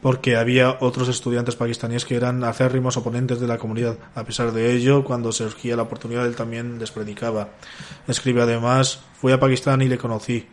porque 0.03 0.37
había 0.37 0.77
otros 0.81 1.09
estudiantes 1.09 1.57
pakistaníes 1.57 2.05
que 2.05 2.17
eran 2.17 2.45
acérrimos 2.45 2.97
oponentes 2.97 3.41
de 3.41 3.47
la 3.47 3.59
comunidad. 3.59 3.99
A 4.15 4.25
pesar 4.25 4.53
de 4.53 4.73
ello, 4.75 5.05
cuando 5.05 5.33
surgía 5.33 5.77
la 5.77 5.83
oportunidad, 5.83 6.27
él 6.27 6.37
también 6.37 6.79
les 6.79 6.91
predicaba. 6.91 7.49
Escribe 8.07 8.43
además, 8.43 9.01
fui 9.21 9.33
a 9.33 9.41
Pakistán 9.41 9.83
y 9.83 9.89
le 9.89 9.99
conocí. 9.99 10.47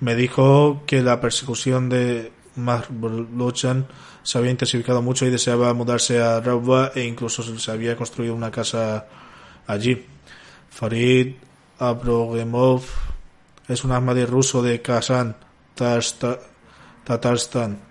Me 0.00 0.14
dijo 0.14 0.82
que 0.86 1.02
la 1.02 1.20
persecución 1.20 1.88
de 1.88 2.32
Mahbulochan 2.56 3.86
se 4.22 4.38
había 4.38 4.50
intensificado 4.50 5.02
mucho 5.02 5.24
y 5.24 5.30
deseaba 5.30 5.72
mudarse 5.72 6.20
a 6.20 6.40
Rabwa 6.40 6.92
e 6.94 7.04
incluso 7.04 7.42
se 7.42 7.70
había 7.70 7.96
construido 7.96 8.34
una 8.34 8.50
casa 8.50 9.06
allí. 9.66 10.04
Farid 10.68 11.36
Abrogemov 11.78 12.82
es 13.68 13.84
un 13.84 13.92
Ahmadi 13.92 14.24
ruso 14.24 14.62
de 14.62 14.82
Kazán, 14.82 15.36
Tatarstan 17.04 17.89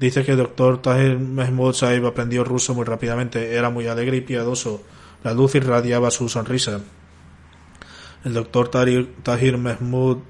Dice 0.00 0.24
que 0.24 0.32
el 0.32 0.38
doctor 0.38 0.80
Tahir 0.80 1.18
Mahmoud 1.18 1.74
Saib 1.74 2.06
aprendió 2.06 2.42
ruso 2.42 2.72
muy 2.72 2.86
rápidamente, 2.86 3.54
era 3.54 3.68
muy 3.68 3.86
alegre 3.86 4.16
y 4.16 4.20
piadoso. 4.22 4.82
La 5.22 5.34
luz 5.34 5.54
irradiaba 5.54 6.10
su 6.10 6.26
sonrisa. 6.30 6.80
El 8.24 8.32
doctor 8.32 8.70
Tahir 8.70 9.58
Mahmoud 9.58 10.20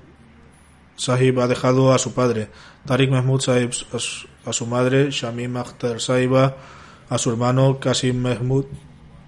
Sahib 0.96 1.38
ha 1.38 1.46
dejado 1.46 1.92
a 1.92 1.98
su 1.98 2.12
padre, 2.14 2.48
Tariq 2.84 3.10
Mahmoud 3.10 3.40
Sahib, 3.40 3.70
a 4.44 4.52
su 4.52 4.66
madre, 4.66 5.12
Shamim 5.12 5.56
Akhtar 5.56 6.00
Saiba, 6.00 6.56
a 7.08 7.18
su 7.18 7.30
hermano 7.30 7.78
Kasim 7.78 8.20
Mahmoud 8.20 8.66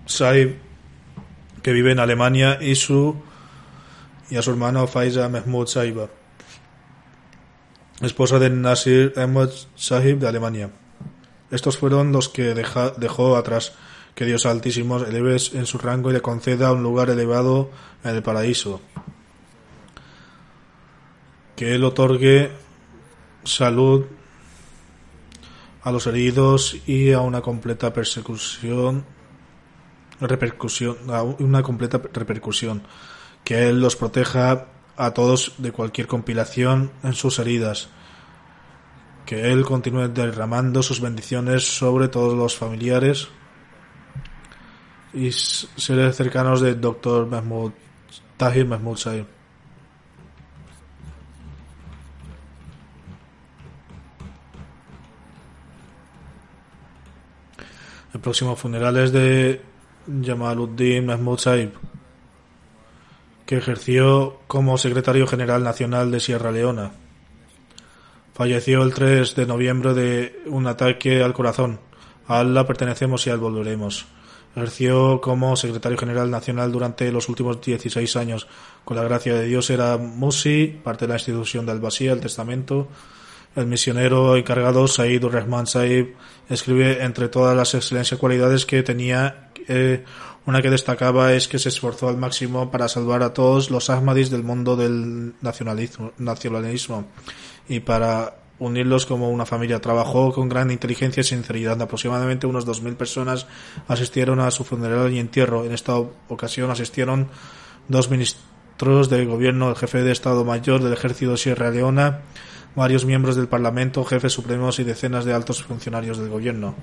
Sahib, 0.07 0.59
que 1.63 1.73
vive 1.73 1.93
en 1.93 2.01
Alemania, 2.01 2.59
y 2.61 2.73
a 2.73 2.75
su 4.43 4.51
hermano 4.51 4.89
Faiza 4.89 5.29
Mahmoud 5.29 5.69
Saiba 5.69 6.22
esposa 8.07 8.39
de 8.39 8.51
Nasir 8.51 9.13
Ahmad 9.17 9.51
Sahib 9.77 10.19
de 10.19 10.29
Alemania. 10.29 10.71
Estos 11.51 11.77
fueron 11.77 12.13
los 12.13 12.29
que 12.29 12.55
dejó 12.55 13.37
atrás. 13.37 13.75
Que 14.15 14.27
Dios 14.27 14.45
Altísimo 14.45 14.99
eleve 14.99 15.37
en 15.55 15.65
su 15.65 15.79
rango 15.79 16.11
y 16.11 16.13
le 16.13 16.21
conceda 16.21 16.73
un 16.73 16.83
lugar 16.83 17.09
elevado 17.09 17.71
en 18.05 18.15
el 18.15 18.23
paraíso. 18.23 18.83
Que 21.57 21.75
Él 21.75 21.85
otorgue 21.85 22.53
salud 23.45 24.05
a 25.83 25.91
los 25.91 26.07
heridos 26.07 26.77
y 26.87 27.13
a 27.13 27.21
una 27.21 27.41
completa 27.41 27.93
persecución 27.93 29.05
repercusión 30.21 30.97
a 31.11 31.23
una 31.23 31.63
completa 31.63 32.01
repercusión 32.13 32.83
que 33.45 33.69
él 33.69 33.81
los 33.81 33.97
proteja 33.97 34.67
a 35.05 35.13
todos 35.13 35.55
de 35.59 35.73
cualquier 35.73 36.07
compilación 36.07 36.93
en 37.03 37.15
sus 37.15 37.41
heridas. 37.41 37.89
Que 39.27 39.51
Él 39.53 39.65
continúe 39.65 40.09
derramando 40.09 40.81
sus 40.83 41.01
bendiciones 41.01 41.65
sobre 41.77 42.07
todos 42.07 42.37
los 42.37 42.57
familiares 42.57 43.29
y 45.13 45.33
seres 45.33 46.17
cercanos 46.17 46.61
del 46.61 46.81
Dr. 46.81 47.27
Mahmoud, 47.27 47.73
Tahir 48.37 48.67
Mahmoud 48.67 48.97
Saib. 48.97 49.27
El 58.15 58.21
próximo 58.21 58.55
funeral 58.55 58.97
es 58.99 59.11
de 59.11 59.63
Jamaluddin 60.07 61.07
Mahmoud 61.07 61.39
Saib 61.39 61.92
ejerció 63.57 64.41
como 64.47 64.79
secretario 64.79 65.27
general 65.27 65.63
nacional 65.63 66.11
de 66.11 66.21
Sierra 66.21 66.53
Leona. 66.53 66.93
Falleció 68.35 68.83
el 68.83 68.95
3 68.95 69.35
de 69.35 69.47
noviembre 69.47 69.95
de 69.95 70.43
un 70.47 70.67
ataque 70.67 71.23
al 71.23 71.35
corazón. 71.35 71.81
A 72.27 72.41
Allah 72.41 72.67
pertenecemos 72.67 73.27
y 73.27 73.31
al 73.31 73.39
volveremos. 73.39 74.07
Ejerció 74.55 75.21
como 75.21 75.57
secretario 75.57 75.99
general 75.99 76.31
nacional 76.31 76.73
durante 76.73 77.11
los 77.13 77.29
últimos 77.29 77.61
16 77.61 78.17
años. 78.17 78.47
Con 78.85 78.97
la 78.97 79.03
gracia 79.03 79.35
de 79.35 79.47
Dios 79.47 79.71
era 79.71 79.97
Musi, 79.97 80.81
parte 80.83 81.07
de 81.07 81.11
la 81.11 81.17
institución 81.17 81.67
de 81.67 81.73
Al-Basía, 81.73 82.13
el 82.13 82.21
Testamento. 82.21 82.89
El 83.55 83.67
misionero 83.67 84.37
encargado, 84.37 84.89
Said 84.89 85.25
Rahman 85.25 85.67
Saib, 85.67 86.15
escribe 86.49 87.03
entre 87.03 87.29
todas 87.29 87.55
las 87.55 87.75
excelentes 87.75 88.19
cualidades 88.19 88.65
que 88.65 88.83
tenía 88.83 89.51
eh, 89.69 90.05
una 90.45 90.61
que 90.61 90.71
destacaba 90.71 91.33
es 91.35 91.47
que 91.47 91.59
se 91.59 91.69
esforzó 91.69 92.09
al 92.09 92.17
máximo 92.17 92.71
para 92.71 92.89
salvar 92.89 93.23
a 93.23 93.33
todos 93.33 93.71
los 93.71 93.91
Ahmadis 93.91 94.31
del 94.31 94.43
mundo 94.43 94.75
del 94.77 95.35
nacionalismo, 95.41 97.05
y 97.69 97.81
para 97.81 98.37
unirlos 98.59 99.07
como 99.07 99.31
una 99.31 99.47
familia. 99.47 99.81
Trabajó 99.81 100.33
con 100.33 100.49
gran 100.49 100.71
inteligencia 100.71 101.21
y 101.21 101.25
sinceridad. 101.25 101.81
Aproximadamente 101.81 102.47
unos 102.47 102.67
2.000 102.67 102.97
personas 102.97 103.47
asistieron 103.87 104.41
a 104.41 104.51
su 104.51 104.65
funeral 104.65 105.13
y 105.13 105.21
entierro. 105.21 105.65
En 105.65 105.73
esta 105.73 105.97
ocasión 105.97 106.71
asistieron 106.71 107.29
dos 107.89 108.11
ministros 108.11 109.11
del 109.11 109.27
gobierno, 109.27 109.71
el 109.71 109.77
jefe 109.77 110.03
de 110.03 110.11
Estado 110.11 110.45
Mayor 110.45 110.83
del 110.83 110.93
Ejército 110.93 111.33
de 111.33 111.37
Sierra 111.37 111.71
Leona, 111.71 112.23
varios 112.75 113.05
miembros 113.05 113.37
del 113.37 113.47
Parlamento, 113.47 114.05
jefes 114.05 114.33
supremos 114.33 114.79
y 114.81 114.85
decenas 114.85 115.25
de 115.25 115.35
altos 115.35 115.63
funcionarios 115.63 116.19
del 116.19 116.31
gobierno 116.31 116.75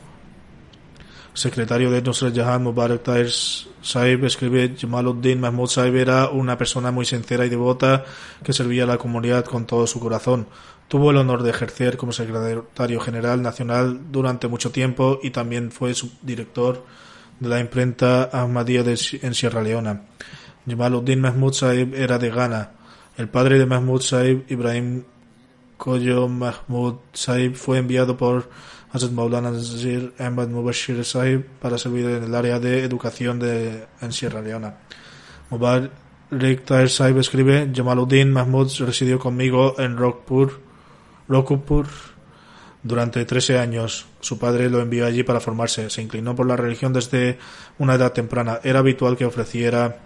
secretario 1.39 1.89
de 1.89 2.01
Nusrat 2.01 2.35
Jahan 2.35 2.63
Mubarak 2.63 3.01
Tahir 3.01 3.31
Saib, 3.31 4.25
escribe 4.25 4.75
Jamaluddin 4.77 5.39
Mahmud 5.39 5.67
Saib 5.67 5.95
era 5.95 6.27
una 6.29 6.57
persona 6.57 6.91
muy 6.91 7.05
sincera 7.05 7.45
y 7.45 7.49
devota 7.49 8.03
que 8.43 8.51
servía 8.51 8.83
a 8.83 8.87
la 8.87 8.97
comunidad 8.97 9.45
con 9.45 9.65
todo 9.65 9.87
su 9.87 10.01
corazón. 10.01 10.47
Tuvo 10.89 11.11
el 11.11 11.17
honor 11.17 11.43
de 11.43 11.51
ejercer 11.51 11.95
como 11.95 12.11
secretario 12.11 12.99
general 12.99 13.41
nacional 13.41 14.11
durante 14.11 14.49
mucho 14.49 14.71
tiempo 14.71 15.19
y 15.23 15.29
también 15.29 15.71
fue 15.71 15.93
subdirector 15.93 16.85
de 17.39 17.47
la 17.47 17.61
imprenta 17.61 18.29
Ahmadiyya 18.33 18.83
en 19.21 19.33
Sierra 19.33 19.61
Leona. 19.61 20.01
Jamaluddin 20.67 21.21
Mahmud 21.21 21.53
Saib 21.53 21.95
era 21.95 22.19
de 22.19 22.31
Ghana. 22.31 22.71
El 23.15 23.29
padre 23.29 23.57
de 23.57 23.65
Mahmud 23.65 24.01
Saib, 24.01 24.43
Ibrahim 24.49 25.03
Koyo 25.77 26.27
Mahmud 26.27 26.95
Saib, 27.13 27.55
fue 27.55 27.77
enviado 27.77 28.17
por 28.17 28.49
Hazrat 28.91 29.11
Maulana 29.11 29.51
Nazir 29.51 30.13
Ahmad 30.17 30.47
Mubashir 30.47 31.03
Sahib 31.05 31.45
para 31.61 31.77
servir 31.77 32.05
en 32.05 32.23
el 32.23 32.33
área 32.33 32.59
de 32.59 32.83
educación 32.83 33.39
de, 33.39 33.85
en 34.01 34.11
Sierra 34.11 34.41
Leona. 34.41 34.77
Mubarak 35.49 35.91
Tahir 36.65 36.89
Sahib 36.89 37.17
escribe, 37.19 37.71
Jamaluddin 37.73 38.31
Mahmud 38.31 38.71
residió 38.79 39.19
conmigo 39.19 39.75
en 39.79 39.97
Rockpur, 39.97 40.59
Rockpur 41.27 41.87
durante 42.83 43.25
13 43.25 43.59
años. 43.59 44.05
Su 44.19 44.39
padre 44.39 44.69
lo 44.69 44.79
envió 44.79 45.05
allí 45.05 45.23
para 45.23 45.39
formarse. 45.39 45.89
Se 45.89 46.01
inclinó 46.01 46.35
por 46.35 46.47
la 46.47 46.55
religión 46.55 46.93
desde 46.93 47.37
una 47.77 47.95
edad 47.95 48.13
temprana. 48.13 48.59
Era 48.63 48.79
habitual 48.79 49.17
que 49.17 49.25
ofreciera 49.25 49.97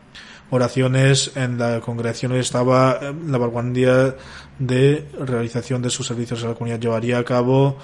oraciones 0.49 1.31
en 1.35 1.57
la 1.57 1.79
congregación 1.81 2.35
y 2.35 2.39
estaba 2.39 2.99
en 3.01 3.31
la 3.31 3.37
vanguardia 3.37 4.15
de 4.59 5.07
realización 5.19 5.81
de 5.81 5.89
sus 5.89 6.07
servicios 6.07 6.43
a 6.43 6.49
la 6.49 6.53
comunidad. 6.53 6.79
Llevaría 6.79 7.17
a 7.17 7.23
cabo 7.23 7.77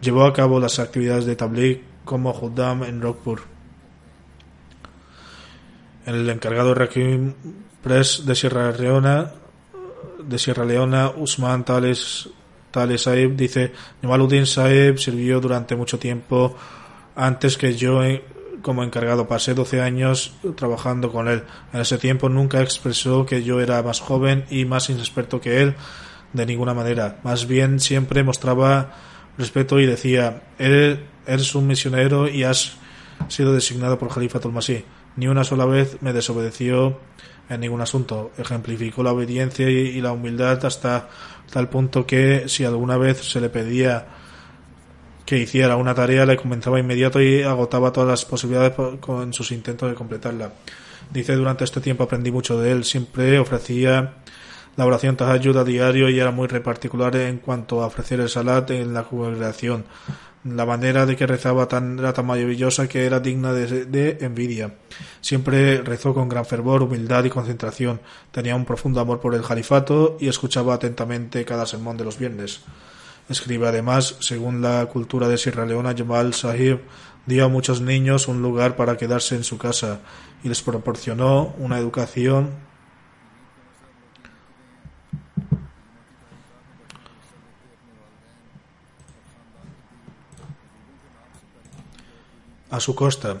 Llevó 0.00 0.24
a 0.24 0.32
cabo 0.32 0.60
las 0.60 0.78
actividades 0.78 1.26
de 1.26 1.36
Tabligh 1.36 1.82
como 2.04 2.30
Huddam 2.32 2.84
en 2.84 3.02
Rockpur. 3.02 3.42
El 6.06 6.28
encargado 6.28 6.70
de 6.70 6.74
Rakim 6.74 7.34
Press 7.82 8.24
de 8.24 8.34
Sierra 8.34 8.72
Leona, 8.72 9.32
de 10.22 10.38
Sierra 10.38 10.64
Leona, 10.64 11.10
Usman 11.10 11.64
Tales, 11.64 12.28
Tales 12.70 13.02
Saib, 13.02 13.36
dice, 13.36 13.72
Jamaluddin 14.00 14.46
Saib 14.46 14.98
sirvió 14.98 15.40
durante 15.40 15.76
mucho 15.76 15.98
tiempo 15.98 16.56
antes 17.14 17.56
que 17.56 17.74
yo 17.74 18.00
como 18.62 18.84
encargado. 18.84 19.26
Pasé 19.26 19.54
12 19.54 19.80
años 19.80 20.34
trabajando 20.56 21.10
con 21.10 21.28
él. 21.28 21.44
En 21.72 21.80
ese 21.80 21.98
tiempo 21.98 22.28
nunca 22.28 22.60
expresó 22.60 23.26
que 23.26 23.42
yo 23.42 23.60
era 23.60 23.82
más 23.82 24.00
joven 24.00 24.44
y 24.50 24.64
más 24.64 24.90
inexperto 24.90 25.40
que 25.40 25.60
él 25.62 25.74
de 26.32 26.46
ninguna 26.46 26.74
manera. 26.74 27.18
Más 27.24 27.46
bien 27.46 27.80
siempre 27.80 28.22
mostraba 28.22 28.94
respeto 29.40 29.80
y 29.80 29.86
decía, 29.86 30.42
eres 30.58 31.54
un 31.54 31.66
misionero 31.66 32.28
y 32.28 32.44
has 32.44 32.76
sido 33.28 33.52
designado 33.52 33.98
por 33.98 34.10
Jalifa 34.10 34.40
Masih. 34.48 34.84
Ni 35.16 35.26
una 35.26 35.44
sola 35.44 35.64
vez 35.64 35.98
me 36.00 36.12
desobedeció 36.12 36.98
en 37.48 37.60
ningún 37.60 37.80
asunto. 37.80 38.30
Ejemplificó 38.38 39.02
la 39.02 39.12
obediencia 39.12 39.68
y, 39.68 40.00
la 40.00 40.12
humildad 40.12 40.64
hasta 40.64 41.08
tal 41.50 41.68
punto 41.68 42.06
que 42.06 42.48
si 42.48 42.64
alguna 42.64 42.96
vez 42.96 43.18
se 43.18 43.40
le 43.40 43.50
pedía 43.50 44.06
que 45.26 45.38
hiciera 45.38 45.76
una 45.76 45.94
tarea 45.94 46.26
le 46.26 46.36
comenzaba 46.36 46.80
inmediato 46.80 47.20
y 47.20 47.42
agotaba 47.42 47.92
todas 47.92 48.08
las 48.08 48.24
posibilidades 48.24 48.72
con 49.00 49.32
sus 49.32 49.52
intentos 49.52 49.88
de 49.88 49.94
completarla. 49.94 50.52
Dice, 51.12 51.34
durante 51.34 51.64
este 51.64 51.80
tiempo 51.80 52.04
aprendí 52.04 52.30
mucho 52.30 52.60
de 52.60 52.70
él. 52.70 52.84
Siempre 52.84 53.38
ofrecía 53.38 54.14
la 54.80 54.86
oración 54.86 55.14
ayuda 55.20 55.60
a 55.60 55.64
diario 55.64 56.08
y 56.08 56.18
era 56.18 56.30
muy 56.30 56.48
particular 56.48 57.14
en 57.14 57.36
cuanto 57.36 57.82
a 57.82 57.86
ofrecer 57.86 58.18
el 58.18 58.30
salat 58.30 58.70
en 58.70 58.94
la 58.94 59.02
congregación. 59.02 59.84
La 60.42 60.64
manera 60.64 61.04
de 61.04 61.16
que 61.16 61.26
rezaba 61.26 61.68
tan, 61.68 61.98
era 61.98 62.14
tan 62.14 62.24
maravillosa 62.24 62.88
que 62.88 63.04
era 63.04 63.20
digna 63.20 63.52
de, 63.52 63.84
de, 63.84 64.16
envidia. 64.22 64.76
Siempre 65.20 65.82
rezó 65.82 66.14
con 66.14 66.30
gran 66.30 66.46
fervor, 66.46 66.82
humildad 66.82 67.24
y 67.24 67.28
concentración. 67.28 68.00
Tenía 68.30 68.56
un 68.56 68.64
profundo 68.64 69.00
amor 69.00 69.20
por 69.20 69.34
el 69.34 69.42
califato 69.42 70.16
y 70.18 70.28
escuchaba 70.28 70.72
atentamente 70.72 71.44
cada 71.44 71.66
sermón 71.66 71.98
de 71.98 72.06
los 72.06 72.18
viernes. 72.18 72.62
Escribe 73.28 73.68
además, 73.68 74.16
según 74.20 74.62
la 74.62 74.86
cultura 74.86 75.28
de 75.28 75.36
Sierra 75.36 75.66
Leona, 75.66 75.94
Jamal 75.94 76.32
Sahib 76.32 76.80
dio 77.26 77.44
a 77.44 77.48
muchos 77.48 77.82
niños 77.82 78.28
un 78.28 78.40
lugar 78.40 78.76
para 78.76 78.96
quedarse 78.96 79.34
en 79.34 79.44
su 79.44 79.58
casa 79.58 80.00
y 80.42 80.48
les 80.48 80.62
proporcionó 80.62 81.54
una 81.58 81.78
educación 81.78 82.69
a 92.70 92.80
su 92.80 92.94
costa. 92.94 93.38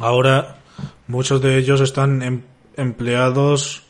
Ahora 0.00 0.56
muchos 1.06 1.40
de 1.40 1.58
ellos 1.58 1.80
están 1.80 2.22
em, 2.22 2.42
empleados 2.76 3.84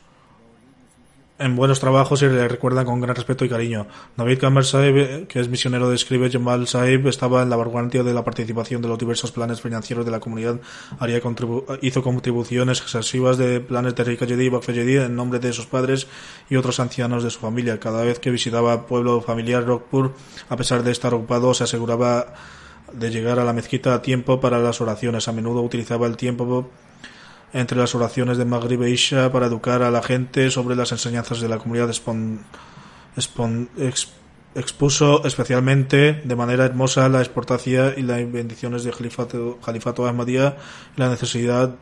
en 1.36 1.56
buenos 1.56 1.80
trabajos 1.80 2.22
y 2.22 2.26
le 2.26 2.46
recuerdan 2.46 2.86
con 2.86 3.00
gran 3.00 3.16
respeto 3.16 3.44
y 3.44 3.48
cariño. 3.48 3.86
David 4.16 4.38
Kamar 4.38 4.64
Saib, 4.64 5.26
que 5.26 5.40
es 5.40 5.48
misionero 5.48 5.88
de 5.88 5.96
Escribe, 5.96 6.30
Jamal 6.30 6.68
Saib 6.68 7.08
estaba 7.08 7.42
en 7.42 7.50
la 7.50 7.56
vanguardia 7.56 8.04
de 8.04 8.14
la 8.14 8.22
participación 8.22 8.80
de 8.82 8.88
los 8.88 8.98
diversos 8.98 9.32
planes 9.32 9.60
financieros 9.60 10.04
de 10.04 10.12
la 10.12 10.20
comunidad, 10.20 10.60
haría 11.00 11.20
hizo 11.82 12.02
contribuciones 12.02 12.80
excesivas 12.80 13.36
de 13.36 13.60
planes 13.60 13.96
de 13.96 14.04
Rika 14.04 14.26
Yedi 14.26 14.92
y 14.92 14.96
en 14.96 15.16
nombre 15.16 15.40
de 15.40 15.52
sus 15.52 15.66
padres 15.66 16.06
y 16.48 16.56
otros 16.56 16.78
ancianos 16.78 17.24
de 17.24 17.30
su 17.30 17.40
familia. 17.40 17.80
Cada 17.80 18.04
vez 18.04 18.20
que 18.20 18.30
visitaba 18.30 18.86
pueblo 18.86 19.20
familiar 19.20 19.66
Rockpur, 19.66 20.12
a 20.48 20.56
pesar 20.56 20.84
de 20.84 20.92
estar 20.92 21.14
ocupado, 21.14 21.52
se 21.52 21.64
aseguraba 21.64 22.34
de 22.98 23.10
llegar 23.10 23.38
a 23.38 23.44
la 23.44 23.52
mezquita 23.52 23.94
a 23.94 24.02
tiempo 24.02 24.40
para 24.40 24.58
las 24.58 24.80
oraciones. 24.80 25.28
A 25.28 25.32
menudo 25.32 25.62
utilizaba 25.62 26.06
el 26.06 26.16
tiempo 26.16 26.70
entre 27.52 27.78
las 27.78 27.94
oraciones 27.94 28.36
de 28.36 28.44
Maghrib 28.44 28.82
e 28.82 28.90
Isha 28.90 29.30
para 29.30 29.46
educar 29.46 29.82
a 29.82 29.90
la 29.90 30.02
gente 30.02 30.50
sobre 30.50 30.76
las 30.76 30.92
enseñanzas 30.92 31.40
de 31.40 31.48
la 31.48 31.58
comunidad. 31.58 31.90
expuso 34.56 35.24
especialmente 35.24 36.22
de 36.24 36.36
manera 36.36 36.64
hermosa 36.64 37.08
la 37.08 37.20
exportación 37.20 37.94
y 37.96 38.02
las 38.02 38.18
bendiciones 38.30 38.84
del 38.84 38.94
Califato, 38.94 39.58
Califato 39.64 40.06
Ahmadiyya 40.06 40.56
y 40.96 41.00
la 41.00 41.08
necesidad 41.08 41.74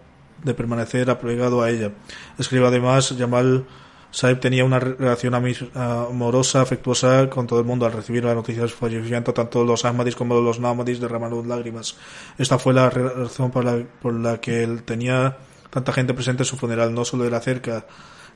de 0.42 0.54
permanecer 0.54 1.10
apegado 1.10 1.62
a 1.62 1.70
ella. 1.70 1.92
Escribe 2.38 2.66
además 2.66 3.14
Jamal 3.16 3.64
Saib 4.12 4.40
tenía 4.40 4.62
una 4.62 4.78
relación 4.78 5.34
amorosa, 5.34 6.60
afectuosa 6.60 7.30
con 7.30 7.46
todo 7.46 7.60
el 7.60 7.64
mundo 7.64 7.86
al 7.86 7.92
recibir 7.92 8.22
la 8.22 8.34
noticia 8.34 8.62
de 8.62 8.68
su 8.68 8.76
fallecimiento, 8.76 9.32
tanto 9.32 9.64
los 9.64 9.86
Ahmadis 9.86 10.14
como 10.14 10.38
los 10.38 10.60
Namadis 10.60 11.00
derramaron 11.00 11.48
lágrimas. 11.48 11.96
Esta 12.36 12.58
fue 12.58 12.74
la 12.74 12.90
razón 12.90 13.50
por 13.50 14.14
la, 14.14 14.38
que 14.38 14.62
él 14.64 14.82
tenía 14.82 15.38
tanta 15.70 15.94
gente 15.94 16.12
presente 16.12 16.42
en 16.42 16.46
su 16.46 16.58
funeral, 16.58 16.94
no 16.94 17.06
solo 17.06 17.24
de 17.24 17.30
la 17.30 17.40
cerca, 17.40 17.86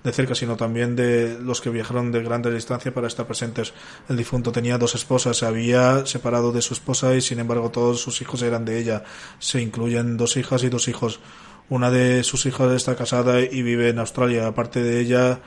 de 0.02 0.12
cerca, 0.12 0.34
sino 0.34 0.56
también 0.56 0.96
de 0.96 1.38
los 1.42 1.60
que 1.60 1.68
viajaron 1.68 2.10
de 2.10 2.22
grande 2.22 2.50
distancia 2.50 2.94
para 2.94 3.06
estar 3.06 3.26
presentes. 3.26 3.74
El 4.08 4.16
difunto 4.16 4.52
tenía 4.52 4.78
dos 4.78 4.94
esposas, 4.94 5.36
se 5.36 5.44
había 5.44 6.06
separado 6.06 6.52
de 6.52 6.62
su 6.62 6.72
esposa 6.72 7.14
y 7.14 7.20
sin 7.20 7.38
embargo 7.38 7.70
todos 7.70 8.00
sus 8.00 8.22
hijos 8.22 8.40
eran 8.40 8.64
de 8.64 8.78
ella. 8.78 9.04
Se 9.38 9.60
incluyen 9.60 10.16
dos 10.16 10.38
hijas 10.38 10.62
y 10.62 10.70
dos 10.70 10.88
hijos. 10.88 11.20
Una 11.68 11.90
de 11.90 12.22
sus 12.22 12.46
hijas 12.46 12.72
está 12.72 12.96
casada 12.96 13.40
y 13.40 13.60
vive 13.60 13.90
en 13.90 13.98
Australia. 13.98 14.46
Aparte 14.46 14.82
de 14.82 15.00
ella, 15.00 15.40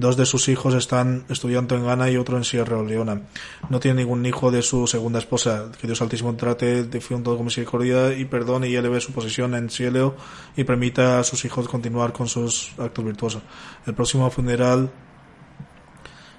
Dos 0.00 0.16
de 0.16 0.24
sus 0.24 0.48
hijos 0.48 0.72
están 0.72 1.24
estudiando 1.28 1.76
en 1.76 1.84
Ghana 1.84 2.10
y 2.10 2.16
otro 2.16 2.38
en 2.38 2.44
Sierra 2.44 2.82
Leona. 2.82 3.20
No 3.68 3.80
tiene 3.80 4.00
ningún 4.00 4.24
hijo 4.24 4.50
de 4.50 4.62
su 4.62 4.86
segunda 4.86 5.18
esposa. 5.18 5.70
Que 5.78 5.86
Dios 5.86 6.00
Altísimo 6.00 6.34
trate 6.36 6.84
de 6.84 7.00
todo 7.00 7.36
con 7.36 7.44
misericordia 7.44 8.16
y 8.16 8.24
perdone 8.24 8.70
y 8.70 8.76
eleve 8.76 8.98
su 9.02 9.12
posición 9.12 9.54
en 9.54 9.68
cielo 9.68 10.16
y 10.56 10.64
permita 10.64 11.20
a 11.20 11.24
sus 11.24 11.44
hijos 11.44 11.68
continuar 11.68 12.14
con 12.14 12.28
sus 12.28 12.72
actos 12.78 13.04
virtuosos. 13.04 13.42
El 13.86 13.92
próximo 13.92 14.30
funeral 14.30 14.90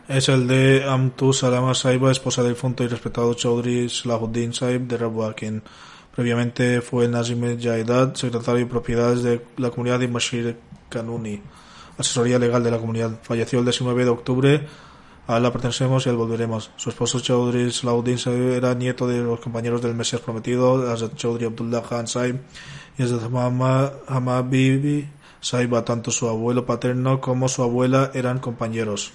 es 0.08 0.28
el 0.28 0.48
de 0.48 0.84
Amtu 0.84 1.32
Salama 1.32 1.76
Saiba, 1.76 2.12
esposa 2.12 2.42
del 2.42 2.54
difunto 2.54 2.84
y 2.84 2.88
respetado 2.88 3.36
Chaudhry 3.36 3.90
Salahuddin 3.90 4.54
Saib 4.56 4.88
de 4.88 4.98
Rabwa, 4.98 5.36
quien 5.36 5.62
previamente 6.16 6.82
fue 6.82 7.08
Nazim 7.08 7.62
Jaidad, 7.62 8.16
secretario 8.16 8.62
de 8.62 8.66
propiedades 8.66 9.22
de 9.22 9.46
la 9.58 9.70
comunidad 9.70 10.00
de 10.00 10.08
Mashir 10.08 10.58
Kanuni 10.90 11.42
asesoría 12.02 12.38
legal 12.38 12.64
de 12.64 12.72
la 12.72 12.78
comunidad. 12.78 13.20
Falleció 13.24 13.60
el 13.60 13.66
19 13.66 14.04
de 14.04 14.10
octubre. 14.10 14.68
A 15.28 15.38
él 15.38 15.44
la 15.44 15.52
pertenecemos 15.52 16.06
y 16.06 16.10
él 16.10 16.16
volveremos. 16.16 16.72
Su 16.76 16.90
esposo 16.90 17.20
Chaudhry 17.20 17.72
Salahuddin 17.72 18.18
era 18.54 18.74
nieto 18.74 19.08
de 19.08 19.22
los 19.22 19.40
compañeros 19.40 19.82
del 19.82 19.96
Mesías 19.96 20.22
prometido, 20.22 20.92
Hazrat 20.92 21.16
Chaudhry 21.16 21.46
Abdullah 21.46 21.84
Khan 21.84 22.08
Saib 22.08 22.38
y 22.98 23.04
Hazrat 23.04 23.32
Hamad 24.08 24.44
Bibi 24.46 25.08
Saiba. 25.40 25.86
Tanto 25.86 26.12
su 26.12 26.28
abuelo 26.28 26.66
paterno 26.66 27.22
como 27.22 27.48
su 27.48 27.64
abuela 27.64 28.12
eran 28.14 28.40
compañeros. 28.40 29.14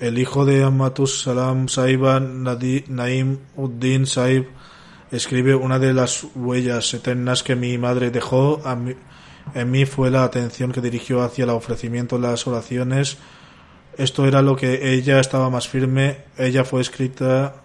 El 0.00 0.18
hijo 0.18 0.44
de 0.44 0.64
Amatus 0.64 1.22
Salam 1.22 1.68
Saiba, 1.68 2.20
Naim 2.20 3.38
Uddin 3.56 4.06
Saib, 4.06 4.48
escribe 5.12 5.54
una 5.54 5.78
de 5.78 5.94
las 5.94 6.26
huellas 6.34 6.92
eternas 6.92 7.44
que 7.44 7.54
mi 7.54 7.78
madre 7.78 8.10
dejó 8.10 8.60
a 8.64 8.74
mi, 8.74 8.94
en 9.52 9.70
mí 9.70 9.84
fue 9.84 10.10
la 10.10 10.24
atención 10.24 10.72
que 10.72 10.80
dirigió 10.80 11.22
hacia 11.22 11.44
el 11.44 11.50
ofrecimiento 11.50 12.16
de 12.16 12.28
las 12.28 12.46
oraciones. 12.46 13.18
Esto 13.98 14.26
era 14.26 14.42
lo 14.42 14.56
que 14.56 14.94
ella 14.94 15.20
estaba 15.20 15.50
más 15.50 15.68
firme. 15.68 16.18
Ella 16.38 16.64
fue 16.64 16.80
escrita, 16.80 17.56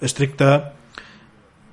estricta 0.00 0.74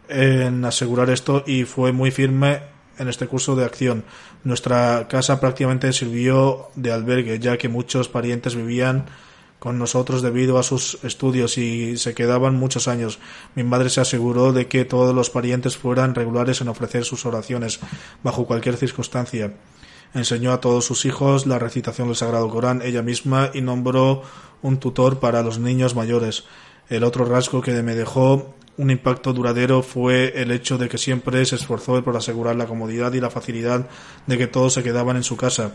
en 0.07 0.63
asegurar 0.65 1.09
esto 1.09 1.43
y 1.45 1.63
fue 1.65 1.91
muy 1.91 2.11
firme 2.11 2.61
en 2.97 3.07
este 3.07 3.27
curso 3.27 3.55
de 3.55 3.65
acción. 3.65 4.03
Nuestra 4.43 5.07
casa 5.07 5.39
prácticamente 5.39 5.91
sirvió 5.93 6.69
de 6.75 6.91
albergue, 6.91 7.39
ya 7.39 7.57
que 7.57 7.69
muchos 7.69 8.07
parientes 8.07 8.55
vivían 8.55 9.05
con 9.63 9.79
nosotros 9.79 10.21
debido 10.21 10.59
a 10.59 10.63
sus 10.63 11.01
estudios 11.05 11.57
y 11.57 11.95
se 11.95 12.13
quedaban 12.13 12.53
muchos 12.53 12.89
años. 12.89 13.19
Mi 13.55 13.63
madre 13.63 13.89
se 13.89 14.01
aseguró 14.01 14.51
de 14.51 14.67
que 14.67 14.83
todos 14.83 15.15
los 15.15 15.29
parientes 15.29 15.77
fueran 15.77 16.15
regulares 16.15 16.59
en 16.59 16.67
ofrecer 16.67 17.05
sus 17.05 17.25
oraciones 17.25 17.79
bajo 18.23 18.45
cualquier 18.45 18.75
circunstancia. 18.75 19.53
Enseñó 20.13 20.51
a 20.51 20.59
todos 20.59 20.83
sus 20.83 21.05
hijos 21.05 21.47
la 21.47 21.59
recitación 21.59 22.09
del 22.09 22.17
Sagrado 22.17 22.49
Corán 22.49 22.81
ella 22.81 23.01
misma 23.01 23.51
y 23.53 23.61
nombró 23.61 24.23
un 24.61 24.79
tutor 24.79 25.21
para 25.21 25.41
los 25.43 25.59
niños 25.59 25.95
mayores. 25.95 26.43
El 26.89 27.05
otro 27.05 27.23
rasgo 27.23 27.61
que 27.61 27.71
me 27.83 27.95
dejó 27.95 28.53
un 28.75 28.91
impacto 28.91 29.31
duradero 29.31 29.81
fue 29.81 30.41
el 30.41 30.51
hecho 30.51 30.77
de 30.77 30.89
que 30.89 30.97
siempre 30.97 31.45
se 31.45 31.55
esforzó 31.55 32.03
por 32.03 32.17
asegurar 32.17 32.57
la 32.57 32.65
comodidad 32.65 33.13
y 33.13 33.21
la 33.21 33.29
facilidad 33.29 33.87
de 34.27 34.37
que 34.37 34.47
todos 34.47 34.73
se 34.73 34.83
quedaban 34.83 35.15
en 35.15 35.23
su 35.23 35.37
casa. 35.37 35.71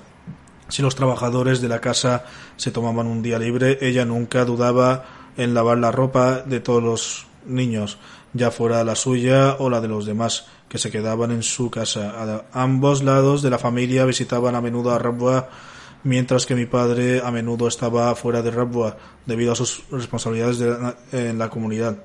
Si 0.69 0.83
los 0.83 0.95
trabajadores 0.95 1.61
de 1.61 1.69
la 1.69 1.81
casa 1.81 2.25
se 2.57 2.71
tomaban 2.71 3.07
un 3.07 3.23
día 3.23 3.39
libre, 3.39 3.79
ella 3.81 4.05
nunca 4.05 4.45
dudaba 4.45 5.05
en 5.37 5.55
lavar 5.55 5.79
la 5.79 5.91
ropa 5.91 6.43
de 6.43 6.61
todos 6.61 6.83
los 6.83 7.27
niños, 7.47 7.99
ya 8.35 8.51
fuera 8.51 8.85
la 8.85 8.95
suya 8.95 9.57
o 9.59 9.71
la 9.71 9.81
de 9.81 9.89
los 9.89 10.05
demás, 10.05 10.47
que 10.69 10.79
se 10.79 10.91
quedaban 10.91 11.31
en 11.31 11.43
su 11.43 11.71
casa. 11.71 12.45
Ambos 12.53 13.03
lados 13.03 13.41
de 13.41 13.51
la 13.51 13.59
familia 13.59 14.05
visitaban 14.05 14.55
a 14.55 14.61
menudo 14.61 14.91
a 14.91 14.99
Rabwa, 14.99 15.49
mientras 16.05 16.45
que 16.45 16.55
mi 16.55 16.67
padre 16.67 17.23
a 17.25 17.31
menudo 17.31 17.67
estaba 17.67 18.15
fuera 18.15 18.43
de 18.43 18.51
Rabwa 18.51 18.97
debido 19.25 19.53
a 19.53 19.57
sus 19.57 19.85
responsabilidades 19.91 20.61
en 21.13 21.39
la 21.39 21.49
comunidad. 21.49 21.97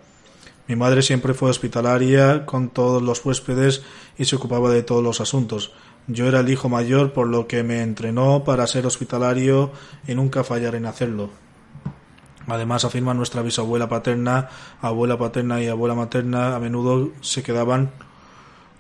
Mi 0.68 0.78
madre 0.78 1.02
siempre 1.02 1.34
fue 1.34 1.50
hospitalaria 1.50 2.46
con 2.46 2.70
todos 2.70 3.02
los 3.02 3.26
huéspedes 3.26 3.84
y 4.18 4.24
se 4.26 4.38
ocupaba 4.38 4.72
de 4.72 4.84
todos 4.84 5.04
los 5.04 5.20
asuntos. 5.20 5.74
Yo 6.08 6.28
era 6.28 6.42
el 6.42 6.50
hijo 6.50 6.68
mayor, 6.68 7.14
por 7.14 7.28
lo 7.28 7.48
que 7.48 7.64
me 7.64 7.82
entrenó 7.82 8.44
para 8.44 8.68
ser 8.68 8.86
hospitalario 8.86 9.72
y 10.08 10.16
nunca 10.16 10.44
fallar 10.44 10.76
en 10.76 10.86
hacerlo. 10.86 11.30
Además, 12.48 12.84
afirma 12.84 13.14
nuestra 13.14 13.42
bisabuela 13.42 13.88
paterna, 13.88 14.50
abuela 14.82 15.18
paterna 15.18 15.62
y 15.62 15.68
abuela 15.68 15.96
materna, 15.96 16.56
a 16.56 16.60
menudo 16.60 17.12
se 17.22 17.42
quedaban 17.42 17.92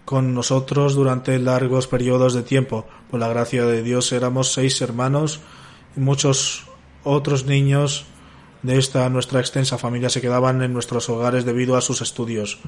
con 0.06 0.34
nosotros 0.34 0.96
durante 0.96 1.40
largos 1.40 1.88
periodos 1.88 2.34
de 2.34 2.44
tiempo. 2.44 2.86
Por 3.10 3.20
la 3.22 3.30
gracia 3.30 3.66
de 3.66 3.84
Dios 3.84 4.12
éramos 4.12 4.52
seis 4.52 4.82
hermanos 4.82 5.40
y 5.96 6.02
muchos 6.02 6.66
otros 7.06 7.46
niños 7.46 8.06
de 8.64 8.78
esta 8.78 9.08
nuestra 9.10 9.40
extensa 9.40 9.78
familia 9.78 10.10
se 10.10 10.22
quedaban 10.22 10.62
en 10.62 10.74
nuestros 10.74 11.10
hogares 11.10 11.46
debido 11.46 11.78
a 11.78 11.82
sus 11.82 12.02
estudios. 12.02 12.60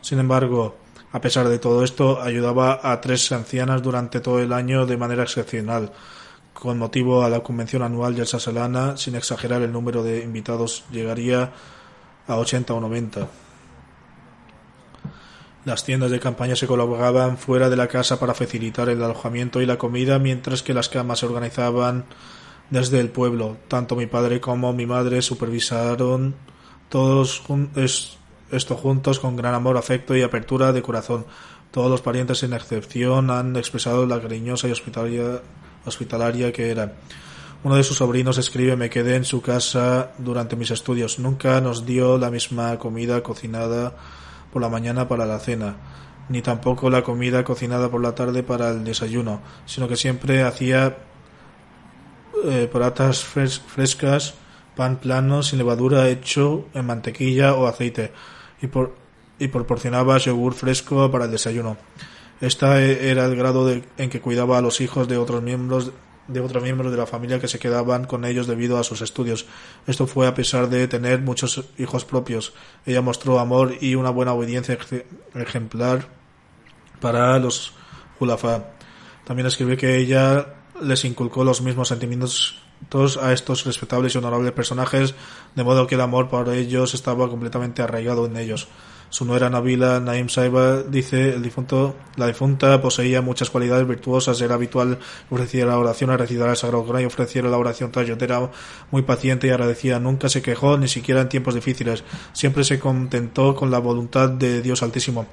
Sin 0.00 0.18
embargo, 0.18 0.76
a 1.12 1.20
pesar 1.20 1.48
de 1.48 1.58
todo 1.58 1.82
esto, 1.82 2.20
ayudaba 2.22 2.80
a 2.82 3.00
tres 3.00 3.32
ancianas 3.32 3.82
durante 3.82 4.20
todo 4.20 4.40
el 4.40 4.52
año 4.52 4.86
de 4.86 4.96
manera 4.96 5.24
excepcional. 5.24 5.92
Con 6.52 6.78
motivo 6.78 7.24
a 7.24 7.28
la 7.28 7.40
convención 7.40 7.82
anual 7.82 8.14
de 8.14 8.26
Sasalana, 8.26 8.96
sin 8.96 9.16
exagerar 9.16 9.62
el 9.62 9.72
número 9.72 10.02
de 10.02 10.22
invitados, 10.22 10.84
llegaría 10.92 11.52
a 12.26 12.36
80 12.36 12.74
o 12.74 12.80
90. 12.80 13.28
Las 15.64 15.84
tiendas 15.84 16.10
de 16.10 16.20
campaña 16.20 16.56
se 16.56 16.66
colocaban 16.66 17.36
fuera 17.36 17.68
de 17.68 17.76
la 17.76 17.88
casa 17.88 18.18
para 18.18 18.34
facilitar 18.34 18.88
el 18.88 19.02
alojamiento 19.02 19.60
y 19.60 19.66
la 19.66 19.78
comida, 19.78 20.18
mientras 20.18 20.62
que 20.62 20.74
las 20.74 20.88
camas 20.88 21.18
se 21.18 21.26
organizaban 21.26 22.06
desde 22.70 23.00
el 23.00 23.10
pueblo. 23.10 23.56
Tanto 23.68 23.96
mi 23.96 24.06
padre 24.06 24.40
como 24.40 24.72
mi 24.72 24.86
madre 24.86 25.22
supervisaron 25.22 26.36
todos 26.88 27.42
esto 28.50 28.76
juntos 28.76 29.20
con 29.20 29.36
gran 29.36 29.54
amor, 29.54 29.76
afecto 29.76 30.16
y 30.16 30.22
apertura 30.22 30.72
de 30.72 30.82
corazón. 30.82 31.26
Todos 31.70 31.90
los 31.90 32.02
parientes, 32.02 32.38
sin 32.38 32.52
excepción, 32.52 33.30
han 33.30 33.56
expresado 33.56 34.06
la 34.06 34.20
cariñosa 34.20 34.68
y 34.68 34.72
hospitalaria, 34.72 35.40
hospitalaria 35.84 36.52
que 36.52 36.70
era. 36.70 36.94
Uno 37.62 37.76
de 37.76 37.84
sus 37.84 37.98
sobrinos 37.98 38.38
escribe 38.38 38.74
me 38.74 38.90
quedé 38.90 39.16
en 39.16 39.24
su 39.24 39.42
casa 39.42 40.12
durante 40.18 40.56
mis 40.56 40.70
estudios. 40.70 41.18
Nunca 41.18 41.60
nos 41.60 41.86
dio 41.86 42.18
la 42.18 42.30
misma 42.30 42.78
comida 42.78 43.22
cocinada 43.22 43.94
por 44.52 44.62
la 44.62 44.68
mañana 44.68 45.06
para 45.06 45.26
la 45.26 45.38
cena, 45.38 45.76
ni 46.28 46.42
tampoco 46.42 46.90
la 46.90 47.02
comida 47.02 47.44
cocinada 47.44 47.88
por 47.88 48.02
la 48.02 48.14
tarde 48.14 48.42
para 48.42 48.70
el 48.70 48.82
desayuno, 48.82 49.40
sino 49.66 49.86
que 49.86 49.96
siempre 49.96 50.42
hacía 50.42 50.96
eh, 52.44 52.68
patatas 52.72 53.22
frescas, 53.22 54.34
pan 54.74 54.96
plano 54.96 55.42
sin 55.42 55.58
levadura 55.58 56.08
hecho 56.08 56.66
en 56.74 56.86
mantequilla 56.86 57.54
o 57.54 57.66
aceite 57.66 58.12
y, 58.60 58.66
por, 58.66 58.94
y 59.38 59.48
proporcionaba 59.48 60.18
yogur 60.18 60.54
fresco 60.54 61.10
para 61.10 61.26
el 61.26 61.30
desayuno. 61.30 61.76
Este 62.40 63.10
era 63.10 63.26
el 63.26 63.36
grado 63.36 63.66
de, 63.66 63.84
en 63.98 64.08
que 64.08 64.20
cuidaba 64.20 64.58
a 64.58 64.62
los 64.62 64.80
hijos 64.80 65.08
de 65.08 65.18
otros 65.18 65.42
miembros 65.42 65.92
de 66.28 66.40
otros 66.40 66.62
miembros 66.62 66.92
de 66.92 66.98
la 66.98 67.06
familia 67.06 67.40
que 67.40 67.48
se 67.48 67.58
quedaban 67.58 68.04
con 68.04 68.24
ellos 68.24 68.46
debido 68.46 68.78
a 68.78 68.84
sus 68.84 69.00
estudios. 69.00 69.46
Esto 69.86 70.06
fue 70.06 70.28
a 70.28 70.34
pesar 70.34 70.68
de 70.68 70.86
tener 70.86 71.20
muchos 71.20 71.64
hijos 71.76 72.04
propios. 72.04 72.52
Ella 72.86 73.02
mostró 73.02 73.40
amor 73.40 73.74
y 73.80 73.96
una 73.96 74.10
buena 74.10 74.32
obediencia 74.32 74.78
ejemplar 75.34 76.06
para 77.00 77.36
los 77.38 77.72
Julafá. 78.18 78.64
También 79.24 79.46
escribe 79.46 79.76
que 79.76 79.96
ella 79.96 80.54
les 80.80 81.04
inculcó 81.04 81.42
los 81.42 81.62
mismos 81.62 81.88
sentimientos 81.88 82.62
a 83.20 83.32
estos 83.32 83.64
respetables 83.64 84.14
y 84.14 84.18
honorables 84.18 84.52
personajes, 84.52 85.14
de 85.54 85.64
modo 85.64 85.86
que 85.86 85.94
el 85.94 86.00
amor 86.00 86.28
por 86.28 86.48
ellos 86.48 86.94
estaba 86.94 87.28
completamente 87.28 87.82
arraigado 87.82 88.26
en 88.26 88.36
ellos. 88.36 88.68
Su 89.10 89.24
nuera 89.24 89.50
Nabila 89.50 89.98
Naim 89.98 90.28
Saiba 90.28 90.84
dice 90.84 91.34
el 91.34 91.42
difunto, 91.42 91.96
la 92.16 92.28
difunta 92.28 92.80
poseía 92.80 93.20
muchas 93.20 93.50
cualidades 93.50 93.86
virtuosas, 93.86 94.40
era 94.40 94.54
habitual 94.54 94.98
ofrecía 95.30 95.66
la 95.66 95.78
oración, 95.78 96.10
a 96.10 96.16
recitar 96.16 96.48
el 96.48 96.56
Sagrado 96.56 96.84
Corán 96.84 97.02
y 97.02 97.06
ofreciera 97.06 97.48
la 97.48 97.58
oración 97.58 97.90
era 98.20 98.50
muy 98.92 99.02
paciente 99.02 99.48
y 99.48 99.50
agradecida, 99.50 99.98
nunca 99.98 100.28
se 100.28 100.42
quejó 100.42 100.78
ni 100.78 100.86
siquiera 100.86 101.22
en 101.22 101.28
tiempos 101.28 101.56
difíciles, 101.56 102.04
siempre 102.32 102.62
se 102.62 102.78
contentó 102.78 103.56
con 103.56 103.72
la 103.72 103.80
voluntad 103.80 104.30
de 104.30 104.62
Dios 104.62 104.82
Altísimo. 104.84 105.26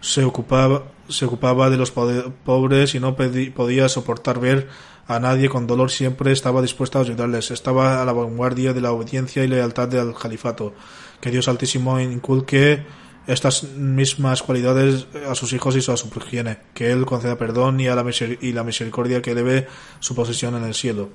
Se 0.00 0.22
ocupaba, 0.22 0.84
se 1.08 1.24
ocupaba 1.24 1.70
de 1.70 1.76
los 1.76 1.90
pobres 1.90 2.94
y 2.94 3.00
no 3.00 3.16
podía 3.16 3.88
soportar 3.88 4.38
ver 4.38 4.68
a 5.08 5.18
nadie 5.18 5.48
con 5.48 5.66
dolor, 5.66 5.90
siempre 5.90 6.32
estaba 6.32 6.60
dispuesta 6.60 6.98
a 6.98 7.02
ayudarles, 7.02 7.50
estaba 7.50 8.02
a 8.02 8.04
la 8.04 8.12
vanguardia 8.12 8.74
de 8.74 8.82
la 8.82 8.92
obediencia 8.92 9.42
y 9.42 9.48
lealtad 9.48 9.88
del 9.88 10.14
califato. 10.14 10.74
Que 11.18 11.30
Dios 11.30 11.48
Altísimo 11.48 11.98
inculque 11.98 12.84
estas 13.26 13.62
mismas 13.64 14.42
cualidades 14.42 15.06
a 15.26 15.34
sus 15.34 15.54
hijos 15.54 15.74
y 15.74 15.90
a 15.90 15.96
su 15.96 16.10
progenie, 16.10 16.58
que 16.74 16.92
Él 16.92 17.06
conceda 17.06 17.38
perdón 17.38 17.80
y, 17.80 17.88
a 17.88 17.94
la, 17.94 18.04
y 18.40 18.52
la 18.52 18.64
misericordia 18.64 19.22
que 19.22 19.34
debe 19.34 19.66
su 19.98 20.14
posesión 20.14 20.54
en 20.56 20.64
el 20.64 20.74
cielo. 20.74 21.08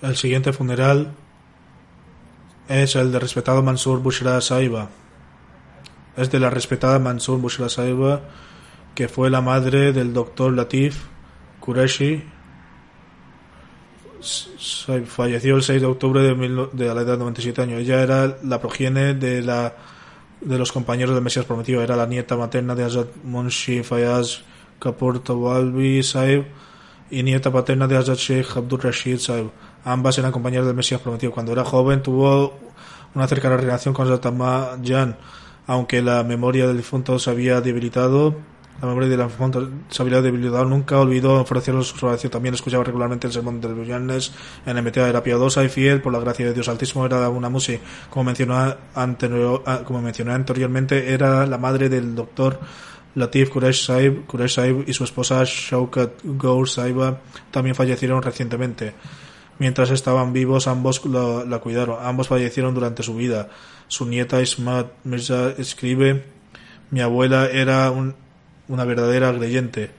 El 0.00 0.16
siguiente 0.16 0.54
funeral 0.54 1.12
es 2.68 2.96
el 2.96 3.12
de 3.12 3.18
respetado 3.18 3.62
Mansur 3.62 4.00
Bushra 4.00 4.40
Saiba. 4.40 4.88
Es 6.16 6.30
de 6.30 6.40
la 6.40 6.50
respetada 6.50 6.98
Mansur 6.98 7.40
Bushra 7.40 7.68
Saiba, 7.68 8.20
que 8.94 9.08
fue 9.08 9.30
la 9.30 9.40
madre 9.40 9.92
del 9.92 10.12
doctor 10.12 10.52
Latif 10.52 11.06
Qureshi 11.60 12.24
falleció 15.06 15.56
el 15.56 15.62
6 15.62 15.80
de 15.80 15.86
octubre 15.86 16.22
de, 16.22 16.68
de 16.72 16.94
la 16.94 17.02
edad 17.02 17.12
de 17.12 17.18
97 17.18 17.62
años. 17.62 17.80
Ella 17.80 18.02
era 18.02 18.38
la 18.42 18.60
progenie 18.60 19.14
de 19.14 19.42
la 19.42 19.74
de 20.40 20.58
los 20.58 20.72
compañeros 20.72 21.14
del 21.14 21.24
Mesías 21.24 21.44
Prometido. 21.44 21.82
Era 21.82 21.96
la 21.96 22.06
nieta 22.06 22.36
materna 22.36 22.74
de 22.74 22.84
Azad 22.84 23.06
Munshi 23.22 23.82
Fayaz 23.82 24.42
Kapoor 24.78 25.20
Tawalbi 25.20 26.02
Saib 26.02 26.44
y 27.10 27.22
nieta 27.22 27.52
paterna 27.52 27.86
de 27.86 27.96
Azad 27.96 28.16
Sheikh 28.16 28.56
Abdul 28.56 28.80
Rashid 28.80 29.18
Saib. 29.18 29.50
Ambas 29.84 30.18
eran 30.18 30.32
compañeras 30.32 30.66
del 30.66 30.76
Mesías 30.76 31.00
Prometido. 31.00 31.32
Cuando 31.32 31.52
era 31.52 31.64
joven 31.64 32.02
tuvo 32.02 32.58
una 33.14 33.26
cercana 33.26 33.56
relación 33.56 33.94
con 33.94 34.08
Zatama 34.08 34.76
Jan, 34.84 35.16
aunque 35.66 36.02
la 36.02 36.22
memoria 36.24 36.66
del 36.66 36.76
difunto 36.76 37.18
se 37.18 37.30
había 37.30 37.60
debilitado 37.60 38.36
la 38.80 38.88
memoria 38.88 39.08
de 39.08 39.16
la 39.16 39.28
se 39.88 40.02
había 40.02 40.20
debilitado, 40.20 40.64
nunca 40.64 40.98
olvidó 40.98 41.40
ofrecer 41.40 41.80
su 41.84 42.06
oración. 42.06 42.30
También 42.30 42.54
escuchaba 42.54 42.82
regularmente 42.82 43.26
el 43.26 43.32
sermón 43.32 43.60
del 43.60 43.74
viernes 43.74 44.32
en 44.66 44.82
MTA. 44.82 45.08
Era 45.08 45.22
piadosa 45.22 45.62
y 45.64 45.68
fiel 45.68 46.02
por 46.02 46.12
la 46.12 46.18
gracia 46.18 46.46
de 46.46 46.54
Dios 46.54 46.68
Altísimo. 46.68 47.06
Era 47.06 47.28
una 47.28 47.50
anterior, 48.94 49.62
ah, 49.66 49.80
como 49.84 50.02
mencioné 50.02 50.32
anteriormente, 50.32 51.12
era 51.12 51.46
la 51.46 51.56
madre 51.56 51.88
del 51.88 52.14
doctor 52.14 52.58
Latif 53.14 53.50
Quresh 53.50 53.86
Saib, 53.86 54.48
Saib 54.48 54.84
y 54.88 54.92
su 54.92 55.04
esposa 55.04 55.44
Shaukat 55.44 56.22
Gaur 56.24 56.68
Saiba 56.68 57.20
también 57.52 57.76
fallecieron 57.76 58.22
recientemente. 58.22 58.92
Mientras 59.60 59.90
estaban 59.90 60.32
vivos, 60.32 60.66
ambos 60.66 61.00
la 61.06 61.58
cuidaron. 61.58 61.98
Ambos 62.04 62.26
fallecieron 62.26 62.74
durante 62.74 63.04
su 63.04 63.14
vida. 63.14 63.48
Su 63.88 64.06
nieta 64.06 64.40
Ismat 64.40 64.92
Mirza 65.04 65.50
escribe: 65.58 66.24
Mi 66.90 67.00
abuela 67.00 67.46
era 67.46 67.90
un, 67.90 68.14
una 68.68 68.84
verdadera 68.84 69.32
creyente. 69.36 69.90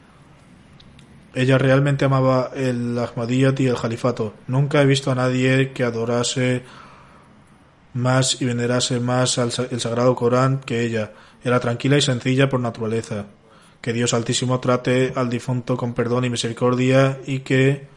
Ella 1.34 1.58
realmente 1.58 2.06
amaba 2.06 2.52
el 2.56 2.98
Ahmadiyyat 2.98 3.60
y 3.60 3.68
el 3.68 3.76
Jalifato. 3.76 4.34
Nunca 4.48 4.82
he 4.82 4.86
visto 4.86 5.12
a 5.12 5.16
nadie 5.16 5.72
que 5.74 5.84
adorase 5.84 6.64
más 7.94 8.42
y 8.42 8.46
venerase 8.46 9.00
más 9.00 9.38
al, 9.38 9.52
el 9.72 9.80
Sagrado 9.82 10.16
Corán 10.16 10.60
que 10.60 10.82
ella. 10.82 11.12
Era 11.44 11.60
tranquila 11.60 11.98
y 11.98 12.02
sencilla 12.02 12.50
por 12.50 12.60
naturaleza. 12.60 13.26
Que 13.82 13.94
Dios 13.94 14.14
Altísimo 14.14 14.60
trate 14.60 15.14
al 15.16 15.30
difunto 15.30 15.78
con 15.78 15.94
perdón 15.94 16.26
y 16.26 16.30
misericordia 16.30 17.20
y 17.26 17.40
que 17.40 17.88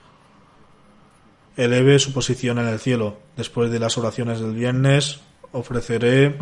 eleve 1.57 1.99
su 1.99 2.12
posición 2.12 2.59
en 2.59 2.68
el 2.68 2.78
cielo. 2.78 3.18
Después 3.36 3.70
de 3.70 3.78
las 3.78 3.97
oraciones 3.99 4.41
del 4.41 4.55
viernes, 4.55 5.20
ofreceré 5.51 6.38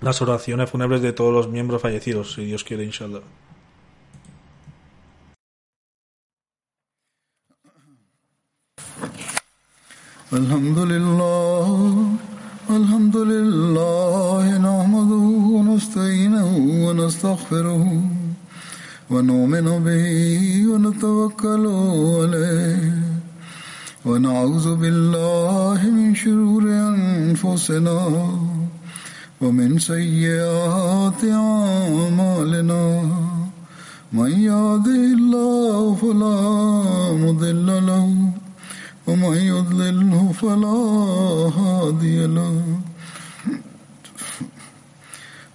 las 0.00 0.20
oraciones 0.22 0.70
fúnebres 0.70 1.02
de 1.02 1.12
todos 1.12 1.32
los 1.32 1.48
miembros 1.48 1.82
fallecidos, 1.82 2.34
si 2.34 2.44
Dios 2.44 2.64
quiere, 2.64 2.84
inshallah. 2.84 3.22
الحمد 10.32 10.78
لله 10.78 11.66
الحمد 12.70 13.16
لله 13.16 14.58
نحمده 14.58 15.26
ونستعينه 15.54 16.50
ونستغفره 16.86 17.84
ونؤمن 19.10 19.66
به 19.86 20.06
ونتوكل 20.70 21.64
عليه 22.18 22.92
ونعوذ 24.05 24.75
بالله 24.75 25.79
من 25.91 26.15
شرور 26.15 26.63
أنفسنا 26.63 27.99
ومن 29.41 29.79
سيئات 29.79 31.21
أعمالنا. 31.23 32.83
من 34.13 34.31
يهده 34.31 35.03
الله 35.19 35.95
فلا 35.95 36.39
مضل 37.23 37.67
له 37.91 38.07
ومن 39.07 39.35
يضلله 39.35 40.31
فلا 40.31 40.79
هادي 41.59 42.19
له. 42.27 42.55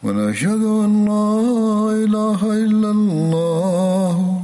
ونشهد 0.04 0.62
أن 0.84 0.92
لا 1.08 1.32
إله 2.04 2.40
إلا 2.64 2.90
الله 2.90 4.43